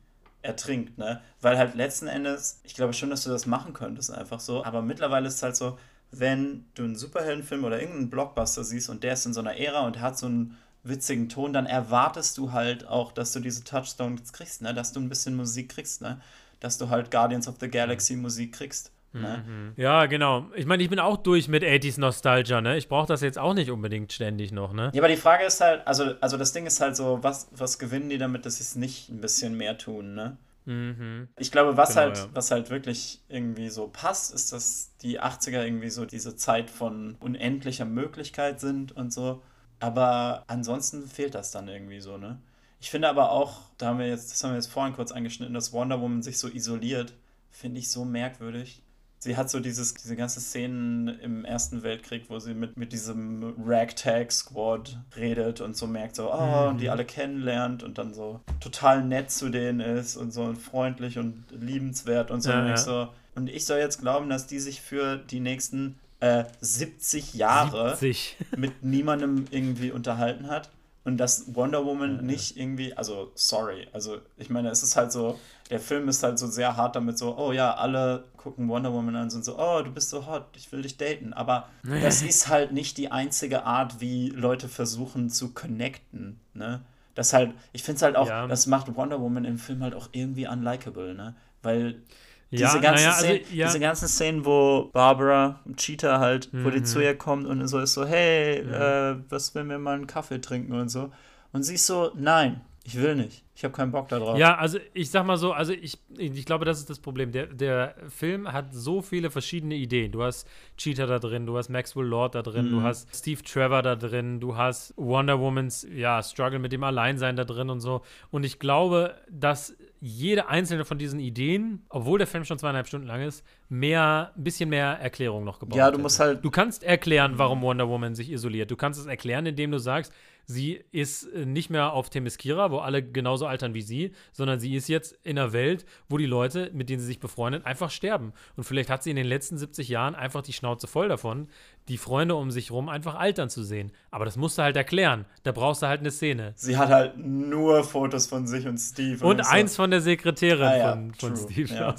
ertrinkt, 0.42 0.98
ne? 0.98 1.20
Weil 1.40 1.58
halt 1.58 1.74
letzten 1.74 2.08
Endes, 2.08 2.60
ich 2.64 2.74
glaube 2.74 2.92
schon, 2.92 3.10
dass 3.10 3.24
du 3.24 3.30
das 3.30 3.46
machen 3.46 3.72
könntest, 3.72 4.10
einfach 4.10 4.40
so. 4.40 4.64
Aber 4.64 4.82
mittlerweile 4.82 5.28
ist 5.28 5.36
es 5.36 5.42
halt 5.42 5.56
so, 5.56 5.78
wenn 6.10 6.66
du 6.74 6.84
einen 6.84 6.96
Superheldenfilm 6.96 7.64
oder 7.64 7.80
irgendeinen 7.80 8.10
Blockbuster 8.10 8.64
siehst 8.64 8.90
und 8.90 9.02
der 9.04 9.14
ist 9.14 9.26
in 9.26 9.34
so 9.34 9.40
einer 9.40 9.56
Ära 9.56 9.86
und 9.86 10.00
hat 10.00 10.18
so 10.18 10.26
einen 10.26 10.58
witzigen 10.84 11.28
Ton, 11.28 11.52
dann 11.52 11.66
erwartest 11.66 12.36
du 12.38 12.52
halt 12.52 12.86
auch, 12.86 13.12
dass 13.12 13.32
du 13.32 13.40
diese 13.40 13.64
Touchstones 13.64 14.32
kriegst, 14.32 14.62
ne? 14.62 14.74
Dass 14.74 14.92
du 14.92 15.00
ein 15.00 15.08
bisschen 15.08 15.36
Musik 15.36 15.70
kriegst, 15.70 16.02
ne? 16.02 16.20
dass 16.62 16.78
du 16.78 16.88
halt 16.88 17.10
Guardians 17.10 17.48
of 17.48 17.56
the 17.60 17.68
Galaxy 17.68 18.14
Musik 18.14 18.52
kriegst. 18.54 18.91
Ne? 19.14 19.44
Mhm. 19.46 19.72
Ja, 19.76 20.06
genau. 20.06 20.46
Ich 20.54 20.64
meine, 20.64 20.82
ich 20.82 20.88
bin 20.88 20.98
auch 20.98 21.18
durch 21.18 21.48
mit 21.48 21.62
80s 21.62 22.00
Nostalgia, 22.00 22.60
ne? 22.60 22.76
Ich 22.78 22.88
brauche 22.88 23.06
das 23.06 23.20
jetzt 23.20 23.38
auch 23.38 23.52
nicht 23.52 23.70
unbedingt 23.70 24.12
ständig 24.12 24.52
noch, 24.52 24.72
ne? 24.72 24.90
Ja, 24.94 25.00
aber 25.00 25.08
die 25.08 25.16
Frage 25.16 25.44
ist 25.44 25.60
halt, 25.60 25.86
also, 25.86 26.14
also 26.20 26.36
das 26.36 26.52
Ding 26.52 26.66
ist 26.66 26.80
halt 26.80 26.96
so, 26.96 27.18
was, 27.22 27.48
was 27.52 27.78
gewinnen 27.78 28.08
die 28.08 28.18
damit, 28.18 28.46
dass 28.46 28.56
sie 28.56 28.62
es 28.62 28.74
nicht 28.74 29.10
ein 29.10 29.20
bisschen 29.20 29.56
mehr 29.56 29.76
tun, 29.76 30.14
ne? 30.14 30.38
Mhm. 30.64 31.28
Ich 31.38 31.50
glaube, 31.50 31.76
was 31.76 31.90
genau, 31.90 32.00
halt, 32.00 32.18
ja. 32.18 32.28
was 32.32 32.50
halt 32.50 32.70
wirklich 32.70 33.20
irgendwie 33.28 33.68
so 33.68 33.88
passt, 33.88 34.32
ist, 34.34 34.52
dass 34.52 34.96
die 35.02 35.20
80er 35.20 35.64
irgendwie 35.64 35.90
so 35.90 36.04
diese 36.04 36.36
Zeit 36.36 36.70
von 36.70 37.16
unendlicher 37.20 37.84
Möglichkeit 37.84 38.60
sind 38.60 38.92
und 38.92 39.12
so. 39.12 39.42
Aber 39.80 40.44
ansonsten 40.46 41.06
fehlt 41.08 41.34
das 41.34 41.50
dann 41.50 41.68
irgendwie 41.68 42.00
so, 42.00 42.16
ne? 42.16 42.38
Ich 42.80 42.90
finde 42.90 43.08
aber 43.08 43.30
auch, 43.30 43.60
da 43.78 43.86
haben 43.88 43.98
wir 43.98 44.08
jetzt, 44.08 44.32
das 44.32 44.42
haben 44.42 44.50
wir 44.50 44.56
jetzt 44.56 44.70
vorhin 44.70 44.94
kurz 44.94 45.12
angeschnitten, 45.12 45.54
dass 45.54 45.72
Wonder 45.72 46.00
Woman 46.00 46.22
sich 46.22 46.38
so 46.38 46.48
isoliert, 46.48 47.12
finde 47.50 47.78
ich 47.78 47.90
so 47.90 48.04
merkwürdig. 48.04 48.82
Sie 49.22 49.36
hat 49.36 49.48
so 49.48 49.60
dieses, 49.60 49.94
diese 49.94 50.16
ganze 50.16 50.40
Szenen 50.40 51.06
im 51.20 51.44
Ersten 51.44 51.84
Weltkrieg, 51.84 52.24
wo 52.26 52.40
sie 52.40 52.54
mit, 52.54 52.76
mit 52.76 52.92
diesem 52.92 53.54
Ragtag 53.64 54.32
Squad 54.32 54.98
redet 55.16 55.60
und 55.60 55.76
so 55.76 55.86
merkt, 55.86 56.16
so, 56.16 56.28
oh, 56.28 56.70
und 56.70 56.78
die 56.78 56.86
mhm. 56.86 56.90
alle 56.90 57.04
kennenlernt 57.04 57.84
und 57.84 57.98
dann 57.98 58.14
so 58.14 58.40
total 58.58 59.04
nett 59.04 59.30
zu 59.30 59.48
denen 59.48 59.78
ist 59.78 60.16
und 60.16 60.32
so 60.32 60.52
freundlich 60.54 61.18
und 61.18 61.44
liebenswert 61.52 62.32
und 62.32 62.40
so. 62.40 62.50
Ja, 62.50 62.64
und, 62.64 62.72
ich 62.72 62.80
so 62.80 63.08
und 63.36 63.48
ich 63.48 63.64
soll 63.64 63.78
jetzt 63.78 64.00
glauben, 64.00 64.28
dass 64.28 64.48
die 64.48 64.58
sich 64.58 64.80
für 64.80 65.18
die 65.18 65.38
nächsten 65.38 66.00
äh, 66.18 66.42
70 66.60 67.34
Jahre 67.34 67.90
70. 67.90 68.38
mit 68.56 68.82
niemandem 68.82 69.44
irgendwie 69.52 69.92
unterhalten 69.92 70.48
hat 70.48 70.68
und 71.04 71.16
dass 71.18 71.54
Wonder 71.54 71.84
Woman 71.84 72.16
ja, 72.16 72.22
nicht 72.22 72.56
irgendwie, 72.56 72.94
also 72.94 73.30
sorry, 73.36 73.86
also 73.92 74.18
ich 74.36 74.50
meine, 74.50 74.70
es 74.70 74.82
ist 74.82 74.96
halt 74.96 75.12
so, 75.12 75.38
der 75.72 75.80
Film 75.80 76.06
ist 76.08 76.22
halt 76.22 76.38
so 76.38 76.46
sehr 76.46 76.76
hart 76.76 76.96
damit 76.96 77.16
so, 77.16 77.36
oh 77.38 77.50
ja, 77.50 77.74
alle 77.74 78.24
gucken 78.36 78.68
Wonder 78.68 78.92
Woman 78.92 79.16
an 79.16 79.22
und 79.24 79.30
sind 79.30 79.44
so, 79.44 79.58
oh, 79.58 79.80
du 79.82 79.90
bist 79.90 80.10
so 80.10 80.26
hot, 80.26 80.44
ich 80.54 80.70
will 80.70 80.82
dich 80.82 80.98
daten, 80.98 81.32
aber 81.32 81.68
das 81.82 82.22
ist 82.22 82.48
halt 82.48 82.72
nicht 82.72 82.98
die 82.98 83.10
einzige 83.10 83.64
Art, 83.64 84.00
wie 84.00 84.28
Leute 84.28 84.68
versuchen 84.68 85.30
zu 85.30 85.54
connecten, 85.54 86.38
ne? 86.54 86.82
Das 87.14 87.34
halt, 87.34 87.52
ich 87.72 87.82
finde 87.82 87.96
es 87.96 88.02
halt 88.02 88.16
auch, 88.16 88.28
ja. 88.28 88.46
das 88.46 88.66
macht 88.66 88.94
Wonder 88.94 89.20
Woman 89.20 89.44
im 89.44 89.58
Film 89.58 89.82
halt 89.82 89.94
auch 89.94 90.08
irgendwie 90.12 90.46
unlikable, 90.46 91.14
ne? 91.14 91.34
Weil 91.62 92.02
ja, 92.50 92.68
diese, 92.68 92.80
ganzen 92.80 93.04
ja, 93.04 93.12
also, 93.12 93.24
Szenen, 93.24 93.44
ja. 93.52 93.66
diese 93.66 93.80
ganzen 93.80 94.08
Szenen, 94.08 94.44
wo 94.44 94.90
Barbara, 94.92 95.60
Cheetah 95.76 96.20
halt, 96.20 96.52
mhm. 96.52 96.64
wo 96.64 96.70
die 96.70 96.80
mhm. 96.80 96.84
zu 96.84 97.00
ihr 97.00 97.16
kommt 97.16 97.46
und 97.46 97.66
so 97.66 97.78
ist 97.80 97.94
so, 97.94 98.04
hey, 98.04 98.62
mhm. 98.62 98.74
äh, 98.74 99.30
was, 99.30 99.54
wenn 99.54 99.70
wir 99.70 99.78
mal 99.78 99.94
einen 99.94 100.06
Kaffee 100.06 100.40
trinken 100.40 100.74
und 100.74 100.90
so. 100.90 101.10
Und 101.52 101.62
sie 101.62 101.74
ist 101.74 101.86
so, 101.86 102.12
nein, 102.14 102.60
ich 102.84 103.00
will 103.00 103.14
nicht. 103.14 103.44
Ich 103.54 103.64
habe 103.64 103.74
keinen 103.74 103.92
Bock 103.92 104.08
darauf. 104.08 104.38
Ja, 104.38 104.56
also 104.56 104.78
ich 104.92 105.10
sag 105.10 105.24
mal 105.24 105.36
so, 105.36 105.52
also 105.52 105.72
ich, 105.72 105.98
ich 106.16 106.44
glaube, 106.46 106.64
das 106.64 106.78
ist 106.80 106.90
das 106.90 106.98
Problem. 106.98 107.30
Der, 107.30 107.46
der 107.46 107.94
Film 108.08 108.52
hat 108.52 108.72
so 108.74 109.02
viele 109.02 109.30
verschiedene 109.30 109.74
Ideen. 109.74 110.10
Du 110.10 110.22
hast 110.22 110.48
Cheetah 110.78 111.06
da 111.06 111.18
drin, 111.18 111.46
du 111.46 111.56
hast 111.56 111.68
Maxwell 111.68 112.06
Lord 112.06 112.34
da 112.34 112.42
drin, 112.42 112.66
mhm. 112.66 112.70
du 112.70 112.82
hast 112.82 113.14
Steve 113.14 113.42
Trevor 113.42 113.82
da 113.82 113.94
drin, 113.94 114.40
du 114.40 114.56
hast 114.56 114.94
Wonder 114.96 115.38
Womans, 115.38 115.86
ja, 115.94 116.22
Struggle 116.22 116.58
mit 116.58 116.72
dem 116.72 116.82
Alleinsein 116.82 117.36
da 117.36 117.44
drin 117.44 117.70
und 117.70 117.80
so. 117.80 118.00
Und 118.30 118.44
ich 118.44 118.58
glaube, 118.58 119.14
dass 119.30 119.76
jede 120.00 120.48
einzelne 120.48 120.84
von 120.84 120.98
diesen 120.98 121.20
Ideen, 121.20 121.84
obwohl 121.88 122.18
der 122.18 122.26
Film 122.26 122.44
schon 122.44 122.58
zweieinhalb 122.58 122.88
Stunden 122.88 123.06
lang 123.06 123.22
ist, 123.22 123.44
mehr, 123.68 124.32
ein 124.36 124.42
bisschen 124.42 124.70
mehr 124.70 124.98
Erklärung 124.98 125.44
noch 125.44 125.60
gebraucht 125.60 125.76
Ja, 125.78 125.86
du 125.86 125.92
hätte. 125.92 126.02
musst 126.02 126.18
halt- 126.18 126.44
Du 126.44 126.50
kannst 126.50 126.82
erklären, 126.82 127.34
warum 127.36 127.62
Wonder 127.62 127.88
Woman 127.88 128.16
sich 128.16 128.32
isoliert. 128.32 128.70
Du 128.72 128.76
kannst 128.76 128.98
es 128.98 129.06
erklären, 129.06 129.46
indem 129.46 129.70
du 129.70 129.78
sagst, 129.78 130.12
sie 130.46 130.82
ist 130.92 131.24
äh, 131.32 131.46
nicht 131.46 131.70
mehr 131.70 131.92
auf 131.92 132.10
Themyscira, 132.10 132.70
wo 132.70 132.78
alle 132.78 133.02
genauso 133.02 133.46
altern 133.46 133.74
wie 133.74 133.82
sie, 133.82 134.12
sondern 134.32 134.60
sie 134.60 134.74
ist 134.74 134.88
jetzt 134.88 135.18
in 135.22 135.38
einer 135.38 135.52
Welt, 135.52 135.84
wo 136.08 136.18
die 136.18 136.26
Leute, 136.26 136.70
mit 136.74 136.88
denen 136.88 137.00
sie 137.00 137.06
sich 137.06 137.20
befreundet, 137.20 137.64
einfach 137.66 137.90
sterben. 137.90 138.32
Und 138.56 138.64
vielleicht 138.64 138.90
hat 138.90 139.02
sie 139.02 139.10
in 139.10 139.16
den 139.16 139.26
letzten 139.26 139.58
70 139.58 139.88
Jahren 139.88 140.14
einfach 140.14 140.42
die 140.42 140.52
Schnauze 140.52 140.86
voll 140.86 141.08
davon, 141.08 141.48
die 141.88 141.98
Freunde 141.98 142.36
um 142.36 142.50
sich 142.50 142.70
rum 142.70 142.88
einfach 142.88 143.16
altern 143.16 143.50
zu 143.50 143.62
sehen. 143.64 143.90
Aber 144.10 144.24
das 144.24 144.36
musst 144.36 144.56
du 144.58 144.62
halt 144.62 144.76
erklären. 144.76 145.24
Da 145.42 145.50
brauchst 145.52 145.82
du 145.82 145.86
halt 145.86 146.00
eine 146.00 146.10
Szene. 146.12 146.52
Sie 146.54 146.76
hat 146.76 146.90
halt 146.90 147.16
nur 147.18 147.82
Fotos 147.82 148.26
von 148.28 148.46
sich 148.46 148.66
und 148.66 148.78
Steve. 148.78 149.24
Und 149.26 149.40
ich 149.40 149.46
eins 149.46 149.74
von 149.76 149.90
der 149.90 150.00
Sekretärin 150.00 150.62
Ah 150.62 150.76
ja, 150.76 150.92
von, 150.92 151.14
von 151.14 151.36
Steve. 151.36 151.74
ja. 151.74 151.94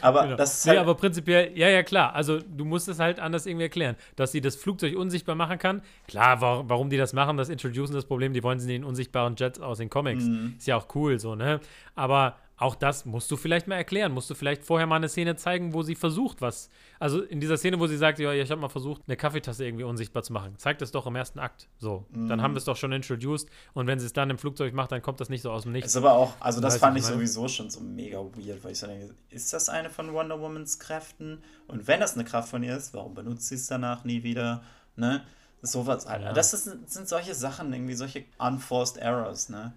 Aber 0.00 0.22
Genau. 0.24 0.36
das 0.36 0.58
ist 0.58 0.64
nee, 0.66 0.70
halt, 0.70 0.80
aber 0.80 0.94
prinzipiell, 0.94 1.56
ja, 1.56 1.68
ja, 1.68 1.82
klar. 1.82 2.14
Also, 2.14 2.38
du 2.40 2.64
musst 2.64 2.88
es 2.88 2.98
halt 2.98 3.20
anders 3.20 3.46
irgendwie 3.46 3.64
erklären. 3.64 3.96
Dass 4.16 4.32
sie 4.32 4.40
das 4.40 4.56
Flugzeug 4.56 4.96
unsichtbar 4.96 5.34
machen 5.34 5.58
kann. 5.58 5.82
Klar, 6.06 6.40
wa 6.40 6.64
warum 6.66 6.88
die 6.90 6.96
das 6.96 7.12
machen, 7.12 7.36
das 7.36 7.48
introducen 7.78 7.94
das 7.94 8.04
Problem. 8.06 8.32
Die 8.32 8.42
wollen 8.42 8.58
sie 8.60 8.66
in 8.74 8.82
den 8.82 8.84
unsichtbaren 8.88 9.34
Jets 9.36 9.60
aus 9.60 9.78
den 9.78 9.90
Comics. 9.90 10.24
Mhm. 10.24 10.54
Ist 10.58 10.66
ja 10.66 10.76
auch 10.76 10.86
cool, 10.94 11.18
so, 11.18 11.34
ne? 11.34 11.60
Aber 11.94 12.36
auch 12.60 12.74
das 12.74 13.04
musst 13.04 13.30
du 13.30 13.36
vielleicht 13.36 13.68
mal 13.68 13.76
erklären. 13.76 14.10
Musst 14.10 14.28
du 14.30 14.34
vielleicht 14.34 14.64
vorher 14.64 14.88
mal 14.88 14.96
eine 14.96 15.08
Szene 15.08 15.36
zeigen, 15.36 15.74
wo 15.74 15.82
sie 15.84 15.94
versucht, 15.94 16.40
was. 16.40 16.70
Also, 16.98 17.22
in 17.22 17.38
dieser 17.40 17.56
Szene, 17.56 17.78
wo 17.78 17.86
sie 17.86 17.96
sagt, 17.96 18.18
ja, 18.18 18.32
ich 18.32 18.50
habe 18.50 18.60
mal 18.60 18.68
versucht, 18.68 19.02
eine 19.06 19.16
Kaffeetasse 19.16 19.64
irgendwie 19.64 19.84
unsichtbar 19.84 20.24
zu 20.24 20.32
machen. 20.32 20.54
Zeigt 20.56 20.80
das 20.82 20.90
doch 20.90 21.06
im 21.06 21.14
ersten 21.14 21.38
Akt. 21.38 21.68
So. 21.78 22.04
Dann 22.12 22.26
Mhm. 22.38 22.42
haben 22.42 22.54
wir 22.54 22.58
es 22.58 22.64
doch 22.64 22.76
schon 22.76 22.90
introduced. 22.90 23.48
Und 23.74 23.86
wenn 23.86 24.00
sie 24.00 24.06
es 24.06 24.12
dann 24.12 24.28
im 24.28 24.38
Flugzeug 24.38 24.74
macht, 24.74 24.90
dann 24.90 25.02
kommt 25.02 25.20
das 25.20 25.28
nicht 25.28 25.42
so 25.42 25.52
aus 25.52 25.62
dem 25.62 25.72
Nichts. 25.72 25.90
ist 25.92 25.96
aber 25.96 26.12
auch, 26.14 26.34
also 26.40 26.60
das 26.60 26.78
fand 26.78 26.96
ich 26.98 27.04
nicht. 27.04 27.12
sowieso 27.12 27.46
schon 27.46 27.70
so 27.70 27.78
mega 27.80 28.18
weird, 28.18 28.64
weil 28.64 28.72
ich 28.72 28.78
so 28.80 28.88
denke, 28.88 29.14
ist 29.30 29.52
das 29.52 29.68
eine 29.68 29.88
von 29.88 30.12
Wonder 30.12 30.40
Womans 30.40 30.80
Kräften? 30.80 31.42
Und 31.68 31.86
wenn 31.86 32.00
das 32.00 32.14
eine 32.14 32.24
Kraft 32.24 32.48
von 32.48 32.64
ihr 32.64 32.76
ist, 32.76 32.92
warum 32.92 33.14
benutzt 33.14 33.46
sie 33.46 33.54
es 33.54 33.68
danach 33.68 34.02
nie 34.02 34.24
wieder? 34.24 34.62
Ne? 34.96 35.22
Sowas 35.62 36.06
halt. 36.08 36.22
Ja. 36.22 36.32
Das 36.32 36.52
ist, 36.54 36.64
sind 36.64 37.08
solche 37.08 37.34
Sachen, 37.34 37.72
irgendwie 37.72 37.94
solche 37.94 38.24
unforced 38.38 38.96
errors, 38.98 39.48
ne? 39.48 39.72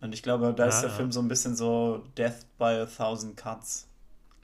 Und 0.00 0.14
ich 0.14 0.22
glaube, 0.22 0.54
da 0.54 0.66
ist 0.66 0.76
Ja, 0.76 0.80
der 0.82 0.90
ja. 0.90 0.96
Film 0.96 1.12
so 1.12 1.20
ein 1.20 1.28
bisschen 1.28 1.54
so 1.56 2.04
Death 2.16 2.46
by 2.58 2.64
a 2.64 2.86
Thousand 2.86 3.36
Cuts, 3.36 3.88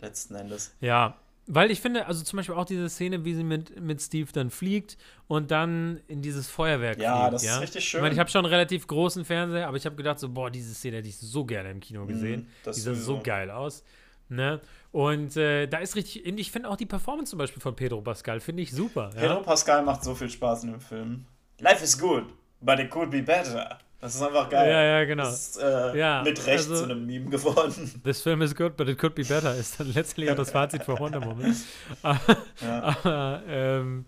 letzten 0.00 0.34
Endes. 0.34 0.74
Ja, 0.80 1.16
weil 1.46 1.70
ich 1.70 1.80
finde, 1.80 2.06
also 2.06 2.24
zum 2.24 2.38
Beispiel 2.38 2.54
auch 2.54 2.64
diese 2.64 2.88
Szene, 2.88 3.24
wie 3.24 3.34
sie 3.34 3.44
mit, 3.44 3.78
mit 3.80 4.00
Steve 4.00 4.30
dann 4.32 4.50
fliegt 4.50 4.96
und 5.28 5.50
dann 5.50 6.00
in 6.08 6.22
dieses 6.22 6.48
Feuerwerk 6.48 6.98
Ja, 6.98 7.28
fliegt. 7.28 7.34
das 7.34 7.42
ist 7.42 7.48
ja? 7.48 7.58
richtig 7.58 7.84
Ich 7.84 7.88
schön. 7.88 8.00
meine, 8.00 8.14
ich 8.14 8.18
habe 8.18 8.30
schon 8.30 8.44
einen 8.44 8.52
relativ 8.52 8.86
großen 8.86 9.24
Fernseher, 9.24 9.68
aber 9.68 9.76
ich 9.76 9.84
habe 9.86 9.94
gedacht 9.96 10.18
so, 10.18 10.28
boah, 10.30 10.50
diese 10.50 10.74
Szene 10.74 10.98
hätte 10.98 11.08
ich 11.08 11.18
so 11.18 11.44
gerne 11.44 11.70
im 11.70 11.80
Kino 11.80 12.06
gesehen. 12.06 12.42
Mhm, 12.42 12.46
das 12.64 12.76
die 12.76 12.82
sah 12.82 12.94
so 12.94 13.20
geil 13.22 13.50
aus. 13.50 13.84
Ne? 14.28 14.60
Und 14.90 15.36
äh, 15.36 15.66
da 15.66 15.78
ist 15.78 15.96
richtig, 15.96 16.24
ich 16.26 16.50
finde 16.50 16.68
auch 16.70 16.76
die 16.76 16.86
Performance 16.86 17.30
zum 17.30 17.38
Beispiel 17.38 17.60
von 17.60 17.76
Pedro 17.76 18.00
Pascal, 18.00 18.40
finde 18.40 18.62
ich 18.62 18.72
super. 18.72 19.10
Pedro 19.14 19.34
Ja? 19.34 19.40
Pascal 19.40 19.82
macht 19.82 20.02
so 20.04 20.14
viel 20.14 20.30
Spaß 20.30 20.64
in 20.64 20.72
dem 20.72 20.80
Film. 20.80 21.26
Life 21.60 21.84
is 21.84 21.98
good, 21.98 22.24
but 22.60 22.78
it 22.78 22.90
could 22.90 23.10
be 23.10 23.22
better. 23.22 23.78
Das 24.00 24.14
ist 24.14 24.22
einfach 24.22 24.48
geil. 24.50 24.70
Ja, 24.70 24.82
ja, 24.82 25.04
genau. 25.04 25.24
Das 25.24 25.48
ist 25.56 25.62
äh, 25.62 25.98
Ja, 25.98 26.22
mit 26.22 26.38
Recht 26.46 26.58
also- 26.58 26.76
zu 26.76 26.84
einem 26.84 27.06
Meme 27.06 27.30
geworden. 27.30 28.00
This 28.04 28.22
film 28.22 28.42
is 28.42 28.54
good, 28.54 28.76
but 28.76 28.88
it 28.88 28.98
could 28.98 29.14
be 29.14 29.24
better, 29.24 29.54
ist 29.54 29.80
dann 29.80 29.92
letztlich 29.94 30.30
auch 30.30 30.36
das 30.36 30.50
Fazit 30.50 30.84
für 30.84 30.98
Wonder 30.98 31.24
Woman. 31.24 31.54
Ja. 32.62 32.82
aber 32.82 33.42
ähm, 33.48 34.04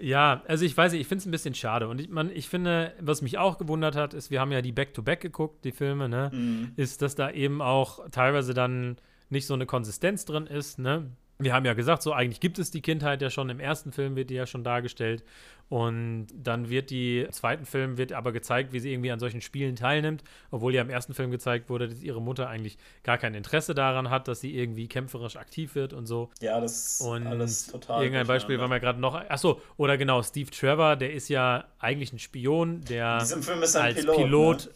ja, 0.00 0.42
also 0.48 0.64
ich 0.64 0.76
weiß 0.76 0.92
nicht, 0.92 1.00
ich 1.02 1.06
finde 1.06 1.20
es 1.20 1.26
ein 1.26 1.30
bisschen 1.30 1.54
schade. 1.54 1.88
Und 1.88 2.00
ich, 2.00 2.08
man, 2.08 2.30
ich 2.30 2.48
finde, 2.48 2.92
was 3.00 3.22
mich 3.22 3.38
auch 3.38 3.58
gewundert 3.58 3.96
hat, 3.96 4.12
ist, 4.12 4.30
wir 4.30 4.40
haben 4.40 4.52
ja 4.52 4.60
die 4.60 4.72
Back-to-Back 4.72 5.20
geguckt, 5.20 5.64
die 5.64 5.72
Filme, 5.72 6.08
ne? 6.08 6.30
Mhm. 6.32 6.72
Ist, 6.76 7.00
dass 7.02 7.14
da 7.14 7.30
eben 7.30 7.62
auch 7.62 8.08
teilweise 8.10 8.52
dann 8.54 8.96
nicht 9.30 9.46
so 9.46 9.54
eine 9.54 9.66
Konsistenz 9.66 10.24
drin 10.24 10.46
ist, 10.46 10.78
ne? 10.78 11.10
Wir 11.38 11.52
haben 11.52 11.66
ja 11.66 11.74
gesagt, 11.74 12.00
so 12.02 12.14
eigentlich 12.14 12.40
gibt 12.40 12.58
es 12.58 12.70
die 12.70 12.80
Kindheit 12.80 13.20
ja 13.20 13.28
schon, 13.28 13.50
im 13.50 13.60
ersten 13.60 13.92
Film 13.92 14.16
wird 14.16 14.30
die 14.30 14.34
ja 14.34 14.46
schon 14.46 14.64
dargestellt 14.64 15.22
und 15.68 16.28
dann 16.34 16.70
wird 16.70 16.88
die, 16.88 17.20
im 17.20 17.32
zweiten 17.32 17.66
Film 17.66 17.98
wird 17.98 18.12
aber 18.12 18.32
gezeigt, 18.32 18.72
wie 18.72 18.80
sie 18.80 18.90
irgendwie 18.92 19.10
an 19.10 19.18
solchen 19.18 19.42
Spielen 19.42 19.76
teilnimmt, 19.76 20.22
obwohl 20.50 20.74
ja 20.74 20.80
im 20.80 20.88
ersten 20.88 21.12
Film 21.12 21.30
gezeigt 21.30 21.68
wurde, 21.68 21.88
dass 21.88 22.00
ihre 22.00 22.22
Mutter 22.22 22.48
eigentlich 22.48 22.78
gar 23.02 23.18
kein 23.18 23.34
Interesse 23.34 23.74
daran 23.74 24.08
hat, 24.08 24.28
dass 24.28 24.40
sie 24.40 24.56
irgendwie 24.56 24.88
kämpferisch 24.88 25.36
aktiv 25.36 25.74
wird 25.74 25.92
und 25.92 26.06
so. 26.06 26.30
ja, 26.40 26.58
das 26.58 27.00
ist 27.00 27.00
Und 27.02 27.26
alles 27.26 27.66
total. 27.66 28.02
irgendein 28.02 28.26
Beispiel 28.28 28.58
war 28.58 28.68
mir 28.68 28.80
gerade 28.80 29.00
noch, 29.00 29.14
achso, 29.14 29.60
oder 29.76 29.98
genau, 29.98 30.22
Steve 30.22 30.50
Trevor, 30.50 30.96
der 30.96 31.12
ist 31.12 31.28
ja 31.28 31.64
eigentlich 31.78 32.12
ein 32.14 32.18
Spion, 32.18 32.80
der 32.82 33.14
In 33.14 33.18
diesem 33.18 33.42
Film 33.42 33.62
ist 33.62 33.74
er 33.74 33.82
ein 33.82 33.94
als 33.94 34.06
Pilot. 34.06 34.16
Pilot, 34.16 34.66
Ne? 34.66 34.72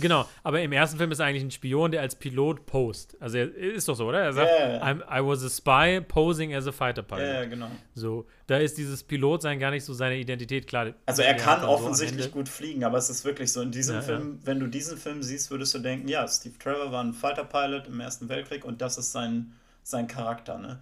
Genau, 0.00 0.26
aber 0.42 0.60
im 0.60 0.72
ersten 0.72 0.98
Film 0.98 1.10
ist 1.12 1.18
er 1.18 1.26
eigentlich 1.26 1.42
ein 1.44 1.50
Spion, 1.50 1.90
der 1.90 2.00
als 2.02 2.14
Pilot 2.14 2.66
post. 2.66 3.16
Also 3.20 3.38
er 3.38 3.54
ist 3.54 3.88
doch 3.88 3.94
so, 3.94 4.06
oder? 4.08 4.20
Er 4.20 4.32
sagt, 4.32 4.50
Ja, 4.58 4.72
ja. 4.74 4.82
I'm, 4.82 5.00
I 5.10 5.26
was 5.26 5.42
a 5.44 5.48
spy 5.48 6.00
posing 6.00 6.54
as 6.54 6.66
a 6.66 6.72
fighter 6.72 7.02
pilot. 7.02 7.22
Ja, 7.24 7.32
ja, 7.34 7.44
genau. 7.44 7.68
So, 7.94 8.26
da 8.46 8.58
ist 8.58 8.78
dieses 8.78 9.02
Pilotsein 9.02 9.58
gar 9.58 9.70
nicht 9.70 9.84
so 9.84 9.92
seine 9.92 10.16
Identität, 10.16 10.66
klar. 10.66 10.92
Also 11.06 11.22
er 11.22 11.34
kann 11.34 11.60
so 11.62 11.68
offensichtlich 11.68 12.26
Ende- 12.26 12.32
gut 12.36 12.48
fliegen, 12.48 12.84
aber 12.84 12.98
es 12.98 13.10
ist 13.10 13.24
wirklich 13.24 13.52
so, 13.52 13.60
in 13.62 13.70
diesem 13.70 13.96
Ja, 13.96 14.02
Film, 14.02 14.38
wenn 14.44 14.60
du 14.60 14.66
diesen 14.66 14.98
Film 14.98 15.22
siehst, 15.22 15.50
würdest 15.50 15.74
du 15.74 15.78
denken, 15.78 16.08
ja, 16.08 16.26
Steve 16.28 16.58
Trevor 16.58 16.92
war 16.92 17.02
ein 17.04 17.12
Fighter 17.12 17.44
Pilot 17.44 17.86
im 17.88 18.00
Ersten 18.00 18.28
Weltkrieg 18.28 18.64
und 18.64 18.80
das 18.80 18.98
ist 18.98 19.12
sein, 19.12 19.52
sein 19.82 20.06
Charakter, 20.06 20.58
ne? 20.58 20.78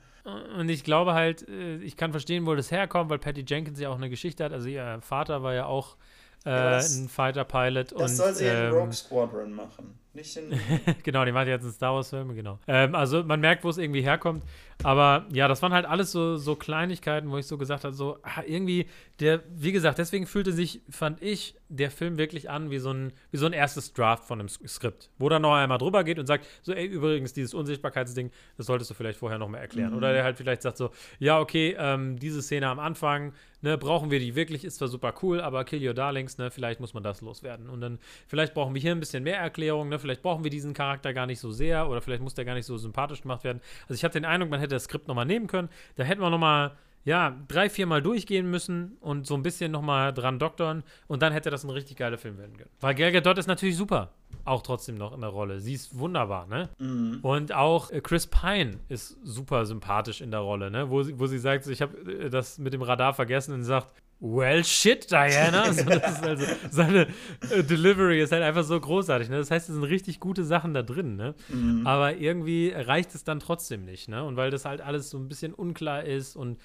Und 0.58 0.68
ich 0.70 0.82
glaube 0.82 1.14
halt, 1.14 1.48
äh, 1.48 1.76
ich 1.76 1.96
kann 1.96 2.10
verstehen, 2.10 2.46
wo 2.46 2.54
das 2.56 2.72
herkommt, 2.72 3.10
weil 3.10 3.20
Patty 3.20 3.44
Jenkins 3.46 3.78
ja 3.78 3.90
auch 3.90 3.96
eine 3.96 4.10
Geschichte 4.10 4.42
hat. 4.42 4.52
Also 4.52 4.68
ihr 4.68 4.98
Vater 5.00 5.44
war 5.44 5.54
ja 5.54 5.66
auch 5.66 5.96
äh, 6.46 6.70
das- 6.70 6.96
ein 6.96 7.08
Fighter 7.08 7.44
Pilot. 7.44 7.92
Das 7.92 8.00
und, 8.12 8.16
soll 8.16 8.34
sie 8.34 8.46
in 8.46 8.54
ähm, 8.54 8.72
Rogue 8.72 8.92
Squadron 8.92 9.52
machen, 9.52 9.98
nicht 10.16 10.36
in... 10.36 10.58
genau, 11.04 11.24
die 11.24 11.32
macht 11.32 11.46
jetzt 11.46 11.62
einen 11.62 11.72
Star 11.72 11.94
Wars-Film, 11.94 12.34
genau. 12.34 12.58
Ähm, 12.66 12.94
also 12.94 13.22
man 13.22 13.40
merkt, 13.40 13.62
wo 13.62 13.68
es 13.68 13.78
irgendwie 13.78 14.02
herkommt. 14.02 14.42
Aber 14.82 15.26
ja, 15.32 15.48
das 15.48 15.62
waren 15.62 15.72
halt 15.72 15.86
alles 15.86 16.12
so, 16.12 16.36
so 16.36 16.54
Kleinigkeiten, 16.54 17.30
wo 17.30 17.38
ich 17.38 17.46
so 17.46 17.56
gesagt 17.56 17.84
habe, 17.84 17.94
so 17.94 18.18
ah, 18.22 18.42
irgendwie, 18.46 18.86
der, 19.20 19.42
wie 19.48 19.72
gesagt, 19.72 19.98
deswegen 19.98 20.26
fühlte 20.26 20.52
sich, 20.52 20.82
fand 20.90 21.22
ich, 21.22 21.54
der 21.68 21.90
Film 21.90 22.18
wirklich 22.18 22.50
an 22.50 22.70
wie 22.70 22.78
so 22.78 22.90
ein, 22.90 23.12
wie 23.30 23.38
so 23.38 23.46
ein 23.46 23.52
erstes 23.52 23.92
Draft 23.92 24.24
von 24.24 24.38
einem 24.38 24.48
Skript, 24.48 25.10
wo 25.18 25.28
dann 25.28 25.42
noch 25.42 25.54
einmal 25.54 25.78
drüber 25.78 26.04
geht 26.04 26.18
und 26.18 26.26
sagt, 26.26 26.46
so, 26.62 26.72
ey, 26.72 26.86
übrigens, 26.86 27.32
dieses 27.32 27.54
Unsichtbarkeitsding, 27.54 28.30
das 28.56 28.66
solltest 28.66 28.90
du 28.90 28.94
vielleicht 28.94 29.18
vorher 29.18 29.38
noch 29.38 29.48
mal 29.48 29.58
erklären. 29.58 29.94
Oder 29.94 30.12
der 30.12 30.24
halt 30.24 30.36
vielleicht 30.36 30.62
sagt 30.62 30.76
so, 30.76 30.90
ja, 31.18 31.40
okay, 31.40 31.74
ähm, 31.78 32.18
diese 32.18 32.42
Szene 32.42 32.68
am 32.68 32.78
Anfang, 32.78 33.32
ne, 33.62 33.78
brauchen 33.78 34.10
wir 34.10 34.20
die 34.20 34.34
wirklich, 34.34 34.64
ist 34.64 34.76
zwar 34.76 34.88
super 34.88 35.14
cool, 35.22 35.40
aber 35.40 35.64
Kill 35.64 35.86
Your 35.86 35.94
Darlings, 35.94 36.38
ne, 36.38 36.50
vielleicht 36.50 36.80
muss 36.80 36.94
man 36.94 37.02
das 37.02 37.20
loswerden. 37.20 37.68
Und 37.68 37.80
dann, 37.80 37.98
vielleicht 38.28 38.54
brauchen 38.54 38.74
wir 38.74 38.80
hier 38.80 38.92
ein 38.92 39.00
bisschen 39.00 39.24
mehr 39.24 39.38
Erklärung, 39.38 39.88
ne, 39.88 39.98
vielleicht 40.06 40.22
brauchen 40.22 40.44
wir 40.44 40.50
diesen 40.50 40.72
Charakter 40.72 41.12
gar 41.12 41.26
nicht 41.26 41.40
so 41.40 41.50
sehr 41.50 41.88
oder 41.88 42.00
vielleicht 42.00 42.22
muss 42.22 42.34
der 42.34 42.44
gar 42.44 42.54
nicht 42.54 42.66
so 42.66 42.78
sympathisch 42.78 43.22
gemacht 43.22 43.42
werden. 43.42 43.60
Also 43.82 43.94
ich 43.94 44.04
habe 44.04 44.12
den 44.12 44.24
Eindruck, 44.24 44.50
man 44.50 44.60
hätte 44.60 44.76
das 44.76 44.84
Skript 44.84 45.08
nochmal 45.08 45.26
nehmen 45.26 45.48
können, 45.48 45.68
da 45.96 46.04
hätten 46.04 46.20
wir 46.20 46.30
nochmal 46.30 46.72
ja, 47.04 47.36
drei, 47.46 47.70
vier 47.70 47.86
Mal 47.86 48.02
durchgehen 48.02 48.50
müssen 48.50 48.96
und 49.00 49.28
so 49.28 49.34
ein 49.34 49.42
bisschen 49.42 49.70
nochmal 49.70 50.12
dran 50.12 50.40
doktern 50.40 50.82
und 51.06 51.22
dann 51.22 51.32
hätte 51.32 51.50
das 51.50 51.62
ein 51.62 51.70
richtig 51.70 51.96
geiler 51.96 52.18
Film 52.18 52.36
werden 52.36 52.56
können. 52.56 52.70
Weil 52.80 52.96
Gal 52.96 53.12
Gadot 53.12 53.38
ist 53.38 53.46
natürlich 53.46 53.76
super, 53.76 54.10
auch 54.44 54.62
trotzdem 54.62 54.96
noch 54.96 55.12
in 55.12 55.20
der 55.20 55.30
Rolle. 55.30 55.60
Sie 55.60 55.74
ist 55.74 55.96
wunderbar, 55.96 56.48
ne? 56.48 56.68
Mhm. 56.78 57.20
Und 57.22 57.52
auch 57.52 57.92
äh, 57.92 58.00
Chris 58.00 58.26
Pine 58.26 58.78
ist 58.88 59.16
super 59.22 59.66
sympathisch 59.66 60.20
in 60.20 60.32
der 60.32 60.40
Rolle, 60.40 60.68
ne? 60.68 60.90
Wo 60.90 61.04
sie, 61.04 61.16
wo 61.16 61.26
sie 61.26 61.38
sagt, 61.38 61.68
ich 61.68 61.80
habe 61.80 61.96
äh, 62.10 62.28
das 62.28 62.58
mit 62.58 62.72
dem 62.72 62.82
Radar 62.82 63.14
vergessen 63.14 63.54
und 63.54 63.62
sagt, 63.62 63.88
Well 64.18 64.64
shit, 64.64 65.10
Diana. 65.10 65.72
So, 65.72 65.84
das 65.84 66.12
ist 66.18 66.24
also, 66.24 66.46
seine 66.70 67.08
äh, 67.50 67.62
Delivery 67.62 68.22
ist 68.22 68.32
halt 68.32 68.42
einfach 68.42 68.64
so 68.64 68.80
großartig. 68.80 69.28
Ne? 69.28 69.36
Das 69.36 69.50
heißt, 69.50 69.68
es 69.68 69.74
sind 69.74 69.84
richtig 69.84 70.20
gute 70.20 70.44
Sachen 70.44 70.72
da 70.72 70.82
drin. 70.82 71.16
Ne? 71.16 71.34
Mhm. 71.48 71.86
Aber 71.86 72.16
irgendwie 72.16 72.72
reicht 72.74 73.14
es 73.14 73.24
dann 73.24 73.40
trotzdem 73.40 73.84
nicht. 73.84 74.08
Ne? 74.08 74.24
Und 74.24 74.36
weil 74.36 74.50
das 74.50 74.64
halt 74.64 74.80
alles 74.80 75.10
so 75.10 75.18
ein 75.18 75.28
bisschen 75.28 75.52
unklar 75.52 76.04
ist 76.04 76.34
und 76.34 76.58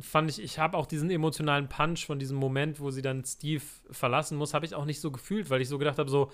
fand 0.00 0.30
ich, 0.30 0.42
ich 0.42 0.58
habe 0.58 0.76
auch 0.76 0.86
diesen 0.86 1.10
emotionalen 1.10 1.68
Punch 1.68 2.04
von 2.04 2.18
diesem 2.18 2.36
Moment, 2.36 2.78
wo 2.78 2.90
sie 2.90 3.02
dann 3.02 3.24
Steve 3.24 3.62
verlassen 3.90 4.36
muss, 4.36 4.52
habe 4.52 4.66
ich 4.66 4.74
auch 4.74 4.84
nicht 4.84 5.00
so 5.00 5.10
gefühlt, 5.10 5.48
weil 5.48 5.62
ich 5.62 5.68
so 5.68 5.78
gedacht 5.78 5.98
habe, 5.98 6.10
so, 6.10 6.30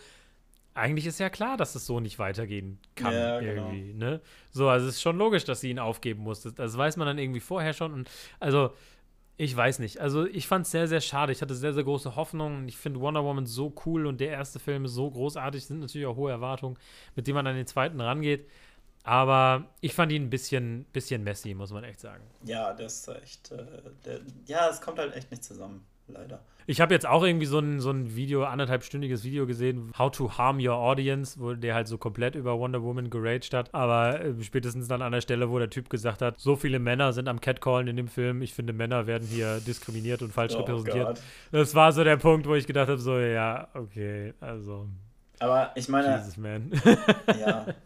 eigentlich 0.75 1.07
ist 1.07 1.21
ja 1.21 1.31
klar, 1.31 1.57
dass 1.57 1.77
es 1.77 1.87
so 1.87 2.01
nicht 2.01 2.19
weitergehen 2.19 2.79
kann 2.97 3.13
Ja, 3.15 3.39
genau. 3.39 3.71
irgendwie, 3.71 3.95
ne? 3.95 4.21
So, 4.51 4.69
also 4.69 4.89
es 4.89 4.97
ist 4.97 5.03
schon 5.03 5.17
logisch, 5.17 5.45
dass 5.45 5.61
sie 5.61 5.71
ihn 5.71 5.79
aufgeben 5.79 6.25
musste. 6.25 6.53
Das 6.53 6.77
weiß 6.77 6.97
man 6.97 7.07
dann 7.07 7.19
irgendwie 7.19 7.39
vorher 7.41 7.73
schon. 7.73 7.93
Und 7.93 8.11
also, 8.41 8.73
ich 9.37 9.57
weiß 9.57 9.81
nicht. 9.81 10.01
Also, 10.01 10.27
ich 10.27 10.47
fand 10.47 10.65
es 10.67 10.73
sehr, 10.73 10.87
sehr 10.87 11.01
schade. 11.01 11.33
Ich 11.33 11.43
hatte 11.43 11.55
sehr, 11.55 11.75
sehr 11.75 11.85
große 11.85 12.15
Hoffnungen. 12.15 12.69
Ich 12.69 12.77
finde 12.77 13.01
Wonder 13.01 13.25
Woman 13.25 13.47
so 13.47 13.75
cool 13.85 14.07
und 14.07 14.21
der 14.21 14.31
erste 14.31 14.59
Film 14.59 14.85
ist 14.85 14.93
so 14.93 15.11
großartig. 15.11 15.65
Sind 15.65 15.81
natürlich 15.81 16.07
auch 16.07 16.17
hohe 16.17 16.31
Erwartungen, 16.31 16.79
mit 17.17 17.27
denen 17.27 17.37
man 17.37 17.47
an 17.47 17.57
den 17.57 17.67
zweiten 17.67 18.01
rangeht. 18.01 18.49
Aber 19.03 19.69
ich 19.81 19.93
fand 19.93 20.13
ihn 20.13 20.23
ein 20.23 20.31
bisschen, 20.31 20.87
bisschen 20.93 21.25
messy, 21.25 21.53
muss 21.53 21.73
man 21.73 21.85
echt 21.85 22.01
sagen. 22.01 22.25
Ja, 22.45 22.73
das 22.73 23.01
ist 23.01 23.09
echt. 23.09 23.51
Äh, 23.53 23.67
der, 24.05 24.21
ja, 24.47 24.69
es 24.71 24.81
kommt 24.81 24.99
halt 24.99 25.15
echt 25.15 25.31
nicht 25.31 25.45
zusammen, 25.45 25.85
leider. 26.09 26.41
Ich 26.67 26.81
habe 26.81 26.95
jetzt 26.95 27.07
auch 27.07 27.23
irgendwie 27.23 27.47
so 27.47 27.59
ein, 27.59 27.81
so 27.81 27.91
ein 27.91 28.17
Video, 28.17 28.45
anderthalbstündiges 28.45 29.23
Video 29.23 29.47
gesehen, 29.47 29.93
How 29.99 30.11
to 30.11 30.39
Harm 30.39 30.59
Your 30.61 30.77
Audience, 30.77 31.39
wo 31.39 31.53
der 31.53 31.75
halt 31.75 31.89
so 31.89 31.99
komplett 31.99 32.35
über 32.35 32.59
Wonder 32.59 32.83
Woman 32.83 33.11
geraged 33.11 33.53
hat. 33.53 33.75
Aber 33.75 34.19
äh, 34.21 34.43
spätestens 34.43 34.89
dann 34.89 35.03
an 35.03 35.13
der 35.13 35.21
Stelle, 35.21 35.51
wo 35.51 35.59
der 35.59 35.69
Typ 35.69 35.91
gesagt 35.91 36.23
hat, 36.23 36.41
so 36.41 36.57
viele 36.57 36.79
Männer 36.79 37.13
sind 37.13 37.29
am 37.29 37.41
Catcallen 37.41 37.87
in 37.89 37.97
dem 37.97 38.09
Film. 38.09 38.41
Ich 38.41 38.55
finde, 38.55 38.73
Männer 38.73 39.07
werden 39.07 39.29
hier 39.29 39.61
diskriminiert 39.61 40.23
und 40.23 40.33
falsch 40.33 40.55
Oh 40.55 40.61
repräsentiert. 40.61 41.07
Gott. 41.07 41.23
Das 41.53 41.75
war 41.75 41.93
so 41.93 42.03
der 42.03 42.17
Punkt, 42.17 42.47
wo 42.47 42.55
ich 42.55 42.67
gedacht 42.67 42.89
habe, 42.89 42.99
so, 42.99 43.19
ja, 43.19 43.69
okay, 43.75 44.33
also. 44.41 44.89
Aber 45.41 45.73
ich 45.75 45.89
meine. 45.89 46.17
Jesus, 46.17 46.39
man. 46.39 46.71
ja. 47.39 47.67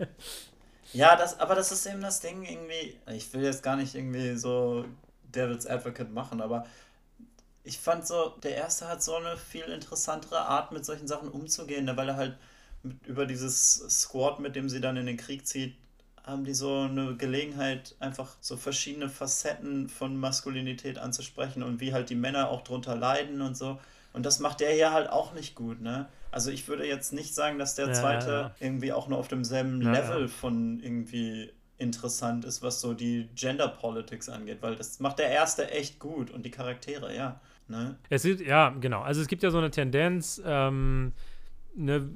Ja, 0.94 1.16
das, 1.16 1.38
aber 1.38 1.54
das 1.54 1.70
ist 1.70 1.84
eben 1.86 2.00
das 2.00 2.20
Ding 2.20 2.44
irgendwie. 2.44 2.96
Ich 3.14 3.32
will 3.34 3.42
jetzt 3.42 3.62
gar 3.62 3.76
nicht 3.76 3.94
irgendwie 3.94 4.34
so 4.36 4.86
Devil's 5.34 5.66
Advocate 5.66 6.10
machen, 6.10 6.40
aber 6.40 6.64
ich 7.68 7.78
fand 7.78 8.06
so, 8.06 8.34
der 8.42 8.56
erste 8.56 8.88
hat 8.88 9.02
so 9.02 9.14
eine 9.14 9.36
viel 9.36 9.64
interessantere 9.64 10.40
Art, 10.40 10.72
mit 10.72 10.86
solchen 10.86 11.06
Sachen 11.06 11.28
umzugehen, 11.28 11.84
ne, 11.84 11.96
weil 11.98 12.08
er 12.08 12.16
halt 12.16 12.36
mit, 12.82 13.06
über 13.06 13.26
dieses 13.26 13.74
Squad, 13.90 14.40
mit 14.40 14.56
dem 14.56 14.70
sie 14.70 14.80
dann 14.80 14.96
in 14.96 15.04
den 15.04 15.18
Krieg 15.18 15.46
zieht, 15.46 15.76
haben 16.24 16.44
die 16.44 16.54
so 16.54 16.80
eine 16.80 17.14
Gelegenheit, 17.16 17.94
einfach 18.00 18.36
so 18.40 18.56
verschiedene 18.56 19.10
Facetten 19.10 19.90
von 19.90 20.16
Maskulinität 20.16 20.98
anzusprechen 20.98 21.62
und 21.62 21.80
wie 21.80 21.92
halt 21.92 22.08
die 22.08 22.14
Männer 22.14 22.48
auch 22.48 22.62
drunter 22.62 22.96
leiden 22.96 23.42
und 23.42 23.54
so. 23.54 23.78
Und 24.14 24.24
das 24.24 24.38
macht 24.38 24.60
der 24.60 24.72
hier 24.72 24.92
halt 24.92 25.10
auch 25.10 25.34
nicht 25.34 25.54
gut, 25.54 25.82
ne? 25.82 26.08
Also 26.30 26.50
ich 26.50 26.68
würde 26.68 26.86
jetzt 26.86 27.12
nicht 27.12 27.34
sagen, 27.34 27.58
dass 27.58 27.74
der 27.74 27.92
zweite 27.92 28.30
ja, 28.30 28.40
ja. 28.40 28.54
irgendwie 28.60 28.92
auch 28.92 29.08
nur 29.08 29.18
auf 29.18 29.28
demselben 29.28 29.80
ja, 29.82 29.92
Level 29.92 30.28
von 30.28 30.80
irgendwie 30.80 31.50
interessant 31.78 32.44
ist, 32.44 32.62
was 32.62 32.80
so 32.80 32.92
die 32.92 33.28
Gender 33.34 33.68
Politics 33.68 34.28
angeht, 34.28 34.58
weil 34.60 34.76
das 34.76 35.00
macht 35.00 35.18
der 35.18 35.30
erste 35.30 35.70
echt 35.70 35.98
gut 35.98 36.30
und 36.30 36.44
die 36.44 36.50
Charaktere, 36.50 37.14
ja. 37.14 37.40
Ne? 37.68 37.96
Es 38.08 38.24
ist, 38.24 38.40
ja, 38.40 38.74
genau. 38.80 39.02
Also 39.02 39.20
es 39.20 39.28
gibt 39.28 39.42
ja 39.42 39.50
so 39.50 39.58
eine 39.58 39.70
Tendenz, 39.70 40.42
ähm, 40.44 41.12
ne, 41.74 42.08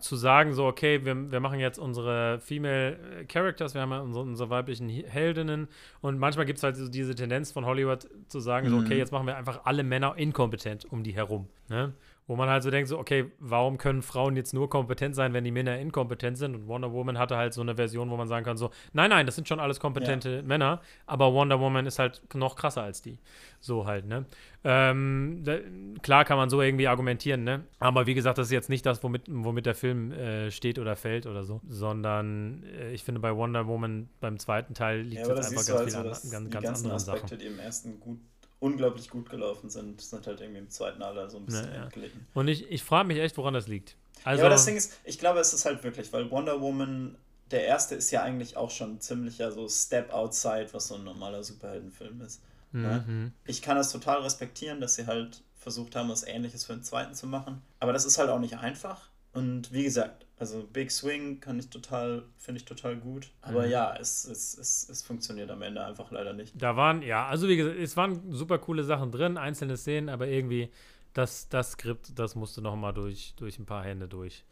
zu 0.00 0.16
sagen, 0.16 0.52
so, 0.52 0.66
okay, 0.66 1.04
wir, 1.04 1.30
wir 1.30 1.38
machen 1.38 1.60
jetzt 1.60 1.78
unsere 1.78 2.40
Female 2.40 3.24
Characters, 3.28 3.74
wir 3.74 3.82
haben 3.82 3.92
ja 3.92 4.00
unsere, 4.00 4.24
unsere 4.24 4.50
weiblichen 4.50 4.88
Heldinnen 4.88 5.68
und 6.00 6.18
manchmal 6.18 6.44
gibt 6.44 6.56
es 6.56 6.64
halt 6.64 6.76
so 6.76 6.88
diese 6.88 7.14
Tendenz 7.14 7.52
von 7.52 7.64
Hollywood 7.64 8.08
zu 8.26 8.40
sagen, 8.40 8.66
mhm. 8.66 8.70
so, 8.72 8.78
okay, 8.78 8.98
jetzt 8.98 9.12
machen 9.12 9.26
wir 9.26 9.36
einfach 9.36 9.60
alle 9.64 9.84
Männer 9.84 10.16
inkompetent 10.16 10.90
um 10.90 11.04
die 11.04 11.14
herum. 11.14 11.48
Ne? 11.68 11.92
Wo 12.26 12.36
man 12.36 12.48
halt 12.48 12.62
so 12.62 12.70
denkt, 12.70 12.88
so, 12.88 12.98
okay, 12.98 13.30
warum 13.38 13.76
können 13.76 14.00
Frauen 14.00 14.34
jetzt 14.34 14.54
nur 14.54 14.70
kompetent 14.70 15.14
sein, 15.14 15.34
wenn 15.34 15.44
die 15.44 15.50
Männer 15.50 15.78
inkompetent 15.78 16.38
sind? 16.38 16.54
Und 16.54 16.66
Wonder 16.68 16.90
Woman 16.90 17.18
hatte 17.18 17.36
halt 17.36 17.52
so 17.52 17.60
eine 17.60 17.76
Version, 17.76 18.08
wo 18.08 18.16
man 18.16 18.28
sagen 18.28 18.46
kann, 18.46 18.56
so, 18.56 18.70
nein, 18.94 19.10
nein, 19.10 19.26
das 19.26 19.34
sind 19.34 19.46
schon 19.46 19.60
alles 19.60 19.78
kompetente 19.78 20.36
ja. 20.36 20.42
Männer, 20.42 20.80
aber 21.06 21.34
Wonder 21.34 21.60
Woman 21.60 21.84
ist 21.84 21.98
halt 21.98 22.22
noch 22.34 22.56
krasser 22.56 22.82
als 22.82 23.02
die. 23.02 23.18
So 23.60 23.86
halt, 23.86 24.06
ne? 24.06 24.24
Ähm, 24.64 25.42
da, 25.44 25.58
klar 26.02 26.24
kann 26.24 26.38
man 26.38 26.48
so 26.48 26.62
irgendwie 26.62 26.88
argumentieren, 26.88 27.44
ne? 27.44 27.64
Aber 27.78 28.06
wie 28.06 28.14
gesagt, 28.14 28.38
das 28.38 28.46
ist 28.46 28.52
jetzt 28.52 28.70
nicht 28.70 28.86
das, 28.86 29.02
womit, 29.02 29.24
womit 29.28 29.66
der 29.66 29.74
Film 29.74 30.10
äh, 30.12 30.50
steht 30.50 30.78
oder 30.78 30.96
fällt 30.96 31.26
oder 31.26 31.44
so, 31.44 31.60
sondern 31.68 32.62
äh, 32.62 32.92
ich 32.92 33.04
finde 33.04 33.20
bei 33.20 33.36
Wonder 33.36 33.66
Woman 33.66 34.08
beim 34.20 34.38
zweiten 34.38 34.72
Teil 34.72 35.02
liegt 35.02 35.26
ja, 35.26 35.34
es 35.34 35.48
einfach 35.48 35.66
ganz 35.66 35.94
also, 35.94 35.98
an, 35.98 36.30
ganz, 36.30 36.50
ganz 36.50 36.68
anderen 36.78 36.96
Aspekte, 36.96 37.28
Sachen. 37.28 37.38
die 37.38 37.46
im 37.46 37.58
ersten 37.58 38.00
gut 38.00 38.18
unglaublich 38.64 39.10
gut 39.10 39.28
gelaufen 39.28 39.68
sind, 39.68 40.00
sind 40.00 40.26
halt 40.26 40.40
irgendwie 40.40 40.60
im 40.60 40.70
zweiten 40.70 41.02
Alter 41.02 41.28
so 41.28 41.36
ein 41.36 41.44
bisschen 41.44 41.70
ja, 41.70 41.84
ja. 41.84 42.08
Und 42.32 42.48
ich, 42.48 42.70
ich 42.70 42.82
frage 42.82 43.06
mich 43.06 43.18
echt, 43.18 43.36
woran 43.36 43.52
das 43.52 43.68
liegt. 43.68 43.94
Also, 44.24 44.40
ja, 44.40 44.46
aber 44.46 44.54
das 44.54 44.64
Ding 44.64 44.74
ist, 44.74 44.94
ich 45.04 45.18
glaube, 45.18 45.38
es 45.38 45.52
ist 45.52 45.66
halt 45.66 45.84
wirklich, 45.84 46.10
weil 46.14 46.30
Wonder 46.30 46.62
Woman, 46.62 47.14
der 47.50 47.66
erste 47.66 47.94
ist 47.94 48.10
ja 48.10 48.22
eigentlich 48.22 48.56
auch 48.56 48.70
schon 48.70 49.00
ziemlicher 49.00 49.52
so 49.52 49.68
Step 49.68 50.10
Outside, 50.14 50.68
was 50.72 50.88
so 50.88 50.94
ein 50.94 51.04
normaler 51.04 51.44
Superheldenfilm 51.44 52.22
ist. 52.22 52.40
Ne? 52.72 53.04
Mhm. 53.06 53.32
Ich 53.44 53.60
kann 53.60 53.76
das 53.76 53.92
total 53.92 54.22
respektieren, 54.22 54.80
dass 54.80 54.94
sie 54.94 55.06
halt 55.06 55.42
versucht 55.58 55.94
haben, 55.94 56.08
was 56.08 56.26
ähnliches 56.26 56.64
für 56.64 56.72
den 56.72 56.82
zweiten 56.82 57.14
zu 57.14 57.26
machen. 57.26 57.60
Aber 57.80 57.92
das 57.92 58.06
ist 58.06 58.16
halt 58.16 58.30
auch 58.30 58.40
nicht 58.40 58.56
einfach. 58.56 59.10
Und 59.34 59.72
wie 59.72 59.84
gesagt, 59.84 60.23
also 60.38 60.64
Big 60.72 60.90
Swing 60.90 61.40
kann 61.40 61.58
ich 61.58 61.70
total, 61.70 62.24
finde 62.38 62.58
ich 62.58 62.64
total 62.64 62.96
gut. 62.96 63.30
Aber 63.40 63.64
mhm. 63.64 63.70
ja, 63.70 63.94
es, 63.96 64.24
es, 64.24 64.58
es, 64.58 64.88
es 64.88 65.02
funktioniert 65.02 65.50
am 65.50 65.62
Ende 65.62 65.84
einfach 65.84 66.10
leider 66.10 66.32
nicht. 66.32 66.60
Da 66.60 66.76
waren, 66.76 67.02
ja, 67.02 67.26
also 67.26 67.48
wie 67.48 67.56
gesagt, 67.56 67.78
es 67.78 67.96
waren 67.96 68.32
super 68.32 68.58
coole 68.58 68.82
Sachen 68.82 69.12
drin, 69.12 69.38
einzelne 69.38 69.76
Szenen, 69.76 70.08
aber 70.08 70.26
irgendwie 70.26 70.70
das, 71.12 71.48
das 71.48 71.72
Skript, 71.72 72.18
das 72.18 72.34
musste 72.34 72.60
noch 72.60 72.74
mal 72.74 72.92
durch, 72.92 73.34
durch 73.36 73.58
ein 73.58 73.66
paar 73.66 73.84
Hände 73.84 74.08
durch. 74.08 74.44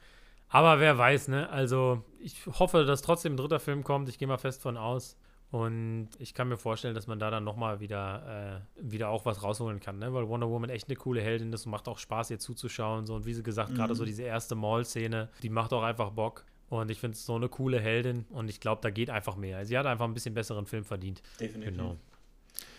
Aber 0.49 0.79
wer 0.81 0.97
weiß, 0.97 1.29
ne? 1.29 1.49
Also 1.49 2.05
ich 2.21 2.47
hoffe, 2.47 2.85
dass 2.85 3.03
trotzdem 3.03 3.35
ein 3.35 3.37
dritter 3.39 3.59
Film 3.59 3.83
kommt. 3.83 4.09
Ich 4.09 4.19
gehe 4.19 4.29
mal 4.29 4.39
fest 4.39 4.63
von 4.63 4.77
aus. 4.77 5.17
Und 5.53 6.09
ich 6.19 6.33
kann 6.33 6.49
mir 6.49 6.57
vorstellen, 6.57 6.95
dass 6.95 7.07
man 7.07 7.19
da 7.19 7.31
dann 7.31 7.45
nochmal 7.45 7.79
wieder, 7.79 8.65
äh, 8.81 8.91
wieder 8.91 9.11
auch 9.11 9.27
was 9.27 9.43
rausholen 9.43 9.81
kann, 9.81 9.99
ne? 9.99 10.13
weil 10.15 10.27
Wonder 10.27 10.49
Woman 10.49 10.71
echt 10.71 10.89
eine 10.89 10.97
coole 10.97 11.21
Heldin 11.21 11.53
ist 11.53 11.67
und 11.67 11.73
macht 11.73 11.89
auch 11.89 11.99
Spaß, 11.99 12.31
ihr 12.31 12.39
zuzuschauen. 12.39 13.05
So. 13.05 13.15
Und 13.15 13.27
wie 13.27 13.35
sie 13.35 13.43
gesagt, 13.43 13.71
mhm. 13.71 13.75
gerade 13.75 13.95
so 13.95 14.07
diese 14.07 14.23
erste 14.23 14.55
Mall-Szene, 14.55 15.29
die 15.43 15.51
macht 15.51 15.75
auch 15.75 15.83
einfach 15.83 16.11
Bock. 16.11 16.47
Und 16.71 16.91
ich 16.91 16.99
finde 16.99 17.17
es 17.17 17.27
so 17.27 17.35
eine 17.35 17.51
coole 17.51 17.79
Heldin 17.79 18.25
und 18.31 18.49
ich 18.49 18.61
glaube, 18.61 18.81
da 18.81 18.89
geht 18.89 19.11
einfach 19.11 19.37
mehr. 19.37 19.67
Sie 19.67 19.77
hat 19.77 19.85
einfach 19.85 20.07
ein 20.07 20.15
bisschen 20.15 20.33
besseren 20.33 20.65
Film 20.65 20.85
verdient. 20.85 21.23
Definitiv. 21.39 21.77
Genau. 21.77 21.97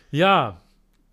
Ja, 0.09 0.59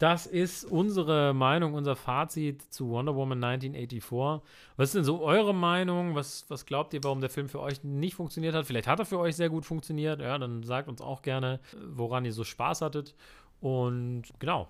das 0.00 0.24
ist 0.24 0.64
unsere 0.64 1.34
Meinung, 1.34 1.74
unser 1.74 1.94
Fazit 1.94 2.62
zu 2.72 2.88
Wonder 2.88 3.14
Woman 3.14 3.44
1984. 3.44 4.42
Was 4.78 4.88
ist 4.88 4.94
denn 4.94 5.04
so 5.04 5.20
eure 5.20 5.54
Meinung? 5.54 6.14
Was, 6.14 6.46
was 6.48 6.64
glaubt 6.64 6.94
ihr, 6.94 7.04
warum 7.04 7.20
der 7.20 7.28
Film 7.28 7.50
für 7.50 7.60
euch 7.60 7.84
nicht 7.84 8.14
funktioniert 8.14 8.54
hat? 8.54 8.64
Vielleicht 8.64 8.88
hat 8.88 8.98
er 8.98 9.04
für 9.04 9.18
euch 9.18 9.36
sehr 9.36 9.50
gut 9.50 9.66
funktioniert. 9.66 10.22
Ja, 10.22 10.38
dann 10.38 10.62
sagt 10.62 10.88
uns 10.88 11.02
auch 11.02 11.20
gerne, 11.20 11.60
woran 11.86 12.24
ihr 12.24 12.32
so 12.32 12.44
Spaß 12.44 12.80
hattet. 12.80 13.14
Und 13.60 14.22
genau. 14.38 14.68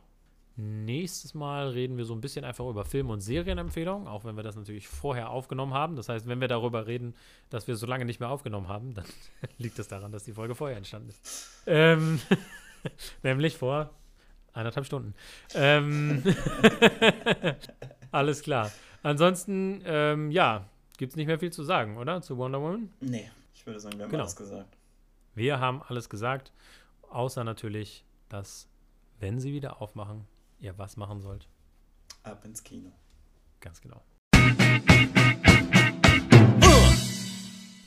Nächstes 0.56 1.32
Mal 1.32 1.68
reden 1.68 1.96
wir 1.96 2.04
so 2.04 2.12
ein 2.12 2.20
bisschen 2.20 2.44
einfach 2.44 2.66
über 2.66 2.84
Film- 2.84 3.08
und 3.08 3.20
Serienempfehlungen, 3.20 4.08
auch 4.08 4.24
wenn 4.24 4.34
wir 4.34 4.42
das 4.42 4.56
natürlich 4.56 4.88
vorher 4.88 5.30
aufgenommen 5.30 5.74
haben. 5.74 5.94
Das 5.94 6.08
heißt, 6.08 6.26
wenn 6.26 6.40
wir 6.40 6.48
darüber 6.48 6.88
reden, 6.88 7.14
dass 7.50 7.68
wir 7.68 7.76
so 7.76 7.86
lange 7.86 8.04
nicht 8.04 8.18
mehr 8.18 8.30
aufgenommen 8.30 8.66
haben, 8.66 8.94
dann 8.94 9.06
liegt 9.58 9.78
das 9.78 9.86
daran, 9.86 10.10
dass 10.10 10.24
die 10.24 10.32
Folge 10.32 10.56
vorher 10.56 10.76
entstanden 10.76 11.10
ist. 11.10 11.62
Ähm, 11.66 12.20
nämlich 13.22 13.56
vor 13.56 13.90
Eineinhalb 14.52 14.86
Stunden. 14.86 15.14
Ähm, 15.54 16.22
alles 18.10 18.42
klar. 18.42 18.70
Ansonsten, 19.02 19.82
ähm, 19.84 20.30
ja, 20.30 20.68
gibt 20.98 21.12
es 21.12 21.16
nicht 21.16 21.26
mehr 21.26 21.38
viel 21.38 21.52
zu 21.52 21.62
sagen, 21.62 21.96
oder? 21.96 22.20
Zu 22.20 22.36
Wonder 22.36 22.60
Woman? 22.60 22.90
Nee, 23.00 23.30
ich 23.54 23.64
würde 23.66 23.80
sagen, 23.80 23.96
wir 23.96 24.04
haben 24.04 24.10
genau. 24.10 24.24
alles 24.24 24.36
gesagt. 24.36 24.76
Wir 25.34 25.60
haben 25.60 25.82
alles 25.82 26.08
gesagt, 26.08 26.52
außer 27.08 27.44
natürlich, 27.44 28.04
dass, 28.28 28.68
wenn 29.20 29.40
sie 29.40 29.52
wieder 29.52 29.80
aufmachen, 29.80 30.26
ihr 30.58 30.76
was 30.76 30.96
machen 30.96 31.20
sollt. 31.20 31.48
Ab 32.22 32.44
ins 32.44 32.62
Kino. 32.62 32.92
Ganz 33.60 33.80
genau. 33.80 34.02